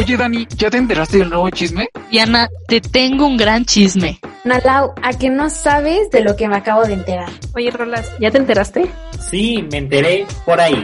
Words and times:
Oye, 0.00 0.16
Dani, 0.16 0.48
¿ya 0.56 0.70
te 0.70 0.78
enteraste 0.78 1.18
del 1.18 1.28
nuevo 1.28 1.50
chisme? 1.50 1.90
Diana, 2.10 2.48
te 2.66 2.80
tengo 2.80 3.26
un 3.26 3.36
gran 3.36 3.66
chisme. 3.66 4.18
Nalau, 4.44 4.94
¿a 5.02 5.12
que 5.12 5.28
no 5.28 5.50
sabes 5.50 6.10
de 6.10 6.22
lo 6.22 6.36
que 6.36 6.48
me 6.48 6.56
acabo 6.56 6.84
de 6.84 6.94
enterar? 6.94 7.28
Oye, 7.54 7.70
Rolas, 7.70 8.10
¿ya 8.18 8.30
te 8.30 8.38
enteraste? 8.38 8.90
Sí, 9.30 9.62
me 9.70 9.76
enteré 9.76 10.26
por 10.46 10.58
ahí. 10.58 10.82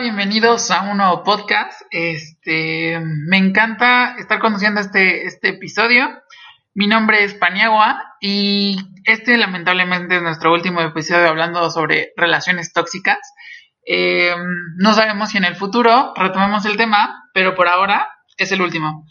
Bienvenidos 0.00 0.72
a 0.72 0.90
un 0.90 0.96
nuevo 0.96 1.22
podcast. 1.22 1.80
Este, 1.90 3.00
me 3.00 3.36
encanta 3.36 4.16
estar 4.18 4.40
conduciendo 4.40 4.80
este, 4.80 5.24
este 5.24 5.50
episodio. 5.50 6.08
Mi 6.74 6.88
nombre 6.88 7.22
es 7.22 7.34
Paniagua 7.34 8.02
y 8.20 8.76
este 9.04 9.38
lamentablemente 9.38 10.16
es 10.16 10.22
nuestro 10.22 10.52
último 10.52 10.80
episodio 10.80 11.28
hablando 11.28 11.70
sobre 11.70 12.12
relaciones 12.16 12.72
tóxicas. 12.72 13.18
Eh, 13.86 14.34
no 14.78 14.94
sabemos 14.94 15.30
si 15.30 15.38
en 15.38 15.44
el 15.44 15.54
futuro 15.54 16.12
retomemos 16.16 16.64
el 16.64 16.76
tema, 16.76 17.28
pero 17.32 17.54
por 17.54 17.68
ahora 17.68 18.08
es 18.36 18.50
el 18.50 18.62
último. 18.62 19.06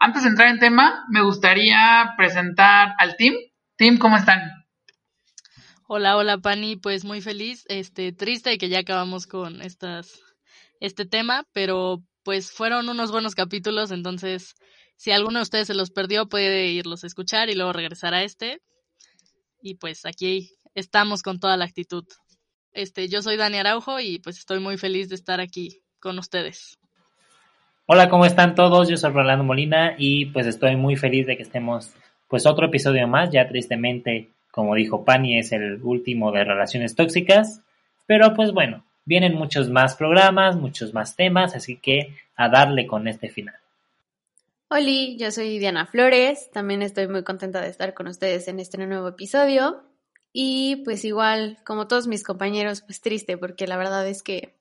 Antes 0.00 0.24
de 0.24 0.30
entrar 0.30 0.48
en 0.48 0.58
tema, 0.58 1.04
me 1.10 1.22
gustaría 1.22 2.12
presentar 2.16 2.94
al 2.98 3.16
team. 3.16 3.34
Team, 3.76 3.98
¿cómo 3.98 4.16
están? 4.16 4.64
Hola, 5.86 6.16
hola 6.16 6.38
Pani, 6.38 6.76
pues 6.76 7.04
muy 7.04 7.20
feliz, 7.20 7.66
este, 7.68 8.10
triste 8.10 8.56
que 8.56 8.70
ya 8.70 8.78
acabamos 8.78 9.26
con 9.26 9.60
estas, 9.60 10.18
este 10.84 11.06
tema, 11.06 11.46
pero 11.52 12.02
pues 12.22 12.52
fueron 12.52 12.88
unos 12.88 13.10
buenos 13.10 13.34
capítulos, 13.34 13.90
entonces 13.90 14.54
si 14.96 15.10
alguno 15.10 15.38
de 15.38 15.42
ustedes 15.42 15.66
se 15.66 15.74
los 15.74 15.90
perdió 15.90 16.28
puede 16.28 16.68
irlos 16.68 17.04
a 17.04 17.06
escuchar 17.06 17.48
y 17.50 17.54
luego 17.54 17.72
regresar 17.72 18.14
a 18.14 18.22
este. 18.22 18.60
Y 19.60 19.76
pues 19.76 20.04
aquí 20.04 20.50
estamos 20.74 21.22
con 21.22 21.40
toda 21.40 21.56
la 21.56 21.64
actitud. 21.64 22.04
Este, 22.72 23.08
yo 23.08 23.22
soy 23.22 23.36
Dani 23.36 23.58
Araujo 23.58 23.98
y 24.00 24.18
pues 24.18 24.38
estoy 24.38 24.60
muy 24.60 24.76
feliz 24.76 25.08
de 25.08 25.14
estar 25.14 25.40
aquí 25.40 25.80
con 26.00 26.18
ustedes. 26.18 26.78
Hola, 27.86 28.08
¿cómo 28.08 28.26
están 28.26 28.54
todos? 28.54 28.88
Yo 28.88 28.96
soy 28.96 29.12
Rolando 29.12 29.44
Molina 29.44 29.94
y 29.98 30.26
pues 30.26 30.46
estoy 30.46 30.76
muy 30.76 30.96
feliz 30.96 31.26
de 31.26 31.36
que 31.36 31.42
estemos 31.42 31.92
pues 32.28 32.46
otro 32.46 32.66
episodio 32.66 33.06
más, 33.08 33.30
ya 33.30 33.48
tristemente 33.48 34.28
como 34.50 34.74
dijo 34.74 35.04
Pani, 35.04 35.38
es 35.38 35.50
el 35.52 35.82
último 35.82 36.30
de 36.30 36.44
relaciones 36.44 36.94
tóxicas. 36.94 37.62
Pero 38.06 38.34
pues 38.34 38.52
bueno, 38.52 38.83
vienen 39.04 39.34
muchos 39.34 39.70
más 39.70 39.96
programas, 39.96 40.56
muchos 40.56 40.94
más 40.94 41.16
temas, 41.16 41.54
así 41.54 41.76
que 41.76 42.16
a 42.36 42.48
darle 42.48 42.86
con 42.86 43.08
este 43.08 43.28
final. 43.28 43.56
Hola, 44.68 45.16
yo 45.16 45.30
soy 45.30 45.58
Diana 45.58 45.86
Flores, 45.86 46.50
también 46.50 46.82
estoy 46.82 47.06
muy 47.08 47.22
contenta 47.22 47.60
de 47.60 47.68
estar 47.68 47.94
con 47.94 48.08
ustedes 48.08 48.48
en 48.48 48.60
este 48.60 48.78
nuevo 48.78 49.08
episodio. 49.08 49.82
Y 50.32 50.82
pues 50.84 51.04
igual, 51.04 51.58
como 51.64 51.86
todos 51.86 52.08
mis 52.08 52.24
compañeros, 52.24 52.82
pues 52.82 53.00
triste, 53.00 53.38
porque 53.38 53.68
la 53.68 53.76
verdad 53.76 54.06
es 54.08 54.22
que 54.22 54.56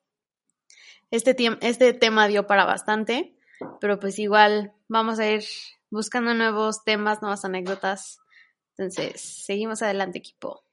este, 1.09 1.35
este 1.61 1.94
tema 1.94 2.28
dio 2.28 2.45
para 2.45 2.66
bastante, 2.66 3.33
pero 3.81 4.00
pues 4.00 4.19
igual 4.19 4.73
vamos 4.88 5.19
a 5.19 5.30
ir 5.30 5.44
buscando 5.89 6.33
nuevos 6.33 6.83
temas, 6.83 7.22
nuevas 7.22 7.44
anécdotas 7.44 8.19
entonces, 8.78 9.22
seguimos 9.22 9.81
adelante, 9.81 10.17
equipo. 10.17 10.63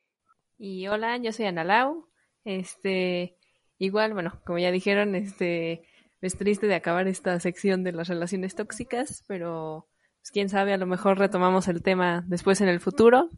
Y 0.59 0.87
hola, 0.89 1.19
yo 1.19 1.33
soy 1.33 1.47
Ana 1.47 1.65
Lau. 1.65 2.09
Este, 2.45 3.37
igual, 3.81 4.15
bueno, 4.15 4.41
como 4.45 4.59
ya 4.59 4.71
dijeron, 4.71 5.17
este, 5.17 5.83
es 6.21 6.37
triste 6.37 6.69
de 6.69 6.77
acabar 6.77 7.09
esta 7.09 7.41
sección 7.41 7.83
de 7.83 7.93
las 7.93 8.09
relaciones 8.09 8.55
tóxicas, 8.55 9.25
pero 9.27 9.89
pues, 10.21 10.31
quién 10.33 10.49
sabe, 10.49 10.75
a 10.75 10.79
lo 10.79 10.87
mejor 10.87 11.19
retomamos 11.19 11.67
el 11.67 11.83
tema 11.83 12.23
después 12.27 12.61
en 12.61 12.69
el 12.69 12.79
futuro. 12.79 13.31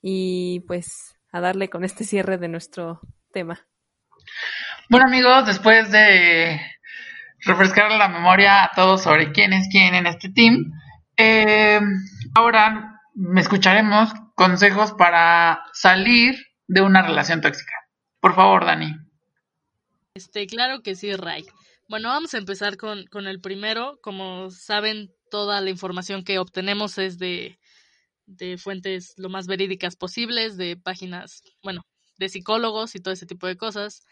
Y 0.00 0.64
pues 0.66 1.14
a 1.32 1.40
darle 1.40 1.70
con 1.70 1.84
este 1.84 2.02
cierre 2.02 2.36
de 2.36 2.48
nuestro 2.48 3.00
tema. 3.32 3.60
Bueno 4.90 5.06
amigos, 5.06 5.46
después 5.46 5.92
de 5.92 6.60
refrescar 7.44 7.92
la 7.92 8.08
memoria 8.08 8.64
a 8.64 8.70
todos 8.74 9.02
sobre 9.02 9.30
quién 9.30 9.52
es 9.52 9.68
quién 9.70 9.94
en 9.94 10.06
este 10.06 10.28
team, 10.30 10.72
eh, 11.16 11.80
ahora 12.34 13.00
me 13.14 13.40
escucharemos 13.40 14.12
consejos 14.34 14.92
para 14.92 15.62
salir 15.72 16.34
de 16.66 16.80
una 16.80 17.02
relación 17.02 17.40
tóxica. 17.40 17.74
Por 18.20 18.34
favor, 18.34 18.64
Dani. 18.64 18.92
Este, 20.14 20.46
claro 20.46 20.82
que 20.82 20.94
sí, 20.94 21.14
Ray. 21.14 21.46
Bueno, 21.88 22.08
vamos 22.08 22.34
a 22.34 22.38
empezar 22.38 22.76
con, 22.76 23.06
con 23.06 23.26
el 23.26 23.40
primero. 23.40 23.98
Como 24.02 24.50
saben, 24.50 25.10
toda 25.30 25.60
la 25.60 25.70
información 25.70 26.22
que 26.22 26.38
obtenemos 26.38 26.98
es 26.98 27.18
de, 27.18 27.58
de 28.26 28.58
fuentes 28.58 29.14
lo 29.16 29.30
más 29.30 29.46
verídicas 29.46 29.96
posibles, 29.96 30.56
de 30.56 30.76
páginas, 30.76 31.42
bueno, 31.62 31.86
de 32.18 32.28
psicólogos 32.28 32.94
y 32.94 33.00
todo 33.00 33.14
ese 33.14 33.26
tipo 33.26 33.46
de 33.46 33.56
cosas. 33.56 34.04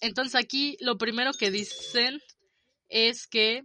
Entonces 0.00 0.34
aquí 0.34 0.76
lo 0.80 0.98
primero 0.98 1.32
que 1.32 1.50
dicen 1.50 2.20
es 2.88 3.26
que 3.26 3.64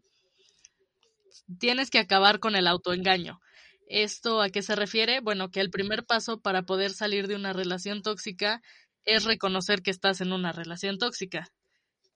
tienes 1.60 1.90
que 1.90 2.00
acabar 2.00 2.40
con 2.40 2.56
el 2.56 2.68
autoengaño. 2.68 3.40
¿Esto 3.88 4.42
a 4.42 4.50
qué 4.50 4.62
se 4.62 4.76
refiere? 4.76 5.20
Bueno, 5.20 5.52
que 5.52 5.60
el 5.60 5.70
primer 5.70 6.06
paso 6.06 6.40
para 6.40 6.64
poder 6.64 6.92
salir 6.92 7.28
de 7.28 7.36
una 7.36 7.54
relación 7.54 8.02
tóxica 8.02 8.62
es 9.04 9.26
reconocer 9.26 9.82
que 9.82 9.92
estás 9.92 10.22
en 10.22 10.34
una 10.34 10.52
relación 10.52 10.98
tóxica. 10.98 11.52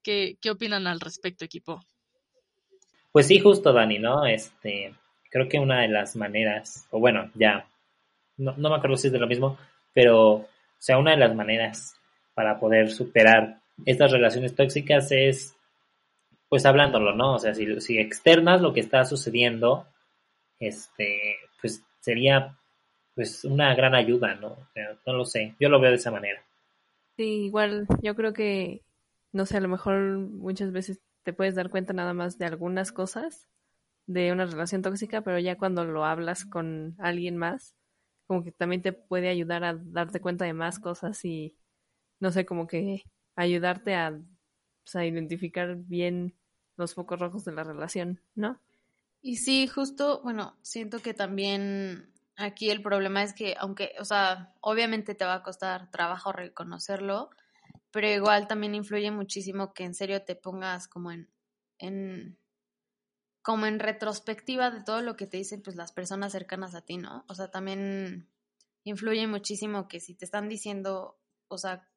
¿Qué, 0.03 0.37
qué 0.41 0.51
opinan 0.51 0.87
al 0.87 0.99
respecto, 0.99 1.45
equipo? 1.45 1.81
Pues 3.11 3.27
sí, 3.27 3.39
justo, 3.39 3.73
Dani, 3.73 3.99
¿no? 3.99 4.25
Este, 4.25 4.93
creo 5.29 5.47
que 5.49 5.59
una 5.59 5.81
de 5.81 5.87
las 5.87 6.15
maneras, 6.15 6.87
o 6.91 6.99
bueno, 6.99 7.31
ya, 7.33 7.67
no, 8.37 8.53
no 8.57 8.69
me 8.69 8.75
acuerdo 8.75 8.97
si 8.97 9.07
es 9.07 9.13
de 9.13 9.19
lo 9.19 9.27
mismo, 9.27 9.57
pero, 9.93 10.33
o 10.33 10.47
sea, 10.77 10.97
una 10.97 11.11
de 11.11 11.17
las 11.17 11.35
maneras 11.35 11.95
para 12.33 12.59
poder 12.59 12.91
superar 12.91 13.59
estas 13.85 14.11
relaciones 14.11 14.55
tóxicas 14.55 15.11
es, 15.11 15.55
pues 16.47 16.65
hablándolo, 16.65 17.13
¿no? 17.13 17.35
O 17.35 17.39
sea, 17.39 17.53
si, 17.53 17.81
si 17.81 17.99
externas 17.99 18.61
lo 18.61 18.73
que 18.73 18.79
está 18.79 19.05
sucediendo, 19.05 19.85
este, 20.59 21.37
pues 21.61 21.83
sería 21.99 22.55
pues 23.15 23.43
una 23.43 23.75
gran 23.75 23.95
ayuda, 23.95 24.35
¿no? 24.35 24.55
no 25.05 25.13
lo 25.13 25.25
sé, 25.25 25.53
yo 25.59 25.67
lo 25.67 25.79
veo 25.81 25.89
de 25.89 25.97
esa 25.97 26.11
manera. 26.11 26.41
Sí, 27.17 27.45
igual 27.45 27.85
yo 28.01 28.15
creo 28.15 28.31
que, 28.31 28.81
no 29.31 29.45
sé, 29.45 29.57
a 29.57 29.61
lo 29.61 29.67
mejor 29.67 30.17
muchas 30.17 30.71
veces 30.71 30.99
te 31.23 31.33
puedes 31.33 31.55
dar 31.55 31.69
cuenta 31.69 31.93
nada 31.93 32.13
más 32.13 32.37
de 32.37 32.45
algunas 32.45 32.91
cosas 32.91 33.47
de 34.07 34.31
una 34.31 34.45
relación 34.45 34.81
tóxica, 34.81 35.21
pero 35.21 35.37
ya 35.37 35.57
cuando 35.57 35.85
lo 35.85 36.03
hablas 36.03 36.45
con 36.45 36.95
alguien 36.97 37.37
más, 37.37 37.75
como 38.25 38.43
que 38.43 38.51
también 38.51 38.81
te 38.81 38.93
puede 38.93 39.29
ayudar 39.29 39.63
a 39.63 39.75
darte 39.75 40.19
cuenta 40.19 40.45
de 40.45 40.53
más 40.53 40.79
cosas 40.79 41.23
y, 41.25 41.55
no 42.19 42.31
sé, 42.31 42.45
como 42.45 42.67
que 42.67 43.03
ayudarte 43.35 43.95
a, 43.95 44.19
pues, 44.83 44.95
a 44.95 45.05
identificar 45.05 45.75
bien 45.75 46.35
los 46.75 46.95
focos 46.95 47.19
rojos 47.19 47.45
de 47.45 47.51
la 47.51 47.63
relación, 47.63 48.21
¿no? 48.35 48.59
Y 49.21 49.37
sí, 49.37 49.67
justo, 49.67 50.21
bueno, 50.23 50.57
siento 50.61 50.99
que 50.99 51.13
también 51.13 52.13
aquí 52.35 52.69
el 52.69 52.81
problema 52.81 53.21
es 53.21 53.33
que, 53.33 53.55
aunque, 53.59 53.93
o 53.99 54.05
sea, 54.05 54.53
obviamente 54.61 55.13
te 55.13 55.25
va 55.25 55.35
a 55.35 55.43
costar 55.43 55.91
trabajo 55.91 56.31
reconocerlo, 56.31 57.29
pero 57.91 58.07
igual 58.07 58.47
también 58.47 58.75
influye 58.75 59.11
muchísimo 59.11 59.73
que 59.73 59.83
en 59.83 59.93
serio 59.93 60.23
te 60.23 60.35
pongas 60.35 60.87
como 60.87 61.11
en, 61.11 61.29
en 61.77 62.37
como 63.41 63.65
en 63.65 63.79
retrospectiva 63.79 64.69
de 64.69 64.83
todo 64.83 65.01
lo 65.01 65.15
que 65.15 65.25
te 65.25 65.37
dicen 65.37 65.61
pues 65.61 65.75
las 65.75 65.91
personas 65.91 66.31
cercanas 66.31 66.75
a 66.75 66.81
ti, 66.81 66.97
¿no? 66.97 67.25
O 67.27 67.35
sea, 67.35 67.49
también 67.49 68.29
influye 68.83 69.25
muchísimo 69.27 69.87
que 69.87 69.99
si 69.99 70.13
te 70.13 70.25
están 70.25 70.49
diciendo, 70.49 71.19
o 71.47 71.57
sea, 71.57 71.89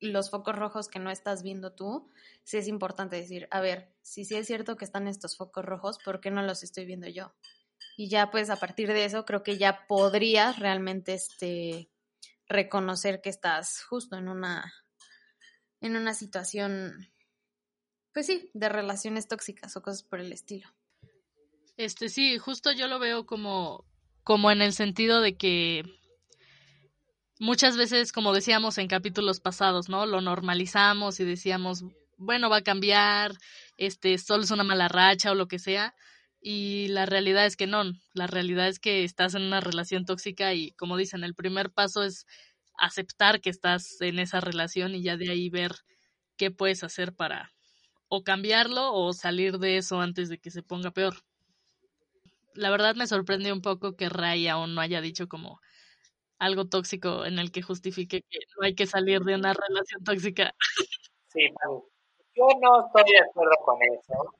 los 0.00 0.30
focos 0.30 0.56
rojos 0.56 0.88
que 0.88 0.98
no 0.98 1.10
estás 1.10 1.42
viendo 1.42 1.72
tú, 1.72 2.10
sí 2.42 2.56
es 2.56 2.68
importante 2.68 3.16
decir, 3.16 3.46
a 3.50 3.60
ver, 3.60 3.94
si 4.02 4.24
sí 4.24 4.34
es 4.34 4.46
cierto 4.46 4.76
que 4.76 4.84
están 4.84 5.06
estos 5.06 5.36
focos 5.36 5.64
rojos, 5.64 5.98
¿por 6.04 6.20
qué 6.20 6.30
no 6.30 6.42
los 6.42 6.62
estoy 6.62 6.86
viendo 6.86 7.08
yo? 7.08 7.34
Y 7.96 8.08
ya 8.08 8.30
pues 8.30 8.50
a 8.50 8.56
partir 8.56 8.88
de 8.88 9.04
eso 9.04 9.24
creo 9.24 9.42
que 9.42 9.58
ya 9.58 9.86
podrías 9.86 10.58
realmente 10.58 11.14
este 11.14 11.90
reconocer 12.48 13.20
que 13.20 13.30
estás 13.30 13.84
justo 13.84 14.16
en 14.16 14.28
una 14.28 14.72
en 15.84 15.96
una 15.96 16.14
situación 16.14 17.08
pues 18.14 18.26
sí, 18.26 18.48
de 18.54 18.68
relaciones 18.68 19.28
tóxicas 19.28 19.76
o 19.76 19.82
cosas 19.82 20.04
por 20.04 20.20
el 20.20 20.32
estilo. 20.32 20.68
Este 21.76 22.08
sí, 22.08 22.38
justo 22.38 22.72
yo 22.72 22.86
lo 22.86 22.98
veo 22.98 23.26
como 23.26 23.84
como 24.22 24.50
en 24.50 24.62
el 24.62 24.72
sentido 24.72 25.20
de 25.20 25.36
que 25.36 25.84
muchas 27.38 27.76
veces, 27.76 28.12
como 28.12 28.32
decíamos 28.32 28.78
en 28.78 28.88
capítulos 28.88 29.40
pasados, 29.40 29.90
¿no? 29.90 30.06
Lo 30.06 30.22
normalizamos 30.22 31.20
y 31.20 31.24
decíamos, 31.24 31.84
bueno, 32.16 32.48
va 32.48 32.58
a 32.58 32.62
cambiar, 32.62 33.32
este, 33.76 34.16
solo 34.16 34.44
es 34.44 34.50
una 34.50 34.64
mala 34.64 34.88
racha 34.88 35.32
o 35.32 35.34
lo 35.34 35.46
que 35.46 35.58
sea. 35.58 35.94
Y 36.40 36.88
la 36.88 37.04
realidad 37.04 37.44
es 37.44 37.56
que 37.56 37.66
no, 37.66 37.82
la 38.14 38.26
realidad 38.26 38.68
es 38.68 38.78
que 38.78 39.04
estás 39.04 39.34
en 39.34 39.42
una 39.42 39.60
relación 39.60 40.06
tóxica 40.06 40.54
y 40.54 40.72
como 40.72 40.96
dicen, 40.96 41.24
el 41.24 41.34
primer 41.34 41.70
paso 41.70 42.02
es 42.02 42.26
aceptar 42.78 43.40
que 43.40 43.50
estás 43.50 44.00
en 44.00 44.18
esa 44.18 44.40
relación 44.40 44.94
y 44.94 45.02
ya 45.02 45.16
de 45.16 45.30
ahí 45.30 45.48
ver 45.50 45.72
qué 46.36 46.50
puedes 46.50 46.84
hacer 46.84 47.14
para 47.14 47.52
o 48.08 48.22
cambiarlo 48.22 48.92
o 48.92 49.12
salir 49.12 49.58
de 49.58 49.76
eso 49.76 50.00
antes 50.00 50.28
de 50.28 50.38
que 50.38 50.50
se 50.50 50.62
ponga 50.62 50.90
peor. 50.90 51.14
La 52.54 52.70
verdad 52.70 52.94
me 52.94 53.06
sorprende 53.06 53.52
un 53.52 53.62
poco 53.62 53.96
que 53.96 54.08
Ray 54.08 54.46
aún 54.48 54.74
no 54.74 54.80
haya 54.80 55.00
dicho 55.00 55.28
como 55.28 55.60
algo 56.38 56.66
tóxico 56.66 57.24
en 57.24 57.38
el 57.38 57.50
que 57.50 57.62
justifique 57.62 58.22
que 58.28 58.38
no 58.56 58.66
hay 58.66 58.74
que 58.74 58.86
salir 58.86 59.20
de 59.20 59.34
una 59.34 59.52
relación 59.52 60.04
tóxica. 60.04 60.54
Sí, 61.28 61.48
yo 62.36 62.48
no 62.60 62.86
estoy 62.86 63.12
de 63.12 63.28
acuerdo 63.28 63.56
con 63.64 63.76
eso. 63.82 64.34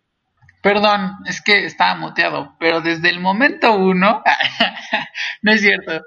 Perdón, 0.63 1.19
es 1.27 1.43
que 1.43 1.67
estaba 1.67 1.95
muteado, 1.97 2.57
pero 2.59 2.81
desde 2.81 3.11
el 3.11 3.21
momento 3.21 3.75
uno, 3.75 4.23
no 5.43 5.53
es 5.53 5.61
cierto. 5.61 6.05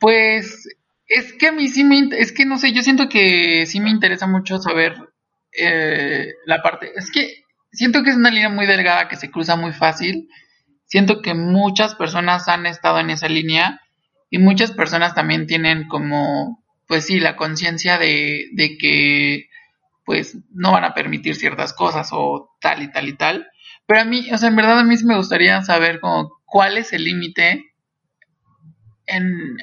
Pues 0.00 0.68
es 1.06 1.32
que 1.34 1.48
a 1.48 1.52
mí 1.52 1.68
sí 1.68 1.84
me, 1.84 2.08
es 2.18 2.32
que 2.32 2.44
no 2.44 2.58
sé, 2.58 2.72
yo 2.72 2.82
siento 2.82 3.08
que 3.08 3.66
sí 3.66 3.80
me 3.80 3.90
interesa 3.90 4.26
mucho 4.26 4.58
saber 4.58 4.96
eh, 5.52 6.32
la 6.46 6.62
parte, 6.62 6.92
es 6.96 7.10
que 7.10 7.42
siento 7.72 8.02
que 8.02 8.10
es 8.10 8.16
una 8.16 8.30
línea 8.30 8.48
muy 8.48 8.66
delgada 8.66 9.08
que 9.08 9.16
se 9.16 9.30
cruza 9.30 9.56
muy 9.56 9.72
fácil. 9.72 10.28
Siento 10.86 11.22
que 11.22 11.34
muchas 11.34 11.94
personas 11.94 12.48
han 12.48 12.66
estado 12.66 13.00
en 13.00 13.10
esa 13.10 13.28
línea 13.28 13.80
y 14.30 14.38
muchas 14.38 14.72
personas 14.72 15.14
también 15.14 15.46
tienen 15.46 15.88
como, 15.88 16.62
pues 16.86 17.06
sí, 17.06 17.18
la 17.18 17.36
conciencia 17.36 17.98
de, 17.98 18.48
de 18.52 18.76
que 18.76 19.48
pues 20.04 20.36
no 20.50 20.72
van 20.72 20.84
a 20.84 20.94
permitir 20.94 21.34
ciertas 21.36 21.72
cosas 21.72 22.10
o 22.12 22.50
tal 22.60 22.82
y 22.82 22.90
tal 22.90 23.08
y 23.08 23.16
tal. 23.16 23.46
Pero 23.86 24.00
a 24.00 24.04
mí, 24.04 24.30
o 24.32 24.36
sea, 24.36 24.48
en 24.48 24.56
verdad 24.56 24.78
a 24.78 24.84
mí 24.84 24.96
sí 24.96 25.06
me 25.06 25.16
gustaría 25.16 25.62
saber 25.62 26.00
como 26.00 26.40
cuál 26.44 26.76
es 26.76 26.92
el 26.92 27.04
límite 27.04 27.71
en, 29.06 29.56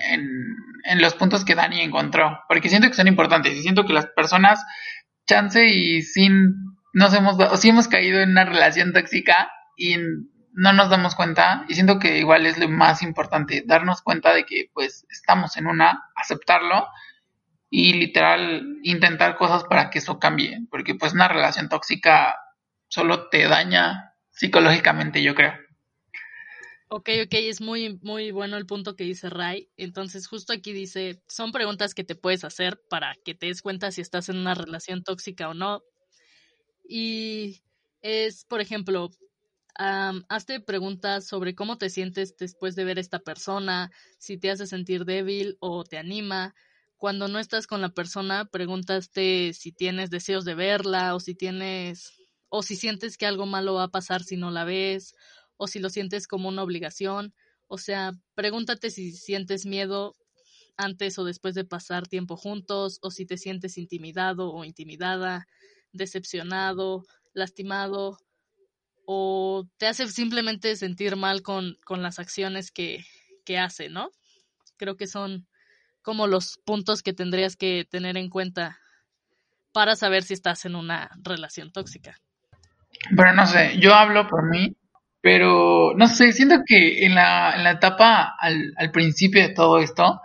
en, 0.83 1.01
los 1.01 1.13
puntos 1.15 1.45
que 1.45 1.55
Dani 1.55 1.81
encontró. 1.81 2.39
Porque 2.47 2.69
siento 2.69 2.87
que 2.87 2.95
son 2.95 3.07
importantes 3.07 3.53
y 3.53 3.61
siento 3.61 3.85
que 3.85 3.93
las 3.93 4.07
personas, 4.07 4.63
chance 5.27 5.65
y 5.67 6.01
sin, 6.01 6.75
nos 6.93 7.13
hemos, 7.13 7.37
o 7.39 7.57
sí 7.57 7.69
hemos 7.69 7.87
caído 7.87 8.19
en 8.21 8.31
una 8.31 8.45
relación 8.45 8.93
tóxica 8.93 9.51
y 9.75 9.97
no 10.53 10.73
nos 10.73 10.89
damos 10.89 11.15
cuenta. 11.15 11.65
Y 11.67 11.75
siento 11.75 11.99
que 11.99 12.19
igual 12.19 12.45
es 12.45 12.57
lo 12.57 12.69
más 12.69 13.01
importante, 13.01 13.63
darnos 13.65 14.01
cuenta 14.01 14.33
de 14.33 14.45
que 14.45 14.69
pues 14.73 15.05
estamos 15.09 15.57
en 15.57 15.67
una, 15.67 16.03
aceptarlo 16.15 16.87
y 17.69 17.93
literal 17.93 18.79
intentar 18.83 19.35
cosas 19.35 19.63
para 19.63 19.89
que 19.89 19.99
eso 19.99 20.19
cambie. 20.19 20.59
Porque 20.69 20.95
pues 20.95 21.13
una 21.13 21.27
relación 21.27 21.69
tóxica 21.69 22.35
solo 22.87 23.29
te 23.29 23.47
daña 23.47 24.13
psicológicamente, 24.31 25.21
yo 25.21 25.35
creo. 25.35 25.53
Ok, 26.91 27.09
ok, 27.25 27.33
es 27.35 27.61
muy, 27.61 27.99
muy 28.01 28.31
bueno 28.31 28.57
el 28.57 28.65
punto 28.65 28.95
que 28.95 29.03
dice 29.03 29.29
Ray. 29.29 29.69
Entonces, 29.77 30.27
justo 30.27 30.53
aquí 30.53 30.73
dice, 30.73 31.21
son 31.27 31.51
preguntas 31.51 31.93
que 31.93 32.03
te 32.03 32.15
puedes 32.15 32.43
hacer 32.43 32.81
para 32.89 33.15
que 33.23 33.35
te 33.35 33.45
des 33.45 33.61
cuenta 33.61 33.91
si 33.91 34.01
estás 34.01 34.27
en 34.29 34.37
una 34.37 34.55
relación 34.55 35.03
tóxica 35.03 35.49
o 35.49 35.53
no. 35.53 35.83
Y 36.87 37.61
es, 38.01 38.45
por 38.45 38.61
ejemplo, 38.61 39.09
hazte 39.75 40.59
preguntas 40.59 41.27
sobre 41.27 41.55
cómo 41.55 41.77
te 41.77 41.89
sientes 41.89 42.35
después 42.37 42.75
de 42.75 42.83
ver 42.83 42.97
a 42.97 43.01
esta 43.01 43.19
persona, 43.19 43.91
si 44.17 44.37
te 44.37 44.51
hace 44.51 44.67
sentir 44.67 45.05
débil 45.05 45.57
o 45.59 45.83
te 45.83 45.97
anima. 45.97 46.55
Cuando 46.97 47.27
no 47.27 47.39
estás 47.39 47.67
con 47.67 47.81
la 47.81 47.89
persona, 47.89 48.45
pregúntate 48.45 49.53
si 49.53 49.71
tienes 49.71 50.09
deseos 50.09 50.43
de 50.43 50.55
verla 50.55 51.15
o 51.15 51.19
si 51.19 51.35
tienes 51.35 52.13
o 52.49 52.63
si 52.63 52.75
sientes 52.75 53.17
que 53.17 53.27
algo 53.27 53.45
malo 53.45 53.75
va 53.75 53.83
a 53.83 53.87
pasar 53.89 54.23
si 54.23 54.35
no 54.35 54.49
la 54.49 54.63
ves, 54.65 55.13
o 55.59 55.67
si 55.67 55.79
lo 55.79 55.89
sientes 55.89 56.25
como 56.25 56.47
una 56.47 56.63
obligación. 56.63 57.33
O 57.67 57.77
sea, 57.77 58.13
pregúntate 58.33 58.89
si 58.89 59.11
sientes 59.11 59.65
miedo 59.65 60.15
antes 60.77 61.19
o 61.19 61.25
después 61.25 61.53
de 61.53 61.65
pasar 61.65 62.07
tiempo 62.07 62.37
juntos, 62.37 62.99
o 63.01 63.11
si 63.11 63.25
te 63.25 63.37
sientes 63.37 63.77
intimidado 63.77 64.51
o 64.51 64.63
intimidada, 64.63 65.45
decepcionado, 65.91 67.03
lastimado, 67.33 68.17
o 69.05 69.67
te 69.77 69.87
hace 69.87 70.07
simplemente 70.07 70.75
sentir 70.77 71.17
mal 71.17 71.41
con, 71.41 71.77
con 71.83 72.01
las 72.01 72.19
acciones 72.19 72.71
que, 72.71 73.03
que 73.43 73.57
hace, 73.57 73.89
¿no? 73.89 74.11
Creo 74.77 74.95
que 74.95 75.07
son 75.07 75.45
como 76.01 76.25
los 76.25 76.57
puntos 76.63 77.03
que 77.03 77.11
tendrías 77.11 77.57
que 77.57 77.85
tener 77.89 78.15
en 78.15 78.29
cuenta 78.29 78.79
para 79.73 79.97
saber 79.97 80.23
si 80.23 80.33
estás 80.33 80.63
en 80.63 80.75
una 80.75 81.09
relación 81.21 81.71
tóxica. 81.73 82.15
Pero 83.15 83.33
no 83.33 83.45
sé, 83.45 83.77
yo 83.79 83.93
hablo 83.93 84.27
por 84.27 84.49
mí, 84.49 84.77
pero 85.21 85.93
no 85.95 86.07
sé, 86.07 86.31
siento 86.31 86.61
que 86.65 87.05
en 87.05 87.15
la, 87.15 87.53
en 87.55 87.63
la 87.63 87.71
etapa 87.71 88.35
al, 88.39 88.73
al 88.77 88.91
principio 88.91 89.41
de 89.41 89.53
todo 89.53 89.79
esto, 89.79 90.21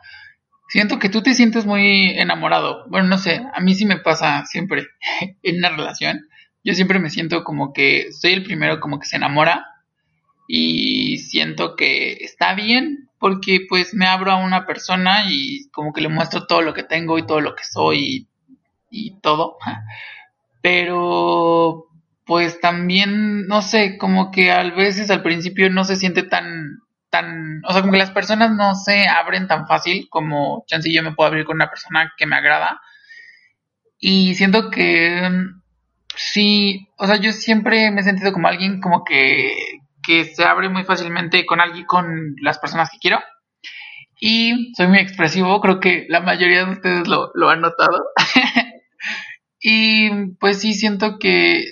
siento 0.69 0.99
que 0.99 1.08
tú 1.08 1.23
te 1.23 1.35
sientes 1.35 1.67
muy 1.67 2.11
enamorado. 2.19 2.88
Bueno, 2.88 3.08
no 3.08 3.19
sé, 3.19 3.43
a 3.52 3.61
mí 3.61 3.75
sí 3.75 3.87
me 3.87 3.99
pasa 3.99 4.44
siempre 4.46 4.87
en 5.43 5.58
una 5.58 5.70
relación. 5.70 6.29
Yo 6.62 6.75
siempre 6.75 6.99
me 6.99 7.11
siento 7.11 7.44
como 7.44 7.73
que 7.73 8.12
soy 8.12 8.32
el 8.32 8.43
primero 8.43 8.81
como 8.81 8.99
que 8.99 9.06
se 9.06 9.17
enamora 9.17 9.67
y 10.49 11.19
siento 11.19 11.76
que 11.76 12.12
está 12.20 12.55
bien 12.55 13.08
porque 13.19 13.61
pues 13.69 13.94
me 13.94 14.06
abro 14.06 14.32
a 14.32 14.37
una 14.37 14.67
persona 14.67 15.25
y 15.29 15.69
como 15.70 15.93
que 15.93 16.00
le 16.00 16.08
muestro 16.08 16.46
todo 16.46 16.62
lo 16.62 16.75
que 16.75 16.82
tengo 16.82 17.19
y 17.19 17.26
todo 17.26 17.41
lo 17.41 17.55
que 17.55 17.64
soy 17.64 17.99
y, 17.99 18.29
y 18.91 19.20
todo. 19.20 19.56
Pero 20.62 21.87
pues 22.26 22.61
también, 22.61 23.47
no 23.47 23.62
sé, 23.62 23.99
como 23.99 24.31
que 24.31 24.50
a 24.50 24.62
veces 24.71 25.11
al 25.11 25.23
principio 25.23 25.71
no 25.71 25.85
se 25.85 25.97
siente 25.97 26.23
tan, 26.23 26.79
tan, 27.11 27.62
o 27.65 27.73
sea, 27.73 27.82
como 27.82 27.93
que 27.93 27.99
las 27.99 28.11
personas 28.11 28.50
no 28.53 28.75
se 28.75 29.06
abren 29.06 29.47
tan 29.47 29.67
fácil 29.67 30.09
como 30.11 30.65
chance 30.67 30.93
yo 30.93 31.03
me 31.03 31.12
puedo 31.12 31.29
abrir 31.29 31.44
con 31.44 31.56
una 31.56 31.71
persona 31.71 32.12
que 32.17 32.26
me 32.26 32.37
agrada. 32.37 32.81
Y 33.99 34.35
siento 34.35 34.71
que 34.71 35.29
mm, 35.31 35.62
sí, 36.17 36.88
o 36.99 37.06
sea, 37.06 37.17
yo 37.17 37.32
siempre 37.32 37.91
me 37.91 38.00
he 38.00 38.05
sentido 38.05 38.32
como 38.32 38.49
alguien 38.49 38.81
como 38.81 39.05
que, 39.05 39.55
que 40.03 40.25
se 40.25 40.44
abre 40.44 40.69
muy 40.69 40.85
fácilmente 40.85 41.47
con 41.47 41.61
alguien, 41.61 41.87
con 41.87 42.35
las 42.41 42.59
personas 42.59 42.91
que 42.91 42.99
quiero. 42.99 43.20
Y 44.20 44.73
soy 44.77 44.87
muy 44.88 44.99
expresivo, 44.99 45.61
creo 45.61 45.81
que 45.81 46.06
la 46.09 46.20
mayoría 46.20 46.65
de 46.65 46.73
ustedes 46.73 47.09
lo, 47.09 47.31
lo 47.35 47.50
han 47.50 47.61
notado. 47.61 48.06
y 49.61 50.32
pues 50.41 50.61
sí, 50.61 50.75
siento 50.75 51.19
que 51.19 51.65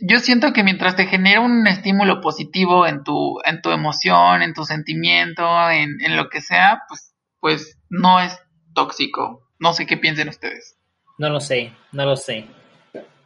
yo 0.00 0.18
siento 0.18 0.52
que 0.52 0.64
mientras 0.64 0.96
te 0.96 1.06
genera 1.06 1.40
un 1.40 1.66
estímulo 1.66 2.20
positivo 2.20 2.86
en 2.86 3.04
tu, 3.04 3.38
en 3.44 3.60
tu 3.62 3.70
emoción, 3.70 4.42
en 4.42 4.54
tu 4.54 4.64
sentimiento, 4.64 5.44
en, 5.70 6.00
en 6.00 6.16
lo 6.16 6.28
que 6.28 6.40
sea, 6.40 6.82
pues, 6.88 7.14
pues 7.40 7.78
no 7.90 8.20
es 8.20 8.38
tóxico. 8.74 9.48
No 9.58 9.72
sé 9.74 9.86
qué 9.86 9.96
piensen 9.96 10.28
ustedes. 10.28 10.76
No 11.18 11.28
lo 11.28 11.40
sé, 11.40 11.72
no 11.92 12.04
lo 12.06 12.16
sé. 12.16 12.46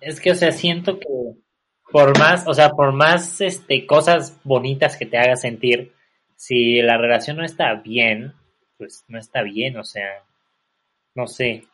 Es 0.01 0.21
que, 0.21 0.33
o 0.33 0.35
sea, 0.35 0.53
siento 0.53 0.99
que 0.99 1.07
por 1.90 2.19
más, 2.19 2.47
o 2.47 2.55
sea, 2.55 2.71
por 2.71 2.93
más 2.93 3.40
este, 3.40 3.87
cosas 3.87 4.38
bonitas 4.45 4.97
que 4.97 5.07
te 5.07 5.19
haga 5.19 5.37
sentir, 5.37 5.95
si 6.37 6.83
la 6.83 6.99
relación 6.99 7.38
no 7.38 7.45
está 7.45 7.75
bien, 7.75 8.35
pues 8.76 9.05
no 9.09 9.19
está 9.19 9.43
bien, 9.43 9.76
o 9.79 9.85
sea, 9.85 10.25
no 11.14 11.26
sé. 11.26 11.64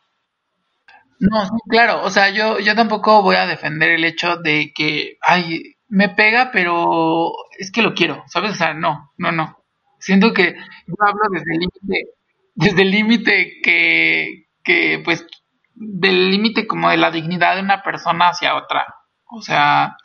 No, 1.31 1.49
claro, 1.69 2.03
o 2.03 2.09
sea, 2.09 2.29
yo, 2.31 2.59
yo 2.59 2.75
tampoco 2.75 3.21
voy 3.21 3.35
a 3.37 3.45
defender 3.45 3.91
el 3.91 4.03
hecho 4.03 4.37
de 4.37 4.73
que, 4.75 5.17
ay, 5.21 5.75
me 5.87 6.09
pega, 6.09 6.51
pero 6.51 7.31
es 7.57 7.71
que 7.71 7.81
lo 7.81 7.93
quiero, 7.93 8.23
¿sabes? 8.27 8.51
O 8.51 8.55
sea, 8.55 8.73
no, 8.73 9.11
no, 9.17 9.31
no. 9.31 9.57
Siento 9.99 10.33
que 10.33 10.53
yo 10.87 10.95
hablo 10.99 11.21
desde 11.31 11.53
el 11.53 11.59
límite, 11.59 12.09
desde 12.55 12.81
el 12.81 12.91
límite 12.91 13.51
que, 13.63 14.47
que, 14.63 15.01
pues, 15.05 15.25
del 15.75 16.29
límite 16.31 16.67
como 16.67 16.89
de 16.89 16.97
la 16.97 17.11
dignidad 17.11 17.55
de 17.55 17.61
una 17.61 17.83
persona 17.83 18.29
hacia 18.29 18.55
otra. 18.55 18.85
O 19.31 19.41
sea, 19.41 19.95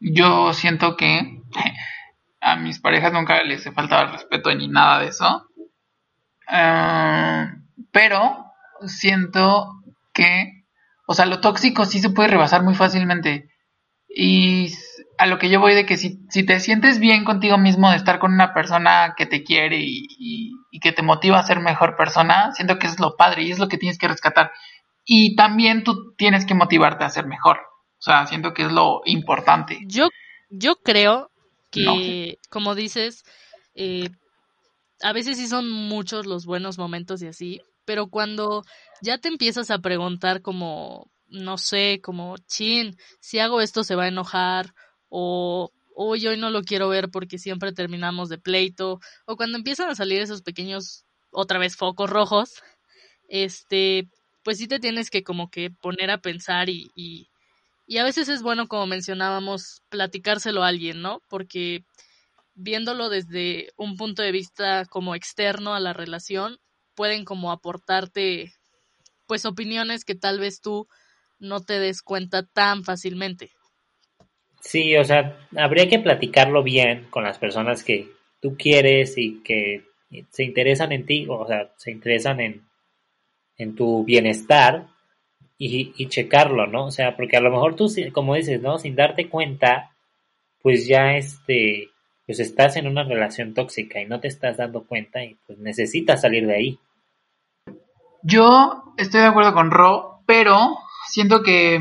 yo 0.00 0.52
siento 0.54 0.96
que 0.96 1.42
a 2.40 2.56
mis 2.56 2.80
parejas 2.80 3.12
nunca 3.12 3.42
les 3.44 3.66
he 3.66 3.72
faltado 3.72 4.12
respeto 4.12 4.54
ni 4.54 4.68
nada 4.68 5.00
de 5.00 5.08
eso. 5.08 5.46
Ah, 6.48 7.54
pero 7.92 8.46
siento 8.86 9.74
que, 10.18 10.64
o 11.06 11.14
sea, 11.14 11.26
lo 11.26 11.40
tóxico 11.40 11.84
sí 11.84 12.00
se 12.00 12.10
puede 12.10 12.28
rebasar 12.28 12.64
muy 12.64 12.74
fácilmente. 12.74 13.48
Y 14.08 14.72
a 15.16 15.26
lo 15.26 15.38
que 15.38 15.48
yo 15.48 15.60
voy 15.60 15.74
de 15.74 15.86
que 15.86 15.96
si, 15.96 16.18
si 16.28 16.44
te 16.44 16.58
sientes 16.58 16.98
bien 16.98 17.24
contigo 17.24 17.56
mismo 17.56 17.90
de 17.90 17.96
estar 17.96 18.18
con 18.18 18.32
una 18.32 18.52
persona 18.52 19.14
que 19.16 19.26
te 19.26 19.44
quiere 19.44 19.78
y, 19.80 20.54
que 20.80 20.92
te 20.92 21.02
motiva 21.02 21.38
a 21.38 21.46
ser 21.46 21.60
mejor 21.60 21.96
persona, 21.96 22.52
siento 22.52 22.78
que 22.78 22.86
es 22.86 23.00
lo 23.00 23.16
padre 23.16 23.42
y 23.42 23.50
es 23.50 23.58
lo 23.58 23.68
que 23.68 23.78
tienes 23.78 23.98
que 23.98 24.08
rescatar. 24.08 24.52
Y 25.04 25.34
también 25.34 25.82
tú 25.82 26.14
tienes 26.16 26.46
que 26.46 26.54
motivarte 26.54 27.04
a 27.04 27.10
ser 27.10 27.26
mejor. 27.26 27.58
O 27.98 28.02
sea, 28.02 28.26
siento 28.26 28.54
que 28.54 28.62
es 28.62 28.72
lo 28.72 29.02
importante. 29.04 29.80
Yo, 29.86 30.08
yo 30.50 30.76
creo 30.76 31.30
que, 31.70 32.38
como 32.48 32.76
dices, 32.76 33.24
eh, 33.74 34.10
a 35.02 35.12
veces 35.12 35.36
sí 35.36 35.48
son 35.48 35.68
muchos 35.68 36.26
los 36.26 36.46
buenos 36.46 36.78
momentos 36.78 37.22
y 37.22 37.26
así, 37.26 37.60
pero 37.88 38.08
cuando 38.08 38.66
ya 39.00 39.16
te 39.16 39.28
empiezas 39.28 39.70
a 39.70 39.78
preguntar 39.78 40.42
como, 40.42 41.10
no 41.28 41.56
sé, 41.56 42.00
como, 42.02 42.36
chin, 42.46 42.94
si 43.18 43.38
hago 43.38 43.62
esto 43.62 43.82
se 43.82 43.94
va 43.94 44.04
a 44.04 44.08
enojar, 44.08 44.74
o 45.08 45.72
hoy 45.94 46.26
hoy 46.26 46.36
no 46.36 46.50
lo 46.50 46.60
quiero 46.60 46.90
ver 46.90 47.08
porque 47.10 47.38
siempre 47.38 47.72
terminamos 47.72 48.28
de 48.28 48.36
pleito, 48.36 49.00
o 49.24 49.36
cuando 49.38 49.56
empiezan 49.56 49.88
a 49.88 49.94
salir 49.94 50.20
esos 50.20 50.42
pequeños, 50.42 51.06
otra 51.30 51.58
vez, 51.58 51.76
focos 51.76 52.10
rojos, 52.10 52.62
este, 53.26 54.06
pues 54.44 54.58
sí 54.58 54.68
te 54.68 54.80
tienes 54.80 55.08
que 55.08 55.22
como 55.22 55.48
que 55.48 55.70
poner 55.70 56.10
a 56.10 56.20
pensar 56.20 56.68
y, 56.68 56.90
y, 56.94 57.30
Y 57.86 57.96
a 57.96 58.04
veces 58.04 58.28
es 58.28 58.42
bueno, 58.42 58.68
como 58.68 58.86
mencionábamos, 58.86 59.80
platicárselo 59.88 60.62
a 60.62 60.68
alguien, 60.68 61.00
¿no? 61.00 61.22
Porque 61.30 61.84
viéndolo 62.54 63.08
desde 63.08 63.70
un 63.78 63.96
punto 63.96 64.22
de 64.22 64.32
vista 64.32 64.84
como 64.90 65.14
externo 65.14 65.74
a 65.74 65.80
la 65.80 65.94
relación, 65.94 66.58
pueden 66.98 67.24
como 67.24 67.52
aportarte 67.52 68.54
pues 69.28 69.44
opiniones 69.44 70.04
que 70.04 70.16
tal 70.16 70.40
vez 70.40 70.60
tú 70.60 70.88
no 71.38 71.60
te 71.60 71.78
des 71.78 72.02
cuenta 72.02 72.42
tan 72.42 72.82
fácilmente. 72.82 73.52
Sí, 74.60 74.96
o 74.96 75.04
sea, 75.04 75.38
habría 75.56 75.88
que 75.88 76.00
platicarlo 76.00 76.64
bien 76.64 77.06
con 77.10 77.22
las 77.22 77.38
personas 77.38 77.84
que 77.84 78.10
tú 78.40 78.56
quieres 78.56 79.16
y 79.16 79.40
que 79.44 79.84
se 80.30 80.42
interesan 80.42 80.90
en 80.90 81.06
ti, 81.06 81.24
o 81.28 81.46
sea, 81.46 81.70
se 81.76 81.92
interesan 81.92 82.40
en, 82.40 82.62
en 83.58 83.76
tu 83.76 84.02
bienestar 84.02 84.88
y, 85.56 86.08
checarlo, 86.08 86.66
¿no? 86.66 86.86
O 86.86 86.90
sea, 86.90 87.14
porque 87.14 87.36
a 87.36 87.40
lo 87.40 87.52
mejor 87.52 87.76
tú, 87.76 87.86
como 88.12 88.34
dices, 88.34 88.60
¿no? 88.60 88.76
Sin 88.80 88.96
darte 88.96 89.28
cuenta, 89.28 89.92
pues 90.62 90.88
ya 90.88 91.16
este, 91.16 91.90
pues 92.26 92.40
estás 92.40 92.76
en 92.76 92.88
una 92.88 93.04
relación 93.04 93.54
tóxica 93.54 94.00
y 94.00 94.06
no 94.06 94.18
te 94.18 94.26
estás 94.26 94.56
dando 94.56 94.82
cuenta 94.82 95.22
y 95.22 95.36
pues 95.46 95.60
necesitas 95.60 96.22
salir 96.22 96.44
de 96.44 96.54
ahí. 96.54 96.78
Yo 98.22 98.94
estoy 98.96 99.20
de 99.20 99.26
acuerdo 99.26 99.54
con 99.54 99.70
Ro, 99.70 100.22
pero 100.26 100.78
siento 101.08 101.42
que 101.42 101.80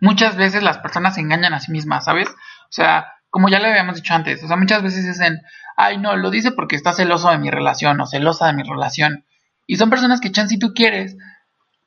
muchas 0.00 0.36
veces 0.36 0.62
las 0.62 0.78
personas 0.78 1.14
se 1.14 1.20
engañan 1.20 1.54
a 1.54 1.60
sí 1.60 1.72
mismas, 1.72 2.04
¿sabes? 2.04 2.28
O 2.28 2.72
sea, 2.72 3.12
como 3.30 3.48
ya 3.48 3.58
le 3.58 3.68
habíamos 3.68 3.96
dicho 3.96 4.14
antes, 4.14 4.42
o 4.42 4.48
sea, 4.48 4.56
muchas 4.56 4.82
veces 4.82 5.06
dicen, 5.06 5.40
ay, 5.76 5.98
no, 5.98 6.16
lo 6.16 6.30
dice 6.30 6.52
porque 6.52 6.76
está 6.76 6.92
celoso 6.92 7.30
de 7.30 7.38
mi 7.38 7.50
relación 7.50 8.00
o 8.00 8.06
celosa 8.06 8.46
de 8.46 8.54
mi 8.54 8.62
relación. 8.62 9.24
Y 9.66 9.76
son 9.76 9.90
personas 9.90 10.20
que 10.20 10.28
echan 10.28 10.48
si 10.48 10.58
tú 10.58 10.72
quieres 10.74 11.16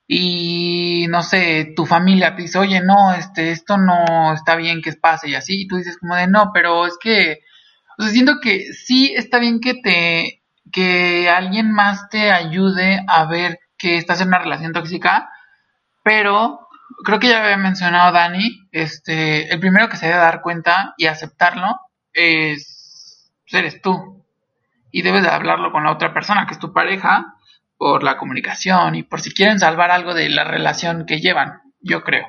y 0.07 1.07
no 1.09 1.23
sé, 1.23 1.73
tu 1.75 1.85
familia 1.85 2.35
te 2.35 2.41
dice, 2.43 2.59
oye, 2.59 2.81
no, 2.81 3.13
este, 3.13 3.51
esto 3.51 3.77
no 3.77 4.33
está 4.33 4.55
bien 4.55 4.81
que 4.81 4.91
pase 4.93 5.29
y 5.29 5.35
así, 5.35 5.61
y 5.61 5.67
tú 5.67 5.77
dices 5.77 5.97
como 5.97 6.15
de 6.15 6.27
no, 6.27 6.51
pero 6.53 6.85
es 6.85 6.97
que, 7.01 7.39
o 7.97 8.03
sea, 8.03 8.11
siento 8.11 8.39
que 8.41 8.73
sí 8.73 9.13
está 9.15 9.39
bien 9.39 9.61
que 9.61 9.75
te, 9.75 10.40
que 10.71 11.29
alguien 11.29 11.71
más 11.71 12.09
te 12.09 12.31
ayude 12.31 13.03
a 13.07 13.25
ver 13.25 13.59
que 13.77 13.97
estás 13.97 14.21
en 14.21 14.29
una 14.29 14.39
relación 14.39 14.73
tóxica, 14.73 15.29
pero 16.03 16.67
creo 17.03 17.19
que 17.19 17.29
ya 17.29 17.43
había 17.43 17.57
mencionado 17.57 18.11
Dani, 18.11 18.67
este, 18.71 19.51
el 19.51 19.59
primero 19.59 19.89
que 19.89 19.97
se 19.97 20.07
debe 20.07 20.19
dar 20.19 20.41
cuenta 20.41 20.93
y 20.97 21.07
aceptarlo 21.07 21.79
es, 22.13 23.31
pues, 23.43 23.53
eres 23.53 23.81
tú. 23.81 24.25
Y 24.91 25.03
debes 25.03 25.23
de 25.23 25.29
hablarlo 25.29 25.71
con 25.71 25.83
la 25.83 25.91
otra 25.91 26.13
persona, 26.13 26.45
que 26.45 26.53
es 26.53 26.59
tu 26.59 26.73
pareja, 26.73 27.35
por 27.77 28.03
la 28.03 28.17
comunicación 28.17 28.95
y 28.95 29.03
por 29.03 29.21
si 29.21 29.33
quieren 29.33 29.57
salvar 29.57 29.89
algo 29.89 30.13
de 30.13 30.29
la 30.29 30.43
relación 30.43 31.05
que 31.05 31.19
llevan, 31.19 31.61
yo 31.79 32.03
creo. 32.03 32.27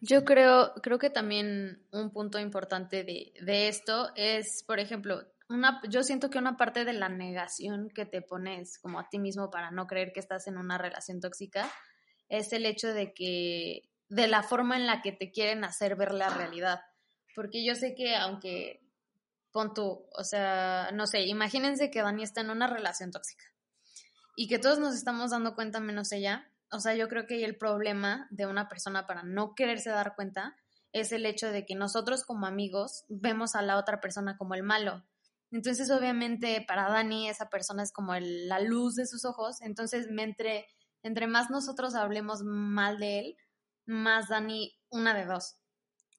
Yo 0.00 0.24
creo, 0.24 0.72
creo 0.82 0.98
que 0.98 1.10
también 1.10 1.82
un 1.92 2.10
punto 2.10 2.38
importante 2.38 3.04
de, 3.04 3.32
de 3.40 3.68
esto 3.68 4.10
es, 4.16 4.64
por 4.66 4.80
ejemplo, 4.80 5.22
una, 5.48 5.80
yo 5.88 6.02
siento 6.02 6.30
que 6.30 6.38
una 6.38 6.56
parte 6.56 6.84
de 6.84 6.92
la 6.92 7.08
negación 7.08 7.90
que 7.94 8.06
te 8.06 8.22
pones 8.22 8.78
como 8.78 8.98
a 8.98 9.08
ti 9.08 9.18
mismo 9.18 9.50
para 9.50 9.70
no 9.70 9.86
creer 9.86 10.12
que 10.12 10.20
estás 10.20 10.46
en 10.46 10.58
una 10.58 10.78
relación 10.78 11.20
tóxica 11.20 11.70
es 12.28 12.52
el 12.52 12.66
hecho 12.66 12.92
de 12.92 13.14
que, 13.14 13.88
de 14.08 14.26
la 14.26 14.42
forma 14.42 14.76
en 14.76 14.86
la 14.86 15.02
que 15.02 15.12
te 15.12 15.30
quieren 15.30 15.64
hacer 15.64 15.96
ver 15.96 16.12
la 16.12 16.30
realidad. 16.30 16.80
Porque 17.34 17.64
yo 17.64 17.74
sé 17.74 17.94
que 17.94 18.16
aunque, 18.16 18.82
pon 19.52 19.72
tú, 19.74 20.06
o 20.12 20.24
sea, 20.24 20.90
no 20.92 21.06
sé, 21.06 21.22
imagínense 21.22 21.90
que 21.90 22.02
Dani 22.02 22.22
está 22.22 22.40
en 22.40 22.50
una 22.50 22.66
relación 22.66 23.10
tóxica 23.10 23.44
y 24.36 24.48
que 24.48 24.58
todos 24.58 24.78
nos 24.78 24.94
estamos 24.94 25.30
dando 25.30 25.54
cuenta 25.54 25.80
menos 25.80 26.12
ella. 26.12 26.50
O 26.70 26.80
sea, 26.80 26.94
yo 26.94 27.08
creo 27.08 27.26
que 27.26 27.44
el 27.44 27.56
problema 27.56 28.26
de 28.30 28.46
una 28.46 28.68
persona 28.68 29.06
para 29.06 29.22
no 29.22 29.54
quererse 29.54 29.90
dar 29.90 30.14
cuenta 30.14 30.56
es 30.92 31.12
el 31.12 31.26
hecho 31.26 31.50
de 31.50 31.64
que 31.64 31.74
nosotros 31.74 32.24
como 32.24 32.46
amigos 32.46 33.04
vemos 33.08 33.54
a 33.54 33.62
la 33.62 33.78
otra 33.78 34.00
persona 34.00 34.36
como 34.36 34.54
el 34.54 34.62
malo. 34.62 35.04
Entonces, 35.50 35.90
obviamente, 35.90 36.64
para 36.66 36.88
Dani 36.88 37.28
esa 37.28 37.48
persona 37.48 37.82
es 37.82 37.92
como 37.92 38.14
la 38.18 38.60
luz 38.60 38.94
de 38.96 39.06
sus 39.06 39.24
ojos. 39.24 39.60
Entonces, 39.62 40.06
entre 40.10 40.66
entre 41.06 41.28
más 41.28 41.50
nosotros 41.50 41.94
hablemos 41.94 42.42
mal 42.42 42.98
de 42.98 43.20
él, 43.20 43.36
más 43.86 44.28
Dani, 44.28 44.76
una 44.90 45.14
de 45.14 45.24
dos. 45.24 45.56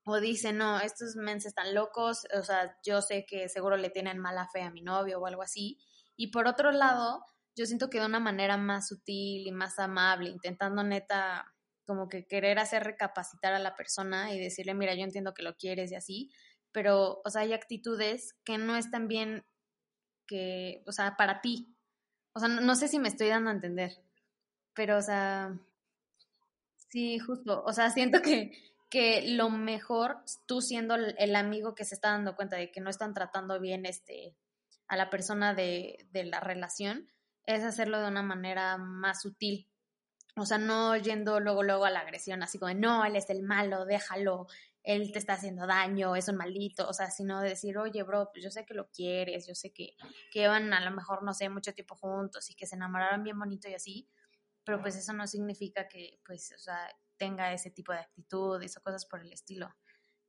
O 0.05 0.21
dice, 0.21 0.53
no, 0.53 0.79
estos 0.79 1.17
mens 1.17 1.45
están 1.45 1.75
locos, 1.75 2.25
o 2.33 2.41
sea, 2.41 2.77
yo 2.85 3.01
sé 3.01 3.25
que 3.27 3.49
seguro 3.49 3.75
le 3.75 3.89
tienen 3.89 4.17
mala 4.17 4.47
fe 4.47 4.61
a 4.61 4.71
mi 4.71 4.81
novio 4.81 5.19
o 5.19 5.25
algo 5.25 5.41
así. 5.41 5.77
Y 6.15 6.31
por 6.31 6.47
otro 6.47 6.71
lado, 6.71 7.25
yo 7.53 7.65
siento 7.65 7.89
que 7.89 7.99
de 7.99 8.05
una 8.05 8.21
manera 8.21 8.55
más 8.55 8.87
sutil 8.87 9.45
y 9.45 9.51
más 9.51 9.77
amable, 9.77 10.29
intentando 10.29 10.83
neta 10.83 11.53
como 11.85 12.07
que 12.07 12.25
querer 12.25 12.57
hacer 12.57 12.83
recapacitar 12.83 13.53
a 13.53 13.59
la 13.59 13.75
persona 13.75 14.33
y 14.33 14.39
decirle, 14.39 14.73
mira, 14.73 14.95
yo 14.95 15.03
entiendo 15.03 15.33
que 15.33 15.43
lo 15.43 15.55
quieres 15.55 15.91
y 15.91 15.95
así, 15.95 16.31
pero, 16.77 17.21
o 17.25 17.29
sea, 17.31 17.41
hay 17.41 17.53
actitudes 17.53 18.35
que 18.43 18.59
no 18.59 18.77
están 18.77 19.07
bien 19.07 19.43
que, 20.27 20.83
o 20.85 20.91
sea, 20.91 21.17
para 21.17 21.41
ti. 21.41 21.75
O 22.33 22.39
sea, 22.39 22.49
no 22.49 22.75
sé 22.75 22.87
si 22.87 22.99
me 22.99 23.07
estoy 23.07 23.29
dando 23.29 23.49
a 23.49 23.53
entender 23.53 23.93
pero, 24.77 24.97
o 24.97 25.01
sea, 25.01 25.57
sí, 26.91 27.17
justo, 27.17 27.63
o 27.65 27.73
sea, 27.73 27.89
siento 27.89 28.21
que, 28.21 28.51
que 28.91 29.23
lo 29.31 29.49
mejor, 29.49 30.23
tú 30.45 30.61
siendo 30.61 30.93
el, 30.93 31.35
amigo 31.35 31.73
que 31.73 31.83
se 31.83 31.95
está 31.95 32.11
dando 32.11 32.35
cuenta 32.35 32.57
de 32.57 32.71
que 32.71 32.79
no 32.79 32.91
están 32.91 33.15
tratando 33.15 33.59
bien 33.59 33.87
este, 33.87 34.37
a 34.87 34.95
la 34.95 35.09
persona 35.09 35.55
de, 35.55 36.07
de 36.11 36.25
la 36.25 36.41
relación, 36.41 37.09
es 37.47 37.63
hacerlo 37.63 37.99
de 37.99 38.07
una 38.07 38.21
manera 38.21 38.77
más 38.77 39.23
sutil. 39.23 39.67
O 40.35 40.45
sea, 40.45 40.59
no 40.59 40.95
yendo 40.95 41.39
luego, 41.39 41.63
luego 41.63 41.85
a 41.85 41.89
la 41.89 42.01
agresión, 42.01 42.43
así 42.43 42.59
como, 42.59 42.71
no, 42.75 43.03
él 43.03 43.15
es 43.15 43.31
el 43.31 43.41
malo, 43.41 43.85
déjalo, 43.85 44.45
él 44.87 45.11
te 45.11 45.19
está 45.19 45.33
haciendo 45.33 45.67
daño, 45.67 46.15
es 46.15 46.29
un 46.29 46.37
maldito, 46.37 46.87
o 46.87 46.93
sea, 46.93 47.11
sino 47.11 47.41
de 47.41 47.49
decir, 47.49 47.77
oye, 47.77 48.03
bro, 48.03 48.29
pues 48.31 48.41
yo 48.41 48.49
sé 48.49 48.65
que 48.65 48.73
lo 48.73 48.89
quieres, 48.89 49.45
yo 49.45 49.53
sé 49.53 49.73
que, 49.73 49.97
que 50.31 50.39
llevan 50.39 50.71
a 50.71 50.79
lo 50.79 50.95
mejor, 50.95 51.23
no 51.23 51.33
sé, 51.33 51.49
mucho 51.49 51.73
tiempo 51.73 51.97
juntos 51.97 52.49
y 52.49 52.55
que 52.55 52.65
se 52.65 52.77
enamoraron 52.77 53.21
bien 53.21 53.37
bonito 53.37 53.67
y 53.67 53.73
así, 53.73 54.09
pero 54.63 54.81
pues 54.81 54.95
eso 54.95 55.11
no 55.11 55.27
significa 55.27 55.89
que 55.89 56.21
pues, 56.25 56.53
o 56.55 56.57
sea, 56.57 56.89
tenga 57.17 57.51
ese 57.51 57.69
tipo 57.69 57.91
de 57.91 57.99
actitudes 57.99 58.77
o 58.77 58.81
cosas 58.81 59.05
por 59.05 59.19
el 59.19 59.33
estilo. 59.33 59.75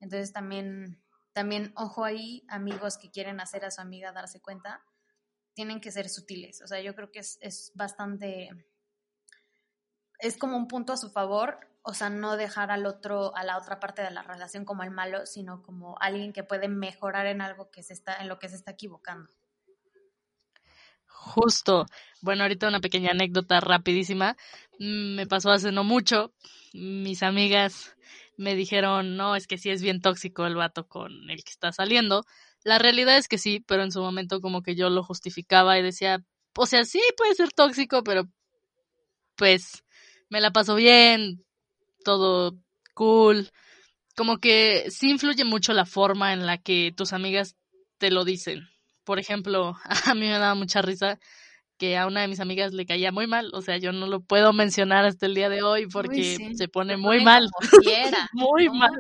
Entonces 0.00 0.32
también, 0.32 1.00
también, 1.32 1.72
ojo 1.76 2.04
ahí, 2.04 2.44
amigos 2.48 2.98
que 2.98 3.12
quieren 3.12 3.38
hacer 3.38 3.64
a 3.64 3.70
su 3.70 3.80
amiga 3.80 4.10
darse 4.10 4.40
cuenta, 4.40 4.82
tienen 5.54 5.80
que 5.80 5.92
ser 5.92 6.08
sutiles. 6.08 6.62
O 6.62 6.66
sea, 6.66 6.80
yo 6.80 6.96
creo 6.96 7.12
que 7.12 7.20
es, 7.20 7.38
es 7.42 7.70
bastante, 7.76 8.50
es 10.18 10.36
como 10.36 10.56
un 10.56 10.66
punto 10.66 10.92
a 10.92 10.96
su 10.96 11.10
favor, 11.10 11.60
o 11.82 11.94
sea, 11.94 12.10
no 12.10 12.36
dejar 12.36 12.70
al 12.70 12.86
otro, 12.86 13.34
a 13.36 13.44
la 13.44 13.56
otra 13.58 13.80
parte 13.80 14.02
de 14.02 14.10
la 14.10 14.22
relación 14.22 14.64
como 14.64 14.82
el 14.82 14.90
malo, 14.90 15.26
sino 15.26 15.62
como 15.62 15.96
alguien 16.00 16.32
que 16.32 16.44
puede 16.44 16.68
mejorar 16.68 17.26
en 17.26 17.40
algo 17.40 17.70
que 17.70 17.82
se 17.82 17.92
está, 17.92 18.16
en 18.16 18.28
lo 18.28 18.38
que 18.38 18.48
se 18.48 18.56
está 18.56 18.72
equivocando. 18.72 19.32
Justo. 21.06 21.86
Bueno, 22.20 22.42
ahorita 22.44 22.68
una 22.68 22.80
pequeña 22.80 23.10
anécdota 23.10 23.60
rapidísima. 23.60 24.36
Mm, 24.78 25.16
me 25.16 25.26
pasó 25.26 25.50
hace 25.50 25.72
no 25.72 25.84
mucho. 25.84 26.32
Mis 26.72 27.22
amigas 27.22 27.96
me 28.36 28.54
dijeron, 28.54 29.16
no, 29.16 29.34
es 29.34 29.46
que 29.46 29.58
sí 29.58 29.70
es 29.70 29.82
bien 29.82 30.00
tóxico 30.00 30.46
el 30.46 30.54
vato 30.54 30.86
con 30.86 31.30
el 31.30 31.42
que 31.42 31.50
está 31.50 31.72
saliendo. 31.72 32.24
La 32.64 32.78
realidad 32.78 33.16
es 33.16 33.28
que 33.28 33.38
sí, 33.38 33.60
pero 33.66 33.82
en 33.82 33.92
su 33.92 34.00
momento 34.00 34.40
como 34.40 34.62
que 34.62 34.76
yo 34.76 34.90
lo 34.90 35.02
justificaba 35.02 35.78
y 35.78 35.82
decía, 35.82 36.22
o 36.56 36.66
sea, 36.66 36.84
sí 36.84 37.00
puede 37.16 37.34
ser 37.34 37.52
tóxico, 37.52 38.02
pero 38.04 38.28
pues 39.36 39.84
me 40.28 40.40
la 40.40 40.52
paso 40.52 40.74
bien, 40.74 41.44
todo 42.16 42.56
cool. 42.94 43.50
Como 44.16 44.38
que 44.38 44.90
sí 44.90 45.10
influye 45.10 45.44
mucho 45.44 45.72
la 45.72 45.84
forma 45.84 46.32
en 46.32 46.46
la 46.46 46.58
que 46.58 46.92
tus 46.96 47.12
amigas 47.12 47.56
te 47.98 48.10
lo 48.10 48.24
dicen 48.24 48.68
por 49.08 49.18
ejemplo, 49.18 49.74
a 50.04 50.14
mí 50.14 50.26
me 50.26 50.38
daba 50.38 50.54
mucha 50.54 50.82
risa 50.82 51.18
que 51.78 51.96
a 51.96 52.06
una 52.06 52.20
de 52.20 52.28
mis 52.28 52.40
amigas 52.40 52.74
le 52.74 52.84
caía 52.84 53.10
muy 53.10 53.26
mal, 53.26 53.50
o 53.54 53.62
sea, 53.62 53.78
yo 53.78 53.90
no 53.90 54.06
lo 54.06 54.20
puedo 54.20 54.52
mencionar 54.52 55.06
hasta 55.06 55.24
el 55.24 55.34
día 55.34 55.48
de 55.48 55.62
hoy 55.62 55.86
porque 55.86 56.36
se 56.54 56.68
pone 56.68 56.98
muy 56.98 57.24
mal. 57.24 57.48
muy 58.32 58.68
mal. 58.68 58.90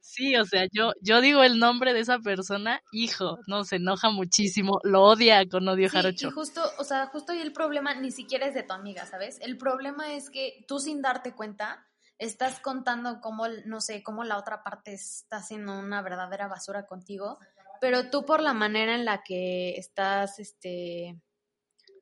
Sí, 0.00 0.36
o 0.36 0.44
sea, 0.44 0.66
yo 0.70 0.92
yo 1.00 1.20
digo 1.20 1.42
el 1.42 1.58
nombre 1.58 1.94
de 1.94 2.00
esa 2.00 2.20
persona, 2.20 2.80
hijo, 2.92 3.38
no 3.48 3.64
se 3.64 3.76
enoja 3.76 4.10
muchísimo, 4.10 4.78
lo 4.84 5.02
odia 5.02 5.44
con 5.48 5.66
odio 5.66 5.88
jarocho. 5.88 6.28
Y 6.28 6.30
justo, 6.30 6.62
o 6.78 6.84
sea, 6.84 7.06
justo 7.06 7.32
ahí 7.32 7.40
el 7.40 7.52
problema 7.52 7.94
ni 7.94 8.12
siquiera 8.12 8.46
es 8.46 8.54
de 8.54 8.62
tu 8.62 8.74
amiga, 8.74 9.04
¿sabes? 9.06 9.40
El 9.40 9.58
problema 9.58 10.12
es 10.12 10.30
que 10.30 10.64
tú 10.68 10.78
sin 10.78 11.02
darte 11.02 11.32
cuenta 11.32 11.87
estás 12.18 12.60
contando 12.60 13.20
cómo, 13.20 13.48
no 13.66 13.80
sé, 13.80 14.02
cómo 14.02 14.24
la 14.24 14.38
otra 14.38 14.62
parte 14.62 14.92
está 14.92 15.38
haciendo 15.38 15.78
una 15.78 16.02
verdadera 16.02 16.48
basura 16.48 16.86
contigo 16.86 17.38
pero 17.80 18.10
tú 18.10 18.24
por 18.24 18.40
la 18.42 18.54
manera 18.54 18.94
en 18.94 19.04
la 19.04 19.22
que 19.22 19.76
estás, 19.76 20.38
este, 20.38 21.20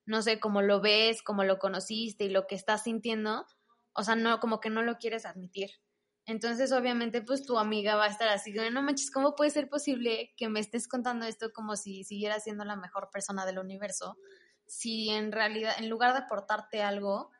no 0.05 0.23
sé, 0.23 0.41
cómo 0.41 0.63
lo 0.63 0.81
ves, 0.81 1.23
cómo 1.23 1.45
lo 1.45 1.59
conociste 1.59 2.25
y 2.25 2.31
lo 2.31 2.47
que 2.47 2.55
estás 2.55 2.85
sintiendo, 2.85 3.47
o 3.93 4.03
sea, 4.03 4.17
no, 4.17 4.41
como 4.41 4.61
que 4.61 4.71
no 4.71 4.83
lo 4.83 4.99
quieres 4.99 5.27
admitir. 5.27 5.71
Entonces, 6.25 6.73
obviamente, 6.73 7.23
pues 7.23 7.45
tu 7.45 7.59
amiga 7.59 7.95
va 7.95 8.05
a 8.05 8.09
estar 8.09 8.29
así, 8.29 8.53
no 8.53 8.83
manches, 8.83 9.11
¿cómo 9.11 9.37
puede 9.37 9.51
ser 9.51 9.69
posible 9.69 10.35
que 10.37 10.49
me 10.49 10.61
estés 10.61 10.89
contando 10.89 11.25
esto 11.25 11.53
como 11.53 11.77
si 11.77 12.03
siguiera 12.05 12.41
siendo 12.41 12.65
la 12.65 12.77
mejor 12.77 13.11
persona 13.13 13.47
del 13.47 13.59
universo? 13.59 14.17
Si 14.67 15.11
en 15.11 15.31
realidad, 15.31 15.75
en 15.79 15.89
lugar 15.89 16.13
de 16.13 16.21
aportarte 16.21 16.83
algo, 16.83 17.31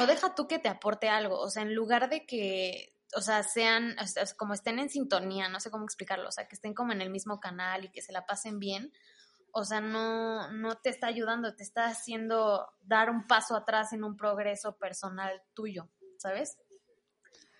o 0.00 0.06
deja 0.06 0.34
tú 0.34 0.46
que 0.46 0.58
te 0.58 0.68
aporte 0.68 1.08
algo, 1.08 1.38
o 1.38 1.50
sea, 1.50 1.62
en 1.62 1.74
lugar 1.74 2.08
de 2.08 2.24
que 2.26 2.92
o 3.14 3.20
sea, 3.20 3.42
sean, 3.42 3.94
como 4.36 4.54
estén 4.54 4.78
en 4.78 4.88
sintonía, 4.88 5.48
no 5.48 5.60
sé 5.60 5.70
cómo 5.70 5.84
explicarlo, 5.84 6.28
o 6.28 6.32
sea, 6.32 6.48
que 6.48 6.54
estén 6.54 6.74
como 6.74 6.92
en 6.92 7.02
el 7.02 7.10
mismo 7.10 7.40
canal 7.40 7.84
y 7.84 7.90
que 7.90 8.00
se 8.02 8.12
la 8.12 8.24
pasen 8.24 8.58
bien, 8.58 8.92
o 9.52 9.64
sea, 9.64 9.80
no, 9.80 10.50
no 10.50 10.76
te 10.76 10.88
está 10.88 11.08
ayudando, 11.08 11.54
te 11.54 11.62
está 11.62 11.86
haciendo 11.86 12.66
dar 12.80 13.10
un 13.10 13.26
paso 13.26 13.54
atrás 13.54 13.92
en 13.92 14.02
un 14.02 14.16
progreso 14.16 14.78
personal 14.78 15.42
tuyo, 15.52 15.90
¿sabes? 16.16 16.56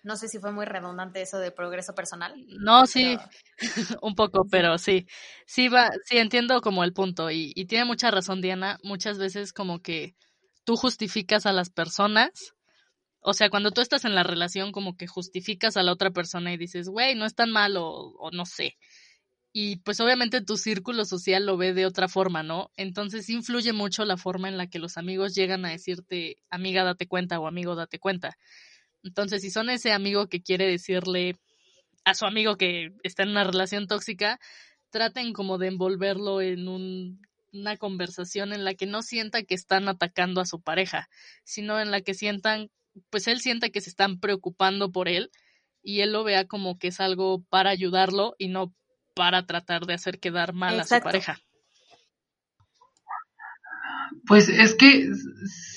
No 0.01 0.17
sé 0.17 0.27
si 0.27 0.39
fue 0.39 0.51
muy 0.51 0.65
redundante 0.65 1.21
eso 1.21 1.37
de 1.37 1.51
progreso 1.51 1.93
personal. 1.93 2.33
No, 2.59 2.87
sí, 2.87 3.17
un 4.01 4.15
poco, 4.15 4.45
pero 4.49 4.77
sí. 4.77 5.07
Sí, 5.45 5.69
va, 5.69 5.91
sí 6.03 6.17
entiendo 6.17 6.59
como 6.61 6.83
el 6.83 6.93
punto 6.93 7.31
y, 7.31 7.53
y 7.55 7.67
tiene 7.67 7.85
mucha 7.85 8.11
razón 8.11 8.41
Diana. 8.41 8.79
Muchas 8.83 9.17
veces 9.17 9.53
como 9.53 9.81
que 9.81 10.15
tú 10.63 10.75
justificas 10.75 11.45
a 11.45 11.53
las 11.53 11.69
personas. 11.69 12.53
O 13.19 13.33
sea, 13.33 13.49
cuando 13.49 13.71
tú 13.71 13.81
estás 13.81 14.05
en 14.05 14.15
la 14.15 14.23
relación, 14.23 14.71
como 14.71 14.97
que 14.97 15.07
justificas 15.07 15.77
a 15.77 15.83
la 15.83 15.93
otra 15.93 16.11
persona 16.11 16.53
y 16.53 16.57
dices, 16.57 16.89
güey, 16.89 17.15
no 17.15 17.25
es 17.25 17.35
tan 17.35 17.51
malo, 17.51 17.85
o 17.87 18.31
no 18.31 18.45
sé 18.45 18.77
y 19.55 19.77
pues 19.77 19.99
obviamente 19.99 20.41
tu 20.41 20.57
círculo 20.57 21.05
social 21.05 21.45
lo 21.45 21.57
ve 21.57 21.73
de 21.73 21.85
otra 21.85 22.07
forma, 22.07 22.41
¿no? 22.41 22.71
Entonces 22.75 23.29
influye 23.29 23.71
mucho 23.71 24.03
la 24.03 24.17
forma 24.17 24.49
en 24.49 24.57
la 24.57 24.67
que 24.67 24.79
los 24.79 24.97
amigos 24.97 25.35
llegan 25.35 25.63
a 25.63 25.69
decirte, 25.69 26.37
amiga, 26.49 26.83
date 26.83 27.07
cuenta 27.07 27.39
o 27.39 27.45
amigo, 27.45 27.75
date 27.75 27.99
cuenta. 27.99 28.35
Entonces, 29.03 29.43
si 29.43 29.51
son 29.51 29.69
ese 29.69 29.91
amigo 29.91 30.27
que 30.27 30.41
quiere 30.41 30.65
decirle 30.65 31.35
a 32.03 32.15
su 32.15 32.25
amigo 32.25 32.57
que 32.57 32.93
está 33.03 33.23
en 33.23 33.29
una 33.29 33.43
relación 33.43 33.85
tóxica, 33.85 34.39
traten 34.89 35.33
como 35.33 35.59
de 35.59 35.67
envolverlo 35.67 36.41
en 36.41 36.67
un, 36.67 37.21
una 37.53 37.77
conversación 37.77 38.51
en 38.51 38.65
la 38.65 38.73
que 38.73 38.87
no 38.87 39.01
sienta 39.01 39.43
que 39.43 39.55
están 39.55 39.87
atacando 39.87 40.41
a 40.41 40.45
su 40.45 40.61
pareja, 40.61 41.07
sino 41.43 41.79
en 41.79 41.91
la 41.91 42.01
que 42.01 42.13
sientan, 42.13 42.69
pues 43.09 43.27
él 43.27 43.39
sienta 43.39 43.69
que 43.69 43.81
se 43.81 43.89
están 43.89 44.19
preocupando 44.19 44.91
por 44.91 45.07
él 45.07 45.29
y 45.81 46.01
él 46.01 46.11
lo 46.11 46.23
vea 46.23 46.47
como 46.47 46.77
que 46.77 46.87
es 46.87 46.99
algo 46.99 47.43
para 47.49 47.69
ayudarlo 47.69 48.35
y 48.37 48.47
no 48.47 48.73
para 49.15 49.45
tratar 49.45 49.85
de 49.85 49.93
hacer 49.93 50.19
quedar 50.19 50.53
mal 50.53 50.79
a 50.79 50.83
su 50.83 50.99
pareja. 50.99 51.37
Pues 54.25 54.49
es 54.49 54.75
que 54.75 55.07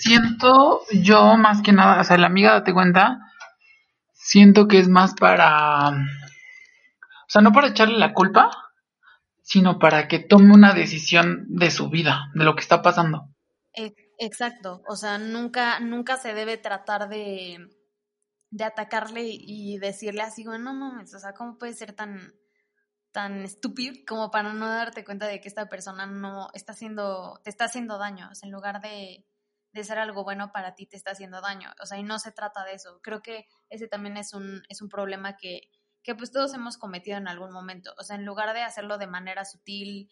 siento 0.00 0.82
yo 0.92 1.36
más 1.36 1.62
que 1.62 1.72
nada, 1.72 2.00
o 2.00 2.04
sea, 2.04 2.16
la 2.16 2.28
amiga 2.28 2.52
date 2.52 2.72
cuenta, 2.72 3.18
siento 4.12 4.68
que 4.68 4.78
es 4.78 4.88
más 4.88 5.14
para, 5.14 5.88
o 5.90 7.28
sea, 7.28 7.42
no 7.42 7.52
para 7.52 7.68
echarle 7.68 7.98
la 7.98 8.12
culpa, 8.12 8.50
sino 9.46 9.78
para 9.78 10.08
que 10.08 10.18
tome 10.18 10.52
una 10.52 10.74
decisión 10.74 11.46
de 11.48 11.70
su 11.70 11.88
vida, 11.88 12.32
de 12.34 12.42
lo 12.42 12.56
que 12.56 12.62
está 12.62 12.82
pasando. 12.82 13.28
E, 13.72 13.94
exacto, 14.18 14.82
o 14.88 14.96
sea, 14.96 15.18
nunca, 15.18 15.78
nunca 15.78 16.16
se 16.16 16.34
debe 16.34 16.56
tratar 16.56 17.08
de, 17.08 17.68
de 18.50 18.64
atacarle 18.64 19.22
y 19.24 19.78
decirle 19.78 20.22
así, 20.22 20.44
bueno, 20.44 20.72
no 20.72 20.74
mames, 20.74 21.14
o 21.14 21.20
sea, 21.20 21.32
¿cómo 21.32 21.58
puede 21.58 21.74
ser 21.74 21.92
tan, 21.92 22.34
tan 23.12 23.44
estúpido 23.44 23.94
como 24.08 24.32
para 24.32 24.52
no 24.52 24.66
darte 24.68 25.04
cuenta 25.04 25.28
de 25.28 25.40
que 25.40 25.46
esta 25.46 25.68
persona 25.68 26.06
no 26.06 26.48
está 26.52 26.72
haciendo, 26.72 27.40
te 27.44 27.50
está 27.50 27.66
haciendo 27.66 27.98
daño, 27.98 28.28
o 28.32 28.34
sea, 28.34 28.48
en 28.48 28.52
lugar 28.52 28.80
de, 28.80 29.28
de 29.72 29.84
ser 29.84 30.00
algo 30.00 30.24
bueno 30.24 30.50
para 30.50 30.74
ti 30.74 30.86
te 30.86 30.96
está 30.96 31.12
haciendo 31.12 31.40
daño, 31.40 31.70
o 31.80 31.86
sea, 31.86 31.98
y 31.98 32.02
no 32.02 32.18
se 32.18 32.32
trata 32.32 32.64
de 32.64 32.72
eso. 32.72 32.98
Creo 33.00 33.22
que 33.22 33.46
ese 33.68 33.86
también 33.86 34.16
es 34.16 34.34
un, 34.34 34.64
es 34.68 34.82
un 34.82 34.88
problema 34.88 35.36
que, 35.36 35.70
que 36.06 36.14
pues 36.14 36.30
todos 36.30 36.54
hemos 36.54 36.78
cometido 36.78 37.18
en 37.18 37.26
algún 37.26 37.50
momento, 37.50 37.92
o 37.98 38.04
sea, 38.04 38.14
en 38.14 38.24
lugar 38.24 38.54
de 38.54 38.62
hacerlo 38.62 38.96
de 38.96 39.08
manera 39.08 39.44
sutil, 39.44 40.08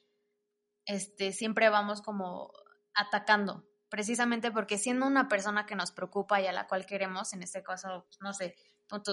este, 0.87 1.31
siempre 1.31 1.69
vamos 1.69 2.03
como 2.03 2.51
atacando, 2.95 3.65
precisamente 3.89 4.51
porque 4.51 4.77
siendo 4.77 5.07
una 5.07 5.29
persona 5.29 5.67
que 5.67 5.77
nos 5.77 5.93
preocupa 5.93 6.41
y 6.41 6.49
a 6.49 6.53
la 6.53 6.67
cual 6.67 6.85
queremos, 6.85 7.33
en 7.33 7.45
este 7.45 7.63
caso, 7.63 8.09
no 8.21 8.33
sé, 8.33 8.57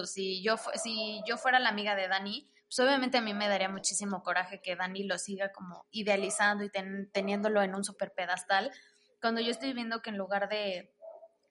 si 0.06 0.42
yo, 0.42 0.56
si 0.74 1.22
yo 1.24 1.36
fuera 1.36 1.60
la 1.60 1.68
amiga 1.68 1.94
de 1.94 2.08
Dani, 2.08 2.50
pues 2.64 2.80
obviamente 2.80 3.18
a 3.18 3.22
mí 3.22 3.32
me 3.32 3.46
daría 3.46 3.68
muchísimo 3.68 4.24
coraje 4.24 4.60
que 4.60 4.74
Dani 4.74 5.04
lo 5.04 5.18
siga 5.18 5.52
como 5.52 5.86
idealizando 5.92 6.64
y 6.64 6.70
teniéndolo 7.12 7.62
en 7.62 7.76
un 7.76 7.84
super 7.84 8.12
pedestal, 8.12 8.72
cuando 9.20 9.40
yo 9.40 9.52
estoy 9.52 9.72
viendo 9.72 10.02
que 10.02 10.10
en 10.10 10.18
lugar 10.18 10.48
de, 10.48 10.92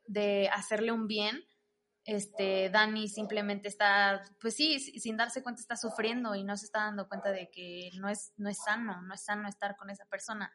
de 0.08 0.50
hacerle 0.52 0.92
un 0.92 1.08
bien, 1.08 1.46
este, 2.06 2.70
Dani 2.70 3.08
simplemente 3.08 3.68
está, 3.68 4.24
pues 4.40 4.56
sí, 4.56 4.80
sin 4.80 5.18
darse 5.18 5.44
cuenta 5.44 5.62
está 5.62 5.76
sufriendo 5.76 6.36
y 6.36 6.44
no 6.44 6.58
se 6.58 6.66
está 6.66 6.86
dando 6.86 7.08
cuenta 7.08 7.32
de 7.32 7.50
que 7.52 7.92
no 8.00 8.10
es, 8.10 8.34
no 8.38 8.50
es 8.50 8.58
sano, 8.64 9.02
no 9.02 9.14
es 9.14 9.24
sano 9.24 9.48
estar 9.48 9.76
con 9.76 9.90
esa 9.90 10.06
persona. 10.06 10.52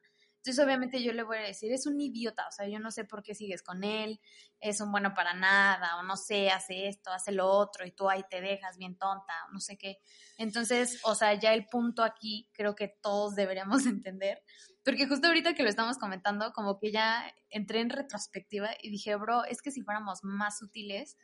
Entonces, 0.47 0.65
obviamente 0.65 1.03
yo 1.03 1.13
le 1.13 1.25
voy 1.25 1.39
a 1.39 1.43
decir, 1.43 1.73
es 1.73 1.87
un 1.87 2.01
idiota, 2.01 2.47
o 2.47 2.53
sea, 2.53 2.69
yo 2.69 2.79
no 2.79 2.93
sé 2.93 3.05
por 3.05 3.25
qué 3.25 3.35
sigues 3.35 3.65
con 3.65 3.83
él, 3.83 4.21
es 4.61 4.81
un 4.81 4.93
bueno 4.93 5.13
para 5.13 5.35
nada, 5.35 5.99
o 5.99 6.05
no 6.05 6.17
sé, 6.17 6.51
hace 6.51 6.87
esto, 6.87 7.11
hace 7.11 7.33
lo 7.33 7.49
otro, 7.49 7.85
y 7.85 7.91
tú 7.91 8.09
ahí 8.09 8.23
te 8.31 8.41
dejas 8.41 8.79
bien 8.79 8.97
tonta, 8.97 9.33
o 9.49 9.53
no 9.53 9.59
sé 9.59 9.77
qué. 9.77 9.99
Entonces, 10.39 11.01
o 11.03 11.17
sea, 11.17 11.35
ya 11.35 11.53
el 11.53 11.67
punto 11.67 12.05
aquí 12.05 12.49
creo 12.53 12.77
que 12.77 12.87
todos 12.87 13.35
deberíamos 13.35 13.87
entender, 13.87 14.41
porque 14.85 15.09
justo 15.09 15.27
ahorita 15.27 15.55
que 15.55 15.65
lo 15.65 15.69
estamos 15.69 15.99
comentando, 15.99 16.53
como 16.53 16.79
que 16.79 16.93
ya 16.93 17.29
entré 17.51 17.81
en 17.81 17.91
retrospectiva 17.91 18.71
y 18.81 18.91
dije, 18.91 19.17
bro, 19.17 19.43
es 19.47 19.61
que 19.61 19.73
si 19.73 19.83
fuéramos 19.83 20.21
más 20.23 20.59
sutiles 20.59 21.17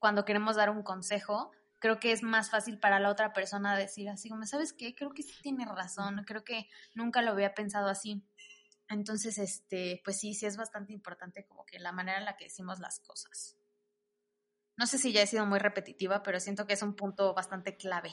cuando 0.00 0.24
queremos 0.24 0.56
dar 0.56 0.70
un 0.70 0.82
consejo, 0.82 1.52
creo 1.78 2.00
que 2.00 2.10
es 2.10 2.22
más 2.22 2.50
fácil 2.50 2.78
para 2.78 2.98
la 2.98 3.10
otra 3.10 3.32
persona 3.32 3.76
decir 3.76 4.08
así, 4.08 4.28
como, 4.28 4.44
¿sabes 4.46 4.72
qué? 4.72 4.94
Creo 4.94 5.12
que 5.12 5.22
sí 5.22 5.34
tiene 5.42 5.64
razón, 5.66 6.24
creo 6.26 6.42
que 6.42 6.68
nunca 6.94 7.22
lo 7.22 7.30
había 7.30 7.54
pensado 7.54 7.88
así. 7.88 8.22
Entonces, 8.88 9.38
este, 9.38 10.00
pues 10.04 10.18
sí, 10.18 10.34
sí 10.34 10.46
es 10.46 10.56
bastante 10.56 10.92
importante 10.92 11.44
como 11.44 11.64
que 11.64 11.78
la 11.78 11.92
manera 11.92 12.18
en 12.18 12.24
la 12.24 12.36
que 12.36 12.46
decimos 12.46 12.80
las 12.80 12.98
cosas. 13.00 13.56
No 14.76 14.86
sé 14.86 14.98
si 14.98 15.12
ya 15.12 15.22
he 15.22 15.26
sido 15.26 15.46
muy 15.46 15.58
repetitiva, 15.58 16.22
pero 16.22 16.40
siento 16.40 16.66
que 16.66 16.72
es 16.72 16.82
un 16.82 16.94
punto 16.94 17.34
bastante 17.34 17.76
clave. 17.76 18.10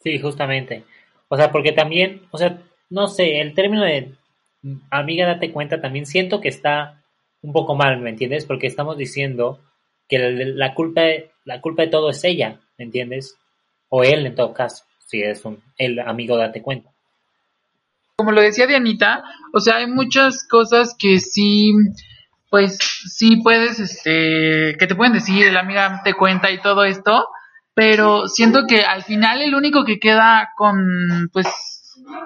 Sí, 0.00 0.18
justamente. 0.18 0.84
O 1.28 1.36
sea, 1.36 1.50
porque 1.50 1.72
también, 1.72 2.26
o 2.30 2.38
sea, 2.38 2.62
no 2.88 3.08
sé, 3.08 3.40
el 3.40 3.54
término 3.54 3.82
de 3.82 4.14
amiga 4.90 5.26
date 5.26 5.52
cuenta 5.52 5.80
también 5.80 6.06
siento 6.06 6.40
que 6.40 6.48
está 6.48 7.02
un 7.42 7.52
poco 7.52 7.74
mal, 7.74 8.00
¿me 8.00 8.10
entiendes? 8.10 8.44
Porque 8.46 8.66
estamos 8.66 8.96
diciendo 8.96 9.60
que 10.08 10.18
la, 10.18 10.74
culpa, 10.74 11.02
la 11.44 11.60
culpa 11.60 11.82
de 11.82 11.88
todo 11.88 12.10
es 12.10 12.22
ella, 12.24 12.60
¿me 12.78 12.84
entiendes? 12.84 13.36
O 13.88 14.04
él 14.04 14.26
en 14.26 14.34
todo 14.34 14.52
caso, 14.52 14.84
si 15.06 15.22
es 15.22 15.44
un 15.44 15.62
el 15.78 15.98
amigo 16.00 16.36
date 16.36 16.62
cuenta. 16.62 16.90
Como 18.16 18.32
lo 18.32 18.40
decía 18.40 18.66
Dianita, 18.66 19.24
o 19.52 19.60
sea, 19.60 19.76
hay 19.76 19.86
muchas 19.86 20.46
cosas 20.48 20.96
que 20.98 21.18
sí, 21.18 21.72
pues 22.50 22.78
sí 22.78 23.42
puedes, 23.42 23.78
este, 23.78 24.76
que 24.78 24.86
te 24.86 24.94
pueden 24.94 25.12
decir, 25.12 25.52
la 25.52 25.60
amiga 25.60 26.00
te 26.02 26.14
cuenta 26.14 26.50
y 26.50 26.60
todo 26.60 26.84
esto, 26.84 27.28
pero 27.74 28.26
siento 28.26 28.66
que 28.66 28.82
al 28.82 29.02
final 29.02 29.42
el 29.42 29.54
único 29.54 29.84
que 29.84 29.98
queda 29.98 30.50
con, 30.56 31.28
pues, 31.32 31.46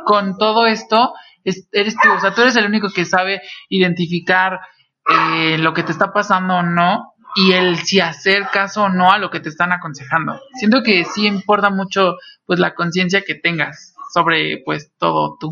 con 0.05 0.39
todo 0.39 0.67
esto 0.67 1.13
es, 1.43 1.69
eres 1.73 1.97
tú, 2.01 2.09
o 2.13 2.21
sea, 2.21 2.35
tú 2.35 2.43
eres 2.43 2.55
el 2.55 2.67
único 2.67 2.89
que 2.95 3.05
sabe 3.05 3.43
identificar 3.69 4.61
eh, 5.09 5.59
lo 5.59 5.75
que 5.75 5.83
te 5.83 5.91
está 5.91 6.13
pasando 6.13 6.55
o 6.55 6.63
no 6.63 7.15
y 7.37 7.53
el 7.53 7.77
si 7.79 8.01
hacer 8.01 8.45
caso 8.53 8.85
o 8.85 8.89
no 8.89 9.13
a 9.13 9.19
lo 9.19 9.31
que 9.31 9.41
te 9.41 9.49
están 9.49 9.73
aconsejando. 9.73 10.41
Siento 10.55 10.83
que 10.83 11.05
sí 11.05 11.27
importa 11.27 11.71
mucho, 11.71 12.17
pues, 12.47 12.59
la 12.59 12.75
conciencia 12.75 13.23
que 13.23 13.35
tengas 13.35 13.95
sobre, 14.13 14.59
pues, 14.65 14.93
todo 14.99 15.37
tú 15.39 15.51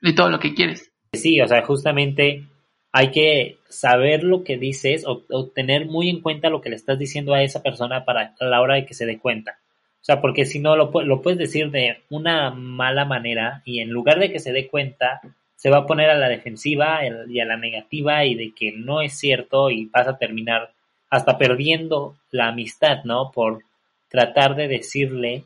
y 0.00 0.14
todo 0.14 0.30
lo 0.30 0.38
que 0.38 0.54
quieres. 0.54 0.90
Sí, 1.12 1.40
o 1.40 1.48
sea, 1.48 1.64
justamente 1.64 2.44
hay 2.92 3.10
que 3.10 3.58
saber 3.68 4.24
lo 4.24 4.44
que 4.44 4.56
dices 4.56 5.04
o, 5.06 5.22
tener 5.54 5.86
muy 5.86 6.08
en 6.08 6.20
cuenta 6.20 6.50
lo 6.50 6.60
que 6.60 6.70
le 6.70 6.76
estás 6.76 6.98
diciendo 6.98 7.34
a 7.34 7.42
esa 7.42 7.62
persona 7.62 8.04
para 8.04 8.34
a 8.38 8.44
la 8.44 8.60
hora 8.60 8.74
de 8.76 8.86
que 8.86 8.94
se 8.94 9.06
dé 9.06 9.18
cuenta. 9.18 9.58
O 10.00 10.04
sea, 10.04 10.20
porque 10.20 10.46
si 10.46 10.60
no, 10.60 10.76
lo, 10.76 10.90
lo 11.02 11.20
puedes 11.20 11.38
decir 11.38 11.70
de 11.70 11.98
una 12.08 12.50
mala 12.50 13.04
manera 13.04 13.62
y 13.64 13.80
en 13.80 13.90
lugar 13.90 14.18
de 14.18 14.32
que 14.32 14.38
se 14.38 14.52
dé 14.52 14.66
cuenta, 14.66 15.20
se 15.56 15.68
va 15.68 15.78
a 15.78 15.86
poner 15.86 16.08
a 16.08 16.14
la 16.14 16.28
defensiva 16.28 17.00
y 17.28 17.38
a 17.38 17.44
la 17.44 17.56
negativa 17.58 18.24
y 18.24 18.34
de 18.34 18.54
que 18.54 18.72
no 18.72 19.02
es 19.02 19.18
cierto 19.18 19.70
y 19.70 19.86
vas 19.86 20.08
a 20.08 20.16
terminar 20.16 20.72
hasta 21.10 21.36
perdiendo 21.36 22.16
la 22.30 22.48
amistad, 22.48 23.04
¿no? 23.04 23.32
Por 23.32 23.64
tratar 24.08 24.54
de 24.54 24.68
decirle 24.68 25.44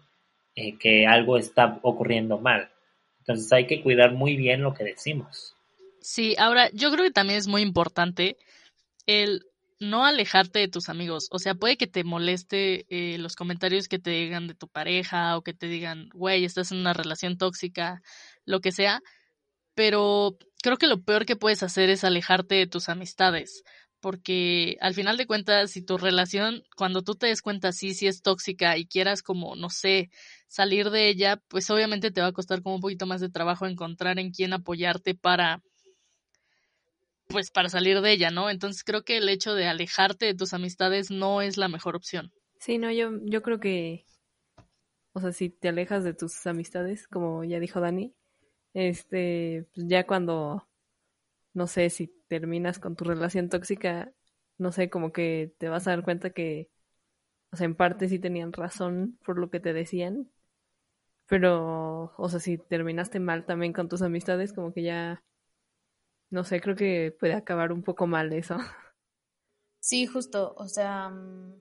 eh, 0.54 0.76
que 0.78 1.06
algo 1.06 1.38
está 1.38 1.78
ocurriendo 1.82 2.38
mal. 2.38 2.68
Entonces 3.20 3.50
hay 3.52 3.66
que 3.66 3.82
cuidar 3.82 4.12
muy 4.12 4.36
bien 4.36 4.62
lo 4.62 4.74
que 4.74 4.84
decimos. 4.84 5.54
Sí, 6.00 6.36
ahora 6.38 6.70
yo 6.72 6.92
creo 6.92 7.04
que 7.04 7.10
también 7.10 7.38
es 7.38 7.48
muy 7.48 7.62
importante 7.62 8.36
el 9.06 9.46
no 9.80 10.04
alejarte 10.04 10.58
de 10.58 10.68
tus 10.68 10.88
amigos. 10.88 11.28
O 11.30 11.38
sea, 11.38 11.54
puede 11.54 11.76
que 11.76 11.86
te 11.86 12.04
moleste 12.04 12.84
eh, 12.88 13.18
los 13.18 13.36
comentarios 13.36 13.88
que 13.88 13.98
te 13.98 14.10
digan 14.10 14.46
de 14.46 14.54
tu 14.54 14.68
pareja 14.68 15.36
o 15.36 15.42
que 15.42 15.54
te 15.54 15.66
digan, 15.66 16.10
güey, 16.12 16.44
estás 16.44 16.72
en 16.72 16.78
una 16.78 16.92
relación 16.92 17.38
tóxica, 17.38 18.02
lo 18.44 18.60
que 18.60 18.72
sea. 18.72 19.00
Pero 19.74 20.36
creo 20.62 20.76
que 20.76 20.86
lo 20.86 21.02
peor 21.02 21.26
que 21.26 21.36
puedes 21.36 21.62
hacer 21.62 21.90
es 21.90 22.04
alejarte 22.04 22.54
de 22.54 22.66
tus 22.66 22.88
amistades 22.88 23.64
porque 24.04 24.76
al 24.82 24.92
final 24.92 25.16
de 25.16 25.26
cuentas, 25.26 25.70
si 25.70 25.80
tu 25.80 25.96
relación, 25.96 26.62
cuando 26.76 27.00
tú 27.00 27.14
te 27.14 27.28
des 27.28 27.40
cuenta 27.40 27.72
sí, 27.72 27.94
sí 27.94 28.06
es 28.06 28.20
tóxica 28.20 28.76
y 28.76 28.84
quieras 28.84 29.22
como, 29.22 29.56
no 29.56 29.70
sé, 29.70 30.10
salir 30.46 30.90
de 30.90 31.08
ella, 31.08 31.42
pues 31.48 31.70
obviamente 31.70 32.10
te 32.10 32.20
va 32.20 32.26
a 32.26 32.32
costar 32.32 32.60
como 32.60 32.74
un 32.74 32.82
poquito 32.82 33.06
más 33.06 33.22
de 33.22 33.30
trabajo 33.30 33.64
encontrar 33.64 34.18
en 34.18 34.30
quién 34.30 34.52
apoyarte 34.52 35.14
para, 35.14 35.62
pues 37.28 37.50
para 37.50 37.70
salir 37.70 38.02
de 38.02 38.12
ella, 38.12 38.30
¿no? 38.30 38.50
Entonces 38.50 38.84
creo 38.84 39.04
que 39.04 39.16
el 39.16 39.28
hecho 39.30 39.54
de 39.54 39.68
alejarte 39.68 40.26
de 40.26 40.34
tus 40.34 40.52
amistades 40.52 41.10
no 41.10 41.40
es 41.40 41.56
la 41.56 41.68
mejor 41.68 41.96
opción. 41.96 42.30
Sí, 42.60 42.76
no, 42.76 42.92
yo, 42.92 43.10
yo 43.22 43.40
creo 43.40 43.58
que, 43.58 44.04
o 45.14 45.20
sea, 45.22 45.32
si 45.32 45.48
te 45.48 45.68
alejas 45.68 46.04
de 46.04 46.12
tus 46.12 46.46
amistades, 46.46 47.08
como 47.08 47.42
ya 47.42 47.58
dijo 47.58 47.80
Dani, 47.80 48.12
este, 48.74 49.64
pues 49.74 49.86
ya 49.88 50.04
cuando, 50.04 50.68
no 51.54 51.66
sé, 51.66 51.90
si 51.90 52.08
terminas 52.28 52.78
con 52.78 52.96
tu 52.96 53.04
relación 53.04 53.48
tóxica, 53.48 54.12
no 54.58 54.72
sé, 54.72 54.90
como 54.90 55.12
que 55.12 55.54
te 55.58 55.68
vas 55.68 55.86
a 55.86 55.90
dar 55.90 56.04
cuenta 56.04 56.30
que, 56.30 56.70
o 57.52 57.56
sea, 57.56 57.66
en 57.66 57.76
parte 57.76 58.08
sí 58.08 58.18
tenían 58.18 58.52
razón 58.52 59.18
por 59.24 59.38
lo 59.38 59.50
que 59.50 59.60
te 59.60 59.72
decían, 59.72 60.30
pero, 61.26 62.14
o 62.16 62.28
sea, 62.28 62.40
si 62.40 62.58
terminaste 62.58 63.20
mal 63.20 63.46
también 63.46 63.72
con 63.72 63.88
tus 63.88 64.02
amistades, 64.02 64.52
como 64.52 64.72
que 64.72 64.82
ya, 64.82 65.24
no 66.30 66.44
sé, 66.44 66.60
creo 66.60 66.76
que 66.76 67.16
puede 67.18 67.34
acabar 67.34 67.72
un 67.72 67.82
poco 67.82 68.06
mal 68.06 68.32
eso. 68.32 68.56
Sí, 69.80 70.06
justo, 70.06 70.54
o 70.56 70.66
sea, 70.66 71.10
mm, 71.10 71.60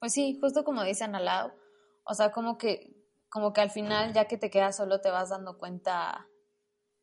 pues 0.00 0.12
sí, 0.12 0.36
justo 0.40 0.64
como 0.64 0.82
dicen 0.82 1.14
al 1.14 1.26
lado, 1.26 1.54
o 2.04 2.14
sea, 2.14 2.32
como 2.32 2.58
que, 2.58 2.96
como 3.28 3.52
que 3.52 3.60
al 3.60 3.70
final, 3.70 4.12
ya 4.12 4.26
que 4.26 4.36
te 4.36 4.50
quedas 4.50 4.76
solo, 4.76 5.00
te 5.00 5.12
vas 5.12 5.30
dando 5.30 5.56
cuenta, 5.56 6.26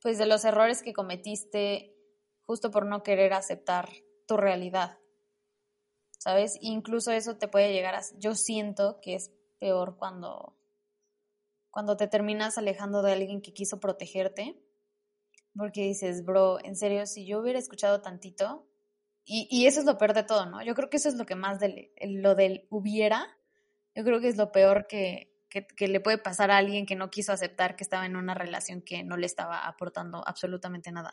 pues, 0.02 0.18
de 0.18 0.26
los 0.26 0.46
errores 0.46 0.82
que 0.84 0.94
cometiste 0.94 1.96
justo 2.42 2.72
por 2.72 2.86
no 2.86 3.04
querer 3.04 3.34
aceptar 3.34 3.90
tu 4.28 4.38
realidad, 4.38 4.98
¿sabes? 6.18 6.58
Incluso 6.62 7.12
eso 7.12 7.38
te 7.38 7.48
puede 7.48 7.74
llegar 7.74 7.96
a... 7.96 8.02
Yo 8.18 8.36
siento 8.36 9.00
que 9.02 9.16
es 9.16 9.32
peor 9.60 9.98
cuando, 9.98 10.58
cuando 11.70 11.98
te 11.98 12.08
terminas 12.08 12.58
alejando 12.58 13.02
de 13.02 13.14
alguien 13.14 13.42
que 13.42 13.54
quiso 13.54 13.80
protegerte, 13.80 14.60
porque 15.56 15.82
dices, 15.82 16.24
bro, 16.24 16.58
en 16.64 16.76
serio, 16.76 17.06
si 17.06 17.28
yo 17.28 17.40
hubiera 17.40 17.60
escuchado 17.60 18.02
tantito, 18.02 18.66
y, 19.26 19.48
y, 19.52 19.68
eso 19.68 19.82
es 19.82 19.86
lo 19.86 19.98
peor 20.00 20.14
de 20.14 20.24
todo, 20.24 20.48
¿no? 20.48 20.64
Yo 20.64 20.74
creo 20.74 20.90
que 20.90 20.98
eso 20.98 21.10
es 21.10 21.16
lo 21.16 21.26
que 21.26 21.36
más 21.36 21.60
de 21.60 21.94
lo 22.02 22.34
del 22.34 22.66
hubiera, 22.72 23.28
yo 23.94 24.04
creo 24.04 24.20
que 24.22 24.28
es 24.28 24.38
lo 24.38 24.52
peor 24.52 24.88
que, 24.88 25.29
que, 25.50 25.66
que, 25.66 25.88
le 25.88 26.00
puede 26.00 26.18
pasar 26.18 26.52
a 26.52 26.58
alguien 26.58 26.86
que 26.86 26.96
no 26.96 27.10
quiso 27.10 27.32
aceptar 27.32 27.76
que 27.76 27.84
estaba 27.84 28.06
en 28.06 28.16
una 28.16 28.34
relación 28.34 28.82
que 28.82 29.04
no 29.04 29.18
le 29.18 29.26
estaba 29.26 29.68
aportando 29.68 30.24
absolutamente 30.26 30.92
nada. 30.92 31.12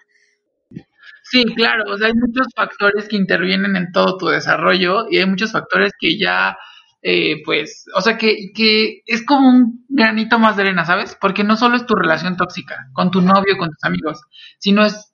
Sí, 1.23 1.45
claro, 1.55 1.85
o 1.93 1.97
sea, 1.97 2.09
hay 2.09 2.15
muchos 2.15 2.49
factores 2.55 3.09
que 3.09 3.17
intervienen 3.17 3.77
en 3.77 3.93
todo 3.93 4.17
tu 4.17 4.27
desarrollo 4.27 5.07
y 5.11 5.19
hay 5.19 5.27
muchos 5.27 5.53
factores 5.53 5.93
que 5.99 6.19
ya, 6.19 6.57
eh, 7.03 7.43
pues, 7.45 7.87
o 7.95 8.01
sea, 8.01 8.17
que, 8.17 8.53
que 8.55 9.03
es 9.07 9.25
como 9.25 9.49
un 9.49 9.85
granito 9.89 10.39
más 10.39 10.57
de 10.57 10.63
arena, 10.63 10.85
¿sabes? 10.85 11.17
Porque 11.21 11.45
no 11.45 11.57
solo 11.57 11.77
es 11.77 11.87
tu 11.87 11.95
relación 11.95 12.37
tóxica 12.37 12.89
con 12.93 13.11
tu 13.11 13.21
novio, 13.21 13.57
con 13.59 13.69
tus 13.69 13.85
amigos, 13.85 14.21
sino 14.59 14.85
es 14.85 15.13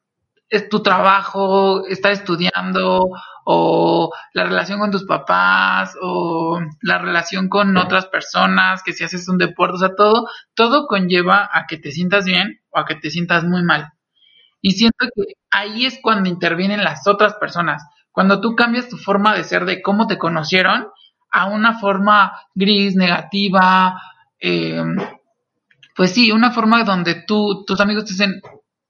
es 0.53 0.69
tu 0.69 0.83
trabajo, 0.83 1.87
estar 1.87 2.13
estudiando, 2.13 3.09
o 3.45 4.13
la 4.33 4.45
relación 4.45 4.79
con 4.79 4.91
tus 4.91 5.05
papás, 5.05 5.97
o 6.01 6.61
la 6.81 6.99
relación 6.99 7.49
con 7.49 7.77
otras 7.77 8.07
personas, 8.07 8.83
que 8.83 8.93
si 8.93 9.05
haces 9.05 9.29
un 9.29 9.39
deporte, 9.39 9.75
o 9.75 9.79
sea, 9.79 9.95
todo, 9.97 10.29
todo 10.55 10.87
conlleva 10.87 11.49
a 11.53 11.67
que 11.67 11.79
te 11.79 11.91
sientas 11.91 12.25
bien 12.25 12.61
o 12.71 12.79
a 12.79 12.85
que 12.85 12.95
te 12.95 13.11
sientas 13.11 13.45
muy 13.45 13.63
mal. 13.63 13.93
Y 14.61 14.73
siento 14.73 15.07
que 15.15 15.35
ahí 15.51 15.87
es 15.87 15.99
cuando 16.03 16.29
intervienen 16.29 16.85
las 16.85 17.07
otras 17.07 17.35
personas, 17.35 17.85
cuando 18.13 18.41
tú 18.41 18.55
cambias 18.55 18.89
tu 18.89 18.97
forma 18.97 19.35
de 19.35 19.45
ser, 19.45 19.65
de 19.65 19.83
cómo 19.83 20.07
te 20.07 20.19
conocieron, 20.19 20.89
a 21.33 21.47
una 21.47 21.79
forma 21.79 22.33
gris, 22.55 22.95
negativa, 22.95 24.01
eh, 24.39 24.85
pues 25.97 26.13
sí, 26.13 26.31
una 26.31 26.53
forma 26.53 26.85
donde 26.85 27.25
tú, 27.27 27.65
tus 27.67 27.81
amigos 27.81 28.05
te 28.05 28.13
dicen, 28.13 28.41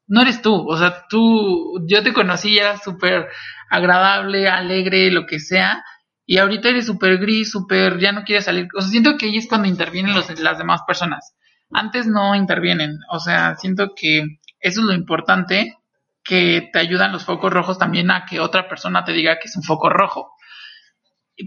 no 0.07 0.23
eres 0.23 0.43
tú, 0.43 0.69
o 0.69 0.77
sea, 0.77 1.07
tú, 1.09 1.85
yo 1.87 2.03
te 2.03 2.12
conocí, 2.12 2.59
era 2.59 2.77
súper 2.79 3.29
agradable, 3.71 4.49
alegre, 4.49 5.11
lo 5.11 5.27
que 5.27 5.38
sea, 5.38 5.85
y 6.27 6.38
ahorita 6.38 6.69
eres 6.69 6.87
súper 6.87 7.19
gris, 7.19 7.51
súper, 7.51 7.99
ya 7.99 8.12
no 8.12 8.25
quieres 8.25 8.45
salir, 8.45 8.69
o 8.77 8.81
sea, 8.81 8.91
siento 8.91 9.17
que 9.17 9.27
ahí 9.27 9.37
es 9.37 9.49
cuando 9.49 9.69
intervienen 9.69 10.15
los, 10.15 10.38
las 10.41 10.59
demás 10.59 10.83
personas, 10.87 11.35
antes 11.71 12.07
no 12.07 12.35
intervienen, 12.35 12.99
o 13.11 13.19
sea, 13.21 13.55
siento 13.57 13.93
que 13.97 14.38
eso 14.61 14.81
es 14.81 14.87
lo 14.87 14.93
importante, 14.93 15.79
que 16.25 16.71
te 16.73 16.79
ayudan 16.79 17.12
los 17.12 17.25
focos 17.25 17.53
rojos 17.53 17.79
también 17.79 18.11
a 18.11 18.27
que 18.27 18.38
otra 18.38 18.69
persona 18.69 19.05
te 19.05 19.12
diga 19.12 19.38
que 19.41 19.49
es 19.49 19.57
un 19.57 19.62
foco 19.62 19.88
rojo, 19.88 20.33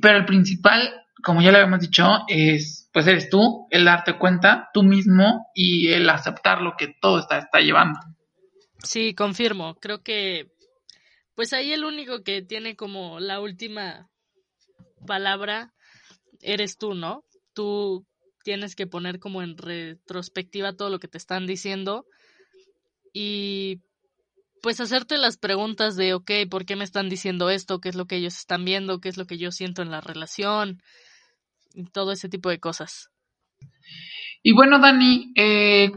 pero 0.01 0.17
el 0.17 0.25
principal, 0.25 1.05
como 1.23 1.41
ya 1.41 1.51
le 1.51 1.59
habíamos 1.59 1.79
dicho, 1.79 2.23
es, 2.27 2.89
pues 2.93 3.07
eres 3.07 3.29
tú, 3.29 3.67
el 3.69 3.85
darte 3.85 4.17
cuenta, 4.17 4.69
tú 4.73 4.83
mismo, 4.83 5.47
y 5.53 5.91
el 5.93 6.09
aceptar 6.09 6.61
lo 6.61 6.75
que 6.77 6.93
todo 6.99 7.19
está, 7.19 7.37
está 7.37 7.59
llevando. 7.59 7.99
Sí, 8.83 9.13
confirmo. 9.13 9.75
Creo 9.75 10.03
que 10.03 10.51
pues 11.35 11.51
ahí 11.51 11.73
el 11.73 11.83
único 11.83 12.23
que 12.23 12.41
tiene 12.41 12.75
como 12.75 13.19
la 13.19 13.41
última 13.41 14.09
palabra 15.05 15.73
eres 16.41 16.77
tú, 16.77 16.93
¿no? 16.93 17.25
Tú 17.53 18.05
tienes 18.43 18.75
que 18.75 18.87
poner 18.87 19.19
como 19.19 19.41
en 19.41 19.57
retrospectiva 19.57 20.73
todo 20.73 20.89
lo 20.89 20.99
que 20.99 21.07
te 21.07 21.17
están 21.17 21.45
diciendo 21.45 22.05
y 23.11 23.81
pues 24.61 24.79
hacerte 24.79 25.17
las 25.17 25.37
preguntas 25.37 25.95
de, 25.95 26.13
ok, 26.13 26.31
¿por 26.49 26.65
qué 26.65 26.75
me 26.75 26.83
están 26.83 27.09
diciendo 27.09 27.49
esto? 27.49 27.79
¿Qué 27.79 27.89
es 27.89 27.95
lo 27.95 28.05
que 28.05 28.15
ellos 28.15 28.35
están 28.37 28.65
viendo? 28.65 28.99
¿Qué 28.99 29.09
es 29.09 29.17
lo 29.17 29.27
que 29.27 29.37
yo 29.37 29.51
siento 29.51 29.81
en 29.81 29.91
la 29.91 30.01
relación? 30.01 30.81
Y 31.73 31.85
todo 31.85 32.11
ese 32.11 32.29
tipo 32.29 32.49
de 32.49 32.59
cosas. 32.59 33.09
Y 34.41 34.53
bueno, 34.53 34.79
Dani, 34.79 35.33
eh, 35.35 35.91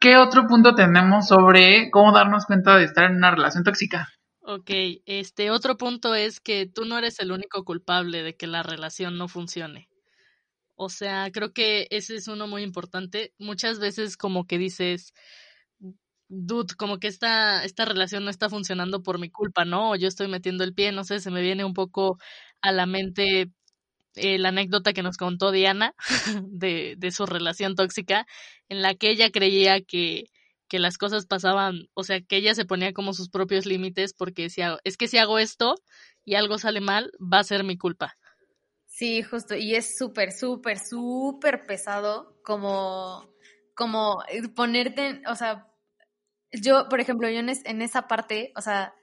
¿Qué 0.00 0.16
otro 0.16 0.46
punto 0.46 0.74
tenemos 0.74 1.28
sobre 1.28 1.90
cómo 1.90 2.12
darnos 2.12 2.46
cuenta 2.46 2.76
de 2.76 2.84
estar 2.84 3.04
en 3.04 3.16
una 3.16 3.30
relación 3.30 3.64
tóxica? 3.64 4.08
Ok, 4.40 4.70
este 5.06 5.50
otro 5.50 5.76
punto 5.76 6.14
es 6.14 6.40
que 6.40 6.66
tú 6.66 6.84
no 6.84 6.96
eres 6.98 7.20
el 7.20 7.32
único 7.32 7.64
culpable 7.64 8.22
de 8.22 8.36
que 8.36 8.46
la 8.46 8.62
relación 8.62 9.18
no 9.18 9.28
funcione. 9.28 9.88
O 10.74 10.88
sea, 10.88 11.30
creo 11.32 11.52
que 11.52 11.88
ese 11.90 12.16
es 12.16 12.28
uno 12.28 12.46
muy 12.46 12.62
importante. 12.62 13.34
Muchas 13.38 13.80
veces 13.80 14.16
como 14.16 14.46
que 14.46 14.58
dices, 14.58 15.12
dude, 16.28 16.74
como 16.76 16.98
que 16.98 17.08
esta, 17.08 17.64
esta 17.64 17.84
relación 17.84 18.24
no 18.24 18.30
está 18.30 18.48
funcionando 18.48 19.02
por 19.02 19.18
mi 19.18 19.30
culpa, 19.30 19.64
¿no? 19.64 19.90
O 19.90 19.96
yo 19.96 20.08
estoy 20.08 20.28
metiendo 20.28 20.64
el 20.64 20.74
pie, 20.74 20.92
no 20.92 21.04
sé, 21.04 21.20
se 21.20 21.30
me 21.30 21.42
viene 21.42 21.64
un 21.64 21.74
poco 21.74 22.18
a 22.62 22.72
la 22.72 22.86
mente 22.86 23.50
eh, 24.14 24.38
la 24.38 24.48
anécdota 24.48 24.92
que 24.92 25.02
nos 25.02 25.16
contó 25.16 25.50
Diana 25.50 25.94
de, 26.42 26.94
de, 26.98 27.10
su 27.10 27.26
relación 27.26 27.74
tóxica, 27.74 28.26
en 28.68 28.82
la 28.82 28.94
que 28.94 29.10
ella 29.10 29.30
creía 29.30 29.80
que, 29.80 30.30
que 30.68 30.78
las 30.78 30.98
cosas 30.98 31.26
pasaban, 31.26 31.88
o 31.94 32.04
sea, 32.04 32.20
que 32.20 32.36
ella 32.36 32.54
se 32.54 32.64
ponía 32.64 32.92
como 32.92 33.12
sus 33.12 33.28
propios 33.28 33.66
límites 33.66 34.14
porque 34.14 34.50
si 34.50 34.62
es 34.84 34.96
que 34.96 35.08
si 35.08 35.18
hago 35.18 35.38
esto 35.38 35.74
y 36.24 36.34
algo 36.34 36.58
sale 36.58 36.80
mal, 36.80 37.10
va 37.20 37.40
a 37.40 37.44
ser 37.44 37.64
mi 37.64 37.76
culpa. 37.76 38.16
Sí, 38.86 39.22
justo, 39.22 39.54
y 39.54 39.74
es 39.74 39.96
súper, 39.96 40.32
súper, 40.32 40.78
súper 40.78 41.66
pesado 41.66 42.40
como, 42.42 43.32
como 43.74 44.22
ponerte, 44.56 45.22
o 45.26 45.36
sea, 45.36 45.68
yo, 46.50 46.88
por 46.88 47.00
ejemplo, 47.00 47.28
yo 47.28 47.38
en, 47.38 47.48
en 47.48 47.82
esa 47.82 48.08
parte, 48.08 48.52
o 48.56 48.60
sea, 48.60 48.94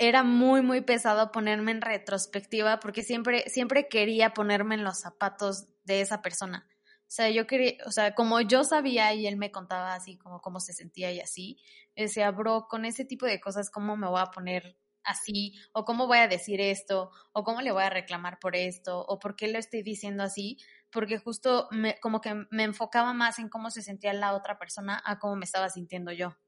era 0.00 0.22
muy, 0.24 0.62
muy 0.62 0.80
pesado 0.80 1.30
ponerme 1.30 1.72
en 1.72 1.82
retrospectiva 1.82 2.80
porque 2.80 3.02
siempre, 3.02 3.44
siempre 3.50 3.86
quería 3.86 4.32
ponerme 4.32 4.74
en 4.74 4.82
los 4.82 4.98
zapatos 4.98 5.66
de 5.84 6.00
esa 6.00 6.22
persona. 6.22 6.66
O 7.00 7.12
sea, 7.12 7.28
yo 7.28 7.46
quería, 7.46 7.74
o 7.84 7.90
sea, 7.92 8.14
como 8.14 8.40
yo 8.40 8.64
sabía 8.64 9.12
y 9.12 9.26
él 9.26 9.36
me 9.36 9.50
contaba 9.50 9.94
así 9.94 10.16
como 10.16 10.40
cómo 10.40 10.58
se 10.58 10.72
sentía 10.72 11.12
y 11.12 11.20
así, 11.20 11.58
decía, 11.94 12.30
bro, 12.30 12.66
con 12.66 12.86
ese 12.86 13.04
tipo 13.04 13.26
de 13.26 13.40
cosas, 13.40 13.70
¿cómo 13.70 13.94
me 13.94 14.08
voy 14.08 14.20
a 14.20 14.30
poner 14.30 14.78
así? 15.04 15.52
¿O 15.72 15.84
cómo 15.84 16.06
voy 16.06 16.18
a 16.18 16.28
decir 16.28 16.62
esto? 16.62 17.10
¿O 17.32 17.44
cómo 17.44 17.60
le 17.60 17.70
voy 17.70 17.82
a 17.82 17.90
reclamar 17.90 18.38
por 18.38 18.56
esto? 18.56 19.04
¿O 19.06 19.18
por 19.18 19.36
qué 19.36 19.48
lo 19.48 19.58
estoy 19.58 19.82
diciendo 19.82 20.22
así? 20.22 20.56
Porque 20.90 21.18
justo 21.18 21.68
me, 21.72 22.00
como 22.00 22.22
que 22.22 22.46
me 22.50 22.62
enfocaba 22.62 23.12
más 23.12 23.38
en 23.38 23.50
cómo 23.50 23.70
se 23.70 23.82
sentía 23.82 24.14
la 24.14 24.34
otra 24.34 24.58
persona 24.58 25.02
a 25.04 25.18
cómo 25.18 25.36
me 25.36 25.44
estaba 25.44 25.68
sintiendo 25.68 26.10
yo. 26.10 26.38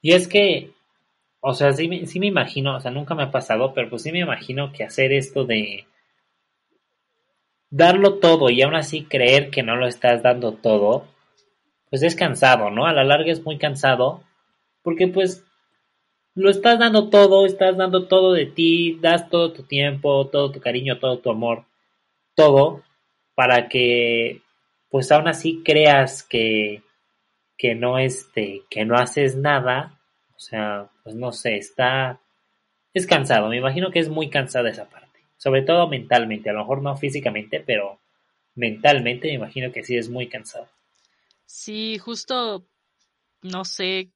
Y 0.00 0.12
es 0.12 0.28
que 0.28 0.74
o 1.40 1.54
sea, 1.54 1.72
sí, 1.72 2.06
sí 2.06 2.20
me 2.20 2.26
imagino, 2.26 2.76
o 2.76 2.80
sea, 2.80 2.90
nunca 2.90 3.14
me 3.14 3.22
ha 3.22 3.30
pasado, 3.30 3.72
pero 3.74 3.88
pues 3.88 4.02
sí 4.02 4.12
me 4.12 4.20
imagino 4.20 4.72
que 4.72 4.84
hacer 4.84 5.12
esto 5.12 5.44
de 5.44 5.86
darlo 7.70 8.18
todo 8.18 8.50
y 8.50 8.62
aún 8.62 8.74
así 8.74 9.04
creer 9.04 9.50
que 9.50 9.62
no 9.62 9.76
lo 9.76 9.86
estás 9.86 10.22
dando 10.22 10.52
todo, 10.52 11.06
pues 11.88 12.02
es 12.02 12.14
cansado, 12.14 12.70
¿no? 12.70 12.86
A 12.86 12.92
la 12.92 13.04
larga 13.04 13.32
es 13.32 13.42
muy 13.44 13.58
cansado, 13.58 14.22
porque 14.82 15.08
pues 15.08 15.44
lo 16.34 16.50
estás 16.50 16.78
dando 16.78 17.08
todo, 17.08 17.46
estás 17.46 17.76
dando 17.76 18.06
todo 18.06 18.32
de 18.32 18.46
ti, 18.46 18.98
das 19.00 19.28
todo 19.30 19.52
tu 19.52 19.62
tiempo, 19.62 20.28
todo 20.28 20.52
tu 20.52 20.60
cariño, 20.60 20.98
todo 20.98 21.18
tu 21.20 21.30
amor, 21.30 21.64
todo, 22.34 22.82
para 23.34 23.68
que 23.68 24.42
pues 24.90 25.10
aún 25.12 25.28
así 25.28 25.62
creas 25.64 26.22
que, 26.22 26.82
que 27.56 27.74
no 27.74 27.98
este, 27.98 28.62
que 28.68 28.84
no 28.84 28.96
haces 28.96 29.36
nada 29.36 30.00
o 30.40 30.42
sea, 30.42 30.88
pues 31.02 31.16
no 31.16 31.32
sé, 31.32 31.56
está... 31.56 32.20
Es 32.92 33.06
cansado, 33.06 33.48
me 33.48 33.56
imagino 33.56 33.90
que 33.90 34.00
es 34.00 34.08
muy 34.08 34.30
cansada 34.30 34.70
esa 34.70 34.88
parte. 34.88 35.20
Sobre 35.36 35.62
todo 35.62 35.88
mentalmente, 35.88 36.50
a 36.50 36.52
lo 36.52 36.60
mejor 36.60 36.82
no 36.82 36.96
físicamente, 36.96 37.60
pero 37.60 37.98
mentalmente 38.54 39.28
me 39.28 39.34
imagino 39.34 39.72
que 39.72 39.84
sí 39.84 39.96
es 39.96 40.08
muy 40.08 40.26
cansado. 40.26 40.68
Sí, 41.46 41.98
justo 41.98 42.66
no 43.42 43.64
sé, 43.64 44.12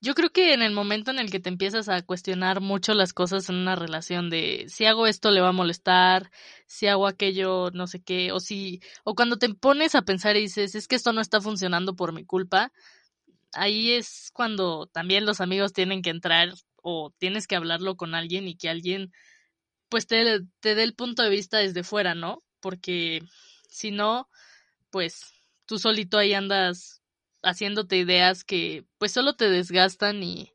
yo 0.00 0.14
creo 0.14 0.30
que 0.30 0.52
en 0.52 0.62
el 0.62 0.72
momento 0.72 1.10
en 1.10 1.18
el 1.18 1.30
que 1.30 1.38
te 1.38 1.48
empiezas 1.48 1.88
a 1.88 2.02
cuestionar 2.02 2.60
mucho 2.60 2.92
las 2.94 3.12
cosas 3.12 3.48
en 3.48 3.56
una 3.56 3.76
relación 3.76 4.30
de 4.30 4.66
si 4.68 4.84
hago 4.84 5.06
esto 5.06 5.30
le 5.30 5.40
va 5.40 5.50
a 5.50 5.52
molestar, 5.52 6.30
si 6.66 6.88
hago 6.88 7.06
aquello 7.06 7.70
no 7.72 7.86
sé 7.86 8.02
qué, 8.02 8.32
o 8.32 8.40
si, 8.40 8.80
o 9.04 9.14
cuando 9.14 9.38
te 9.38 9.48
pones 9.54 9.94
a 9.94 10.02
pensar 10.02 10.36
y 10.36 10.40
dices, 10.40 10.74
es 10.74 10.88
que 10.88 10.96
esto 10.96 11.12
no 11.12 11.20
está 11.20 11.40
funcionando 11.40 11.94
por 11.94 12.12
mi 12.12 12.24
culpa, 12.24 12.72
ahí 13.54 13.92
es 13.92 14.30
cuando 14.32 14.86
también 14.86 15.26
los 15.26 15.40
amigos 15.40 15.72
tienen 15.72 16.02
que 16.02 16.10
entrar 16.10 16.52
o 16.82 17.12
tienes 17.18 17.46
que 17.46 17.56
hablarlo 17.56 17.96
con 17.96 18.14
alguien 18.14 18.46
y 18.46 18.56
que 18.56 18.68
alguien 18.68 19.12
pues 19.88 20.06
te, 20.06 20.40
te 20.60 20.74
dé 20.74 20.82
el 20.82 20.94
punto 20.94 21.22
de 21.22 21.30
vista 21.30 21.58
desde 21.58 21.84
fuera, 21.84 22.14
¿no? 22.14 22.42
Porque 22.60 23.22
si 23.68 23.90
no, 23.90 24.28
pues 24.90 25.32
tú 25.66 25.78
solito 25.78 26.18
ahí 26.18 26.34
andas 26.34 27.02
haciéndote 27.42 27.96
ideas 27.96 28.44
que 28.44 28.84
pues 28.98 29.12
solo 29.12 29.36
te 29.36 29.48
desgastan 29.48 30.22
y, 30.22 30.52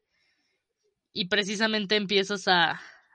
y 1.14 1.28
precisamente 1.28 1.96
empiezas 1.96 2.48
a, 2.48 2.72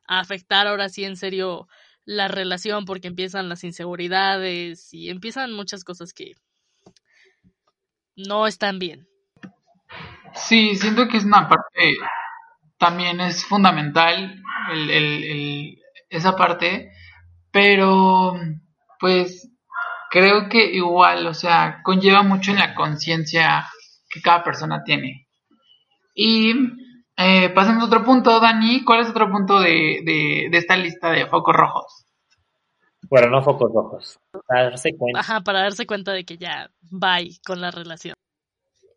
a 0.07 0.21
afectar 0.21 0.67
ahora 0.67 0.89
sí 0.89 1.05
en 1.05 1.17
serio 1.17 1.69
la 2.05 2.29
relación 2.29 2.85
porque 2.85 3.09
empiezan 3.09 3.49
las 3.49 3.65
inseguridades 3.65 4.93
y 4.93 5.11
empiezan 5.11 5.53
muchas 5.53 5.85
cosas 5.85 6.13
que 6.13 6.35
no 8.17 8.47
están 8.47 8.79
bien. 8.79 9.09
Sí, 10.35 10.77
siento 10.77 11.09
que 11.09 11.17
es 11.19 11.25
una 11.25 11.49
parte, 11.49 11.97
también 12.79 13.21
es 13.21 13.45
fundamental 13.45 14.43
el, 14.73 14.91
el, 14.91 15.25
el, 15.25 15.79
esa 16.09 16.37
parte, 16.37 16.93
pero 17.51 18.35
pues 18.99 19.49
creo 20.11 20.49
que 20.49 20.73
igual, 20.73 21.27
o 21.27 21.35
sea, 21.35 21.81
conlleva 21.83 22.23
mucho 22.23 22.51
en 22.51 22.59
la 22.59 22.75
conciencia 22.75 23.67
que 24.09 24.21
cada 24.21 24.43
persona 24.43 24.83
tiene. 24.85 25.29
Y 26.15 26.55
eh, 27.17 27.49
pasemos 27.51 27.85
a 27.85 27.87
otro 27.87 28.05
punto, 28.05 28.41
Dani, 28.41 28.85
¿cuál 28.85 29.01
es 29.01 29.11
otro 29.11 29.31
punto 29.31 29.61
de, 29.61 30.03
de, 30.05 30.49
de 30.51 30.59
esta 30.59 30.77
lista 30.77 31.11
de 31.11 31.27
focos 31.27 31.55
rojos? 31.55 32.07
Bueno, 33.09 33.29
no 33.29 33.43
focos 33.43 33.71
rojos, 33.73 34.19
para 34.47 34.65
darse 34.65 34.97
cuenta. 34.97 35.21
Ajá, 35.21 35.41
para 35.43 35.61
darse 35.61 35.87
cuenta 35.87 36.13
de 36.13 36.25
que 36.25 36.39
ya 36.39 36.71
bye 36.91 37.39
con 37.47 37.61
la 37.61 37.71
relación. 37.71 38.15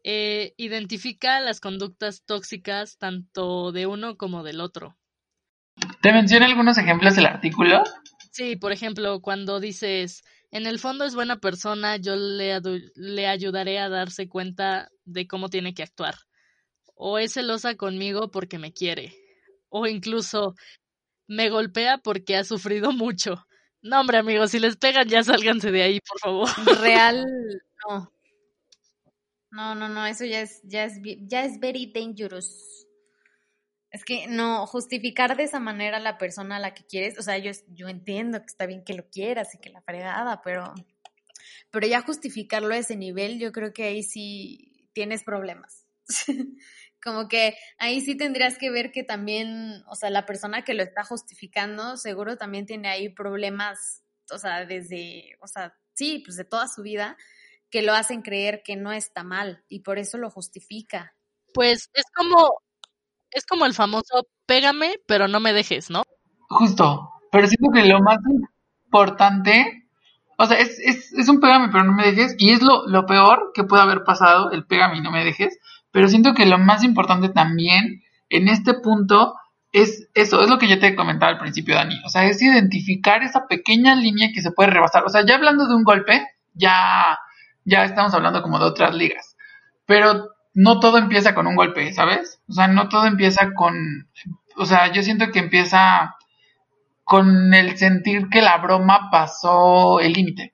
Eh, 0.09 0.53
identifica 0.55 1.41
las 1.41 1.59
conductas 1.59 2.23
tóxicas 2.23 2.97
tanto 2.97 3.73
de 3.73 3.87
uno 3.87 4.15
como 4.15 4.41
del 4.41 4.61
otro. 4.61 4.97
¿Te 6.01 6.13
menciona 6.13 6.45
algunos 6.45 6.77
ejemplos 6.77 7.17
del 7.17 7.25
artículo? 7.25 7.83
Sí, 8.31 8.55
por 8.55 8.71
ejemplo, 8.71 9.19
cuando 9.19 9.59
dices, 9.59 10.23
en 10.49 10.65
el 10.65 10.79
fondo 10.79 11.03
es 11.03 11.13
buena 11.13 11.41
persona, 11.41 11.97
yo 11.97 12.15
le, 12.15 12.57
le 12.95 13.27
ayudaré 13.27 13.79
a 13.79 13.89
darse 13.89 14.29
cuenta 14.29 14.89
de 15.03 15.27
cómo 15.27 15.49
tiene 15.49 15.73
que 15.73 15.83
actuar. 15.83 16.15
O 16.95 17.19
es 17.19 17.33
celosa 17.33 17.75
conmigo 17.75 18.31
porque 18.31 18.59
me 18.59 18.71
quiere. 18.71 19.13
O 19.67 19.87
incluso 19.87 20.55
me 21.27 21.49
golpea 21.49 21.97
porque 21.97 22.37
ha 22.37 22.45
sufrido 22.45 22.93
mucho. 22.93 23.45
No, 23.81 23.99
hombre, 23.99 24.19
amigos, 24.19 24.51
si 24.51 24.59
les 24.59 24.77
pegan 24.77 25.09
ya 25.09 25.21
sálganse 25.21 25.69
de 25.69 25.83
ahí, 25.83 25.99
por 25.99 26.19
favor. 26.21 26.79
Real, 26.79 27.25
no. 27.89 28.16
No, 29.57 29.73
no, 29.73 29.89
no, 29.89 30.05
eso 30.05 30.23
ya 30.23 30.41
es, 30.41 30.61
ya 30.65 30.83
es, 30.83 30.99
ya 31.01 31.43
es 31.43 31.59
very 31.59 31.91
dangerous. 31.91 32.85
Es 33.89 34.05
que 34.05 34.27
no, 34.27 34.67
justificar 34.67 35.35
de 35.35 35.45
esa 35.45 35.59
manera 35.59 35.97
a 35.97 35.99
la 35.99 36.19
persona 36.19 36.57
a 36.57 36.59
la 36.59 36.75
que 36.75 36.85
quieres, 36.85 37.17
o 37.17 37.23
sea, 37.23 37.39
yo, 37.39 37.49
yo 37.69 37.87
entiendo 37.87 38.39
que 38.39 38.45
está 38.45 38.67
bien 38.67 38.83
que 38.83 38.93
lo 38.93 39.09
quieras 39.09 39.55
y 39.55 39.57
que 39.57 39.71
la 39.71 39.81
fregada, 39.81 40.43
pero, 40.43 40.75
pero 41.71 41.87
ya 41.87 42.03
justificarlo 42.03 42.71
a 42.75 42.77
ese 42.77 42.95
nivel, 42.95 43.39
yo 43.39 43.51
creo 43.51 43.73
que 43.73 43.85
ahí 43.85 44.03
sí 44.03 44.91
tienes 44.93 45.23
problemas. 45.23 45.87
Como 47.03 47.27
que 47.27 47.57
ahí 47.79 48.01
sí 48.01 48.15
tendrías 48.15 48.59
que 48.59 48.69
ver 48.69 48.91
que 48.91 49.01
también, 49.01 49.81
o 49.87 49.95
sea, 49.95 50.11
la 50.11 50.27
persona 50.27 50.63
que 50.65 50.75
lo 50.75 50.83
está 50.83 51.03
justificando 51.03 51.97
seguro 51.97 52.37
también 52.37 52.67
tiene 52.67 52.89
ahí 52.89 53.09
problemas, 53.09 54.03
o 54.29 54.37
sea, 54.37 54.67
desde, 54.67 55.35
o 55.41 55.47
sea, 55.47 55.75
sí, 55.95 56.21
pues 56.23 56.37
de 56.37 56.45
toda 56.45 56.67
su 56.67 56.83
vida, 56.83 57.17
que 57.69 57.81
lo 57.81 57.93
hacen 57.93 58.21
creer 58.21 58.61
que 58.63 58.75
no 58.75 58.91
está 58.91 59.23
mal 59.23 59.63
y 59.67 59.81
por 59.81 59.99
eso 59.99 60.17
lo 60.17 60.29
justifica. 60.29 61.13
Pues 61.53 61.89
es 61.93 62.05
como, 62.15 62.61
es 63.31 63.45
como 63.45 63.65
el 63.65 63.73
famoso 63.73 64.27
pégame, 64.45 64.95
pero 65.07 65.27
no 65.27 65.39
me 65.39 65.53
dejes, 65.53 65.89
¿no? 65.89 66.03
Justo, 66.49 67.11
pero 67.31 67.47
siento 67.47 67.71
que 67.73 67.85
lo 67.85 67.99
más 68.01 68.19
importante, 68.85 69.87
o 70.37 70.45
sea, 70.45 70.57
es, 70.59 70.79
es, 70.79 71.13
es 71.13 71.29
un 71.29 71.39
pégame, 71.39 71.69
pero 71.71 71.83
no 71.83 71.93
me 71.93 72.11
dejes, 72.11 72.35
y 72.37 72.51
es 72.51 72.61
lo, 72.61 72.87
lo 72.87 73.05
peor 73.05 73.51
que 73.53 73.63
puede 73.63 73.83
haber 73.83 74.03
pasado, 74.03 74.51
el 74.51 74.65
pégame 74.65 74.97
y 74.97 75.01
no 75.01 75.11
me 75.11 75.25
dejes, 75.25 75.59
pero 75.91 76.07
siento 76.07 76.33
que 76.33 76.45
lo 76.45 76.57
más 76.57 76.83
importante 76.83 77.29
también 77.29 78.03
en 78.29 78.47
este 78.47 78.73
punto 78.75 79.35
es 79.73 80.09
eso, 80.13 80.41
es 80.41 80.49
lo 80.49 80.57
que 80.57 80.69
yo 80.69 80.79
te 80.79 80.95
comentaba 80.95 81.31
al 81.31 81.39
principio, 81.39 81.75
Dani, 81.75 81.95
o 82.05 82.09
sea, 82.09 82.25
es 82.25 82.41
identificar 82.41 83.23
esa 83.23 83.47
pequeña 83.47 83.95
línea 83.95 84.29
que 84.33 84.41
se 84.41 84.51
puede 84.51 84.69
rebasar, 84.69 85.03
o 85.05 85.09
sea, 85.09 85.25
ya 85.25 85.35
hablando 85.35 85.67
de 85.67 85.75
un 85.75 85.83
golpe, 85.83 86.25
ya, 86.53 87.19
ya 87.67 87.83
estamos 87.83 88.13
hablando 88.13 88.41
como 88.41 88.59
de 88.59 88.65
otras 88.65 88.95
ligas, 88.95 89.35
pero 89.85 90.29
no 90.53 90.79
todo 90.79 90.97
empieza 90.97 91.35
con 91.35 91.47
un 91.47 91.55
golpe, 91.55 91.93
¿sabes? 91.93 92.41
O 92.47 92.53
sea, 92.53 92.67
no 92.67 92.87
todo 92.87 93.05
empieza 93.05 93.53
con, 93.53 94.09
o 94.55 94.65
sea, 94.65 94.91
yo 94.91 95.03
siento 95.03 95.31
que 95.31 95.39
empieza 95.39 96.15
con 97.03 97.53
el 97.53 97.77
sentir 97.77 98.29
que 98.29 98.41
la 98.41 98.57
broma 98.57 99.09
pasó 99.11 99.99
el 99.99 100.13
límite. 100.13 100.53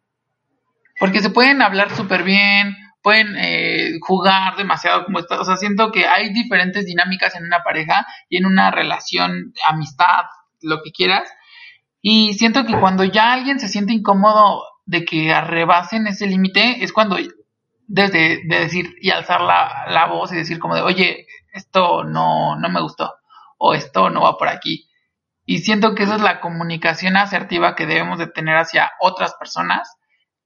Porque 0.99 1.19
se 1.19 1.30
pueden 1.30 1.62
hablar 1.62 1.91
súper 1.95 2.23
bien, 2.23 2.76
pueden 3.02 3.36
eh, 3.38 3.99
jugar 4.02 4.56
demasiado 4.56 5.06
como 5.06 5.19
está. 5.19 5.39
O 5.39 5.45
sea, 5.45 5.58
siento 5.58 5.91
que 5.91 6.08
hay 6.08 6.34
diferentes 6.34 6.86
dinámicas 6.86 7.36
en 7.36 7.45
una 7.45 7.63
pareja 7.63 8.06
y 8.30 8.38
en 8.38 8.45
una 8.45 8.71
relación, 8.71 9.54
amistad, 9.67 10.26
lo 10.62 10.82
que 10.84 10.91
quieras. 10.91 11.32
Y 12.02 12.34
siento 12.34 12.65
que 12.65 12.80
cuando 12.80 13.04
ya 13.04 13.34
alguien 13.34 13.60
se 13.60 13.69
siente 13.69 13.93
incómodo 13.93 14.63
de 14.86 15.06
que 15.06 15.34
arrebasen 15.34 16.08
ese 16.08 16.28
límite, 16.28 16.84
es 16.84 16.93
cuando 16.93 17.17
desde 17.88 18.41
de 18.46 18.60
decir 18.60 18.96
y 19.02 19.12
alzar 19.12 19.41
la, 19.41 19.86
la, 19.89 20.08
voz 20.08 20.32
y 20.32 20.36
decir 20.36 20.60
como 20.60 20.76
de, 20.76 20.82
oye, 20.82 21.28
esto 21.54 22.04
no, 22.04 22.58
no 22.58 22.69
me 22.69 22.82
gustó 22.82 23.13
o 23.58 23.74
esto 23.74 24.10
no 24.10 24.22
va 24.22 24.38
por 24.38 24.48
aquí. 24.48 24.89
Y 25.46 25.60
siento 25.60 25.93
que 25.93 26.04
esa 26.04 26.15
es 26.15 26.22
la 26.22 26.39
comunicación 26.39 27.17
asertiva 27.17 27.76
que 27.76 27.86
debemos 27.86 28.17
de 28.17 28.28
tener 28.28 28.56
hacia 28.56 28.91
otras 29.00 29.36
personas, 29.36 29.98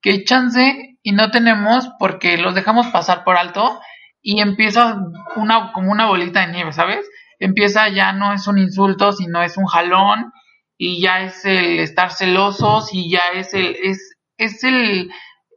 que 0.02 0.23
chance 0.23 0.97
y 1.02 1.12
no 1.12 1.32
tenemos 1.32 1.89
porque 2.00 2.38
los 2.38 2.56
dejamos 2.56 2.88
pasar 2.88 3.23
por 3.23 3.38
alto 3.38 3.80
y 4.21 4.41
empieza 4.41 4.97
una, 5.36 5.71
como 5.71 5.91
una 5.91 6.08
bolita 6.08 6.45
de 6.45 6.52
nieve, 6.52 6.73
¿sabes? 6.73 7.08
Empieza 7.39 7.89
ya 7.89 8.12
no 8.13 8.34
es 8.34 8.47
un 8.47 8.58
insulto, 8.58 9.12
sino 9.13 9.41
es 9.41 9.58
un 9.58 9.65
jalón 9.65 10.34
y 10.78 11.02
ya 11.02 11.21
es 11.21 11.45
el 11.45 11.80
estar 11.80 12.12
celosos 12.12 12.93
y 12.93 13.10
ya 13.10 13.21
es 13.34 13.54
el, 13.54 13.76
es, 13.82 14.07
es 14.38 14.63
el, 14.63 15.12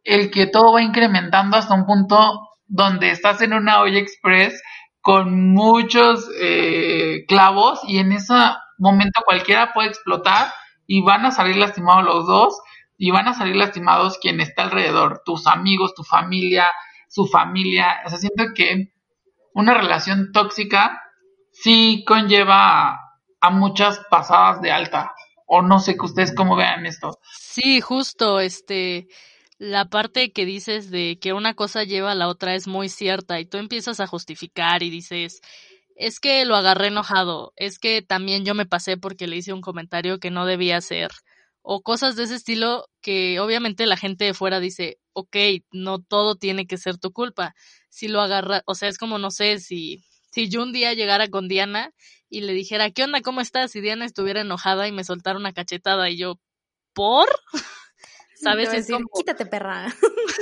el 0.05 0.31
que 0.31 0.47
todo 0.47 0.73
va 0.73 0.83
incrementando 0.83 1.57
hasta 1.57 1.75
un 1.75 1.87
punto 1.87 2.49
donde 2.67 3.11
estás 3.11 3.43
en 3.43 3.53
una 3.53 3.81
olla 3.81 3.99
express 3.99 4.63
con 5.01 5.53
muchos 5.53 6.29
eh, 6.41 7.25
clavos 7.27 7.81
y 7.87 7.99
en 7.99 8.13
ese 8.13 8.35
momento 8.79 9.23
cualquiera 9.25 9.73
puede 9.73 9.89
explotar 9.89 10.53
y 10.87 11.03
van 11.03 11.25
a 11.25 11.31
salir 11.31 11.57
lastimados 11.57 12.05
los 12.05 12.27
dos 12.27 12.61
y 12.97 13.11
van 13.11 13.29
a 13.29 13.35
salir 13.35 13.57
lastimados 13.57 14.19
quien 14.19 14.41
está 14.41 14.63
alrededor, 14.63 15.23
tus 15.25 15.47
amigos, 15.47 15.95
tu 15.95 16.05
familia, 16.05 16.67
su 17.09 17.27
familia. 17.27 18.01
O 18.05 18.11
sea, 18.11 18.19
siento 18.19 18.45
que 18.55 18.93
una 19.55 19.75
relación 19.75 20.33
tóxica 20.33 21.01
sí 21.53 22.05
conlleva 22.07 22.91
a, 22.91 23.01
a 23.41 23.51
muchas 23.51 24.01
pasadas 24.11 24.61
de 24.61 24.71
alta. 24.71 25.13
O 25.53 25.63
no 25.63 25.81
sé 25.81 25.97
que 25.97 26.07
ustedes 26.07 26.33
cómo 26.33 26.55
vean 26.55 26.87
esto. 26.87 27.19
Sí, 27.37 27.81
justo, 27.81 28.39
este, 28.39 29.09
la 29.59 29.87
parte 29.87 30.31
que 30.31 30.45
dices 30.45 30.93
de 30.93 31.19
que 31.21 31.33
una 31.33 31.55
cosa 31.55 31.83
lleva 31.83 32.13
a 32.13 32.15
la 32.15 32.29
otra 32.29 32.55
es 32.55 32.69
muy 32.69 32.89
cierta 32.89 33.41
y 33.41 33.47
tú 33.47 33.59
empiezas 33.59 33.99
a 33.99 34.07
justificar 34.07 34.85
y 34.85 34.91
dices, 34.91 35.41
es 35.97 36.21
que 36.21 36.45
lo 36.45 36.55
agarré 36.55 36.87
enojado, 36.87 37.53
es 37.57 37.81
que 37.81 38.01
también 38.01 38.45
yo 38.45 38.55
me 38.55 38.65
pasé 38.65 38.97
porque 38.97 39.27
le 39.27 39.39
hice 39.39 39.53
un 39.53 39.61
comentario 39.61 40.21
que 40.21 40.31
no 40.31 40.47
debía 40.47 40.77
hacer 40.77 41.11
o 41.63 41.83
cosas 41.83 42.17
de 42.17 42.25
ese 42.25 42.37
estilo 42.37 42.87
que 43.01 43.41
obviamente 43.41 43.87
la 43.87 43.97
gente 43.97 44.25
de 44.25 44.35
fuera 44.35 44.61
dice, 44.61 44.99
ok, 45.13 45.37
no 45.73 46.01
todo 46.01 46.37
tiene 46.37 46.67
que 46.67 46.79
ser 46.79 46.99
tu 46.99 47.13
culpa. 47.13 47.55
Si 47.89 48.09
lo 48.09 48.21
agarra, 48.21 48.63
o 48.67 48.75
sea, 48.75 48.89
es 48.89 48.99
como, 48.99 49.19
no 49.19 49.31
sé, 49.31 49.59
si, 49.59 50.05
si 50.31 50.49
yo 50.49 50.63
un 50.63 50.73
día 50.73 50.95
llegara 50.95 51.29
con 51.29 51.49
Diana 51.49 51.93
y 52.31 52.43
le 52.43 52.53
dijera, 52.53 52.91
¿qué 52.91 53.03
onda? 53.05 53.21
¿Cómo 53.21 53.41
estás? 53.41 53.73
Si 53.73 53.81
Diana 53.81 54.05
estuviera 54.05 54.41
enojada 54.41 54.87
y 54.89 54.93
me 54.93 55.05
soltara 55.05 55.39
una 55.39 55.53
cachetada 55.53 56.09
y 56.09 56.17
yo, 56.17 56.39
¿por? 56.95 57.29
¿Sabes? 58.35 58.69
Es 58.69 58.87
decir, 58.87 58.95
como... 58.95 59.09
quítate, 59.15 59.45
perra. 59.45 59.93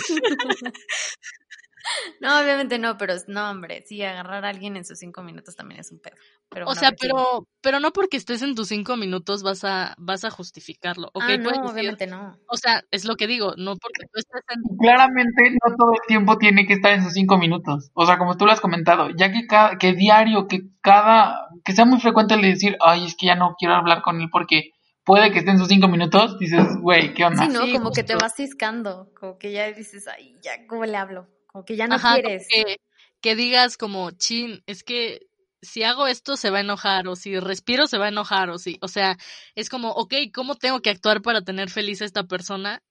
No, 2.21 2.41
obviamente 2.41 2.79
no, 2.79 2.97
pero 2.97 3.15
no, 3.29 3.51
hombre, 3.51 3.83
sí, 3.87 4.03
agarrar 4.03 4.45
a 4.45 4.49
alguien 4.49 4.77
en 4.77 4.85
sus 4.85 4.99
cinco 4.99 5.23
minutos 5.23 5.55
también 5.57 5.81
es 5.81 5.91
un 5.93 6.01
pedo. 6.01 6.17
Pero 6.51 6.67
O 6.67 6.75
sea, 6.75 6.93
pero, 6.99 7.47
pero 7.61 7.79
no 7.81 7.93
porque 7.93 8.17
estés 8.17 8.43
en 8.43 8.55
tus 8.55 8.69
cinco 8.69 8.97
minutos 8.97 9.43
vas 9.43 9.65
a, 9.65 9.95
vas 9.99 10.25
a 10.25 10.31
justificarlo. 10.31 11.09
¿ok? 11.13 11.23
Ah, 11.27 11.37
no, 11.37 11.51
decir- 11.51 11.71
obviamente 11.73 12.07
no. 12.07 12.37
o 12.49 12.57
sea, 12.57 12.83
es 12.91 13.05
lo 13.05 13.17
que 13.17 13.27
digo, 13.27 13.55
no 13.57 13.77
porque 13.77 14.07
tú 14.13 14.19
estés 14.19 14.43
en 14.55 14.63
Claramente 14.79 15.51
no 15.51 15.77
todo 15.77 15.93
el 15.93 16.07
tiempo 16.07 16.39
tiene 16.39 16.67
que 16.67 16.75
estar 16.75 16.93
en 16.93 17.03
sus 17.03 17.13
cinco 17.13 17.39
minutos. 17.39 17.91
O 17.95 18.07
sea, 18.07 18.19
como 18.19 18.37
tú 18.37 18.47
lo 18.47 18.53
has 18.53 18.61
comentado, 18.61 19.11
ya 19.11 19.31
que 19.33 19.47
cada, 19.47 19.77
que 19.79 19.93
diario, 19.93 20.47
que 20.49 20.63
cada, 20.81 21.49
que 21.65 21.73
sea 21.73 21.85
muy 21.85 22.01
frecuente 22.01 22.35
el 22.35 22.43
decir, 22.43 22.77
ay, 22.81 23.07
es 23.07 23.17
que 23.17 23.27
ya 23.27 23.35
no 23.35 23.55
quiero 23.59 23.75
hablar 23.75 24.03
con 24.03 24.21
él 24.21 24.29
porque 24.31 24.73
puede 25.05 25.33
que 25.33 25.39
esté 25.39 25.53
en 25.53 25.59
sus 25.59 25.69
cinco 25.69 25.89
minutos, 25.89 26.39
dices, 26.39 26.65
güey, 26.83 27.15
¿qué 27.15 27.25
onda? 27.25 27.47
Sí, 27.47 27.53
¿no? 27.53 27.65
sí, 27.65 27.73
como 27.73 27.93
que 27.93 28.03
te 28.03 28.15
vas 28.15 28.35
ciscando, 28.37 29.11
como 29.19 29.39
que 29.39 29.53
ya 29.53 29.71
dices, 29.73 30.07
ay, 30.07 30.37
ya, 30.43 30.67
¿cómo 30.67 30.85
le 30.85 30.97
hablo? 30.97 31.27
Que 31.65 31.77
ya 31.77 31.87
no 31.87 31.97
Ajá, 31.97 32.17
quieres. 32.21 32.47
que, 32.49 32.77
que 33.21 33.37
digas 33.37 33.77
como, 33.77 34.11
chin, 34.13 34.63
es 34.67 34.83
que 34.85 35.21
si 35.63 35.83
hago 35.83 36.07
esto 36.07 36.37
se 36.37 36.51
va 36.51 36.59
a 36.59 36.61
enojar, 36.63 37.09
o 37.09 37.17
si 37.17 37.39
respiro 37.41 37.87
se 37.87 37.99
va 37.99 38.07
a 38.07 38.09
enojar, 38.11 38.51
o 38.51 38.59
si, 38.59 38.79
o 38.81 38.89
sea, 38.89 39.17
es 39.55 39.69
como, 39.69 39.91
ok, 39.91 40.15
¿cómo 40.33 40.55
tengo 40.57 40.81
que 40.81 40.91
actuar 40.91 41.23
para 41.23 41.43
tener 41.43 41.71
feliz 41.71 42.01
a 42.03 42.05
esta 42.05 42.25
persona? 42.25 42.83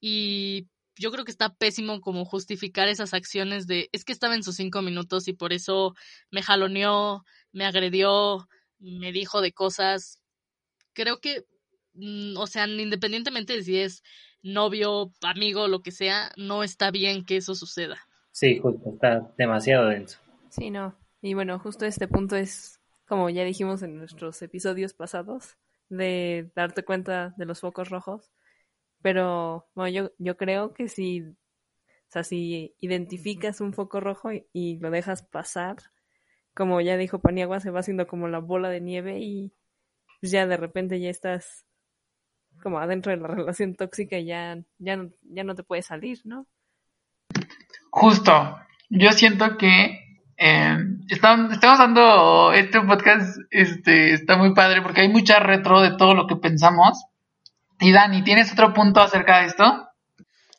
Y 0.00 0.68
yo 0.96 1.10
creo 1.12 1.24
que 1.24 1.30
está 1.30 1.54
pésimo 1.54 2.00
como 2.00 2.24
justificar 2.24 2.88
esas 2.88 3.14
acciones 3.14 3.66
de, 3.66 3.88
es 3.92 4.04
que 4.04 4.12
estaba 4.12 4.34
en 4.34 4.42
sus 4.42 4.56
cinco 4.56 4.82
minutos 4.82 5.28
y 5.28 5.32
por 5.32 5.52
eso 5.52 5.94
me 6.30 6.42
jaloneó, 6.42 7.24
me 7.52 7.64
agredió, 7.66 8.48
me 8.78 9.12
dijo 9.12 9.40
de 9.40 9.52
cosas. 9.52 10.20
Creo 10.94 11.20
que, 11.20 11.44
mm, 11.94 12.36
o 12.38 12.46
sea, 12.46 12.66
independientemente 12.66 13.54
de 13.54 13.62
si 13.64 13.78
es 13.78 14.02
novio, 14.42 15.12
amigo, 15.22 15.68
lo 15.68 15.82
que 15.82 15.90
sea, 15.90 16.32
no 16.36 16.62
está 16.62 16.90
bien 16.90 17.24
que 17.24 17.36
eso 17.36 17.54
suceda. 17.54 17.98
Sí, 18.32 18.58
justo, 18.58 18.90
está 18.94 19.32
demasiado 19.36 19.88
denso. 19.88 20.18
Sí, 20.50 20.70
no. 20.70 20.96
Y 21.22 21.34
bueno, 21.34 21.58
justo 21.58 21.84
este 21.84 22.08
punto 22.08 22.36
es, 22.36 22.80
como 23.06 23.28
ya 23.30 23.44
dijimos 23.44 23.82
en 23.82 23.96
nuestros 23.96 24.40
episodios 24.42 24.94
pasados, 24.94 25.56
de 25.88 26.50
darte 26.54 26.84
cuenta 26.84 27.34
de 27.36 27.44
los 27.44 27.60
focos 27.60 27.90
rojos. 27.90 28.32
Pero 29.02 29.68
bueno, 29.74 29.90
yo, 29.90 30.12
yo 30.18 30.36
creo 30.36 30.72
que 30.72 30.88
si, 30.88 31.22
o 31.22 31.36
sea, 32.08 32.24
si 32.24 32.74
identificas 32.80 33.60
un 33.60 33.72
foco 33.72 34.00
rojo 34.00 34.32
y, 34.32 34.46
y 34.52 34.78
lo 34.78 34.90
dejas 34.90 35.22
pasar, 35.22 35.76
como 36.54 36.80
ya 36.80 36.96
dijo 36.96 37.20
Paniagua, 37.20 37.60
se 37.60 37.70
va 37.70 37.80
haciendo 37.80 38.06
como 38.06 38.28
la 38.28 38.38
bola 38.38 38.68
de 38.68 38.80
nieve 38.80 39.18
y 39.20 39.52
pues 40.20 40.32
ya 40.32 40.46
de 40.46 40.56
repente 40.56 41.00
ya 41.00 41.10
estás 41.10 41.66
como 42.60 42.78
adentro 42.78 43.10
de 43.10 43.18
la 43.18 43.28
relación 43.34 43.74
tóxica 43.74 44.18
y 44.18 44.26
ya, 44.26 44.58
ya, 44.78 44.96
no, 44.96 45.10
ya 45.22 45.44
no 45.44 45.54
te 45.54 45.62
puedes 45.62 45.86
salir, 45.86 46.20
¿no? 46.24 46.46
Justo, 47.90 48.56
yo 48.88 49.12
siento 49.12 49.56
que 49.56 49.98
eh, 50.36 50.76
estamos, 51.08 51.52
estamos 51.52 51.78
dando 51.78 52.52
este 52.52 52.80
podcast, 52.80 53.38
este, 53.50 54.12
está 54.14 54.36
muy 54.36 54.54
padre 54.54 54.82
porque 54.82 55.02
hay 55.02 55.08
mucha 55.08 55.38
retro 55.40 55.80
de 55.80 55.96
todo 55.96 56.14
lo 56.14 56.26
que 56.26 56.36
pensamos. 56.36 57.04
Y 57.80 57.92
Dani, 57.92 58.22
¿tienes 58.22 58.52
otro 58.52 58.72
punto 58.72 59.00
acerca 59.00 59.40
de 59.40 59.46
esto? 59.46 59.88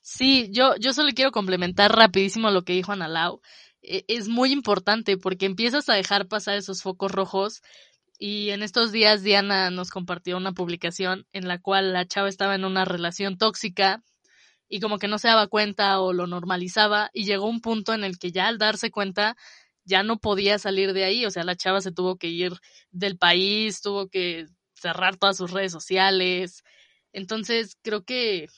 Sí, 0.01 0.49
yo, 0.51 0.75
yo 0.77 0.93
solo 0.93 1.09
quiero 1.15 1.31
complementar 1.31 1.91
rapidísimo 1.95 2.49
lo 2.51 2.63
que 2.63 2.73
dijo 2.73 2.91
Analao. 2.91 3.41
E- 3.81 4.03
Es 4.07 4.27
muy 4.27 4.51
importante 4.51 5.17
porque 5.17 5.45
empiezas 5.45 5.87
a 5.89 5.93
dejar 5.93 6.27
pasar 6.27 6.55
esos 6.55 6.81
focos 6.81 7.11
rojos 7.11 7.61
y 8.23 8.51
en 8.51 8.61
estos 8.61 8.91
días 8.91 9.23
Diana 9.23 9.71
nos 9.71 9.89
compartió 9.89 10.37
una 10.37 10.51
publicación 10.51 11.25
en 11.33 11.47
la 11.47 11.57
cual 11.59 11.91
la 11.91 12.05
chava 12.05 12.29
estaba 12.29 12.53
en 12.53 12.65
una 12.65 12.85
relación 12.85 13.35
tóxica 13.35 14.03
y 14.69 14.79
como 14.79 14.99
que 14.99 15.07
no 15.07 15.17
se 15.17 15.27
daba 15.27 15.47
cuenta 15.47 15.99
o 15.99 16.13
lo 16.13 16.27
normalizaba 16.27 17.09
y 17.13 17.25
llegó 17.25 17.47
un 17.47 17.61
punto 17.61 17.95
en 17.95 18.03
el 18.03 18.19
que 18.19 18.31
ya 18.31 18.47
al 18.47 18.59
darse 18.59 18.91
cuenta 18.91 19.35
ya 19.85 20.03
no 20.03 20.19
podía 20.19 20.59
salir 20.59 20.93
de 20.93 21.03
ahí, 21.03 21.25
o 21.25 21.31
sea, 21.31 21.43
la 21.43 21.55
chava 21.55 21.81
se 21.81 21.91
tuvo 21.91 22.17
que 22.17 22.27
ir 22.27 22.53
del 22.91 23.17
país, 23.17 23.81
tuvo 23.81 24.07
que 24.07 24.45
cerrar 24.75 25.17
todas 25.17 25.37
sus 25.37 25.49
redes 25.49 25.71
sociales. 25.71 26.61
Entonces, 27.13 27.75
creo 27.81 28.03
que 28.05 28.49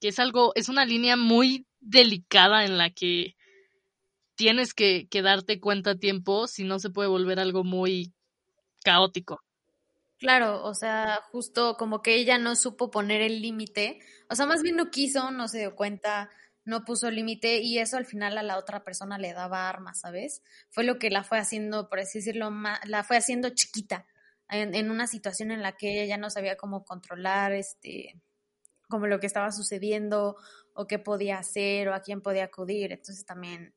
que 0.00 0.08
es 0.08 0.18
algo, 0.18 0.52
es 0.56 0.68
una 0.68 0.84
línea 0.84 1.16
muy 1.16 1.66
delicada 1.80 2.64
en 2.64 2.78
la 2.78 2.90
que 2.90 3.36
tienes 4.34 4.74
que, 4.74 5.06
que 5.08 5.22
darte 5.22 5.60
cuenta 5.60 5.92
a 5.92 5.98
tiempo, 5.98 6.48
si 6.48 6.64
no 6.64 6.80
se 6.80 6.90
puede 6.90 7.08
volver 7.08 7.38
algo 7.38 7.62
muy 7.62 8.12
caótico. 8.84 9.40
Claro, 10.18 10.64
o 10.64 10.74
sea, 10.74 11.20
justo 11.30 11.76
como 11.76 12.02
que 12.02 12.16
ella 12.16 12.38
no 12.38 12.56
supo 12.56 12.90
poner 12.90 13.22
el 13.22 13.40
límite, 13.40 14.00
o 14.28 14.34
sea, 14.34 14.46
más 14.46 14.62
bien 14.62 14.74
no 14.74 14.90
quiso, 14.90 15.30
no 15.30 15.46
se 15.46 15.58
dio 15.58 15.76
cuenta, 15.76 16.28
no 16.64 16.84
puso 16.84 17.08
límite 17.10 17.58
y 17.58 17.78
eso 17.78 17.96
al 17.96 18.04
final 18.04 18.36
a 18.36 18.42
la 18.42 18.58
otra 18.58 18.82
persona 18.82 19.16
le 19.16 19.32
daba 19.32 19.68
armas, 19.68 20.00
¿sabes? 20.00 20.42
Fue 20.70 20.82
lo 20.82 20.98
que 20.98 21.10
la 21.10 21.22
fue 21.22 21.38
haciendo, 21.38 21.88
por 21.88 22.00
así 22.00 22.18
decirlo, 22.18 22.50
la 22.84 23.04
fue 23.04 23.16
haciendo 23.16 23.50
chiquita 23.50 24.06
en, 24.48 24.74
en 24.74 24.90
una 24.90 25.06
situación 25.06 25.52
en 25.52 25.62
la 25.62 25.76
que 25.76 25.92
ella 25.92 26.16
ya 26.16 26.18
no 26.18 26.30
sabía 26.30 26.56
cómo 26.56 26.84
controlar, 26.84 27.52
este, 27.52 28.20
como 28.88 29.06
lo 29.06 29.20
que 29.20 29.26
estaba 29.28 29.52
sucediendo 29.52 30.36
o 30.74 30.86
qué 30.86 30.98
podía 30.98 31.38
hacer 31.38 31.88
o 31.88 31.94
a 31.94 32.00
quién 32.00 32.22
podía 32.22 32.44
acudir, 32.44 32.92
entonces 32.92 33.24
también 33.24 33.74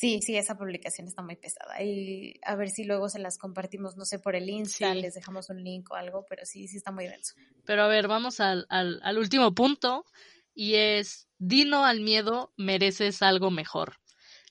Sí, 0.00 0.20
sí, 0.22 0.34
esa 0.34 0.56
publicación 0.56 1.08
está 1.08 1.20
muy 1.20 1.36
pesada. 1.36 1.82
Y 1.82 2.40
a 2.42 2.56
ver 2.56 2.70
si 2.70 2.84
luego 2.84 3.10
se 3.10 3.18
las 3.18 3.36
compartimos, 3.36 3.98
no 3.98 4.06
sé, 4.06 4.18
por 4.18 4.34
el 4.34 4.48
Insta, 4.48 4.94
Sí. 4.94 5.00
les 5.02 5.12
dejamos 5.12 5.50
un 5.50 5.62
link 5.62 5.90
o 5.90 5.94
algo, 5.94 6.24
pero 6.26 6.46
sí, 6.46 6.68
sí 6.68 6.78
está 6.78 6.90
muy 6.90 7.06
denso. 7.06 7.34
Pero 7.66 7.82
a 7.82 7.88
ver, 7.88 8.08
vamos 8.08 8.40
al, 8.40 8.64
al, 8.70 8.98
al 9.02 9.18
último 9.18 9.54
punto 9.54 10.06
y 10.54 10.76
es, 10.76 11.28
dino 11.36 11.84
al 11.84 12.00
miedo, 12.00 12.54
mereces 12.56 13.20
algo 13.20 13.50
mejor. 13.50 13.96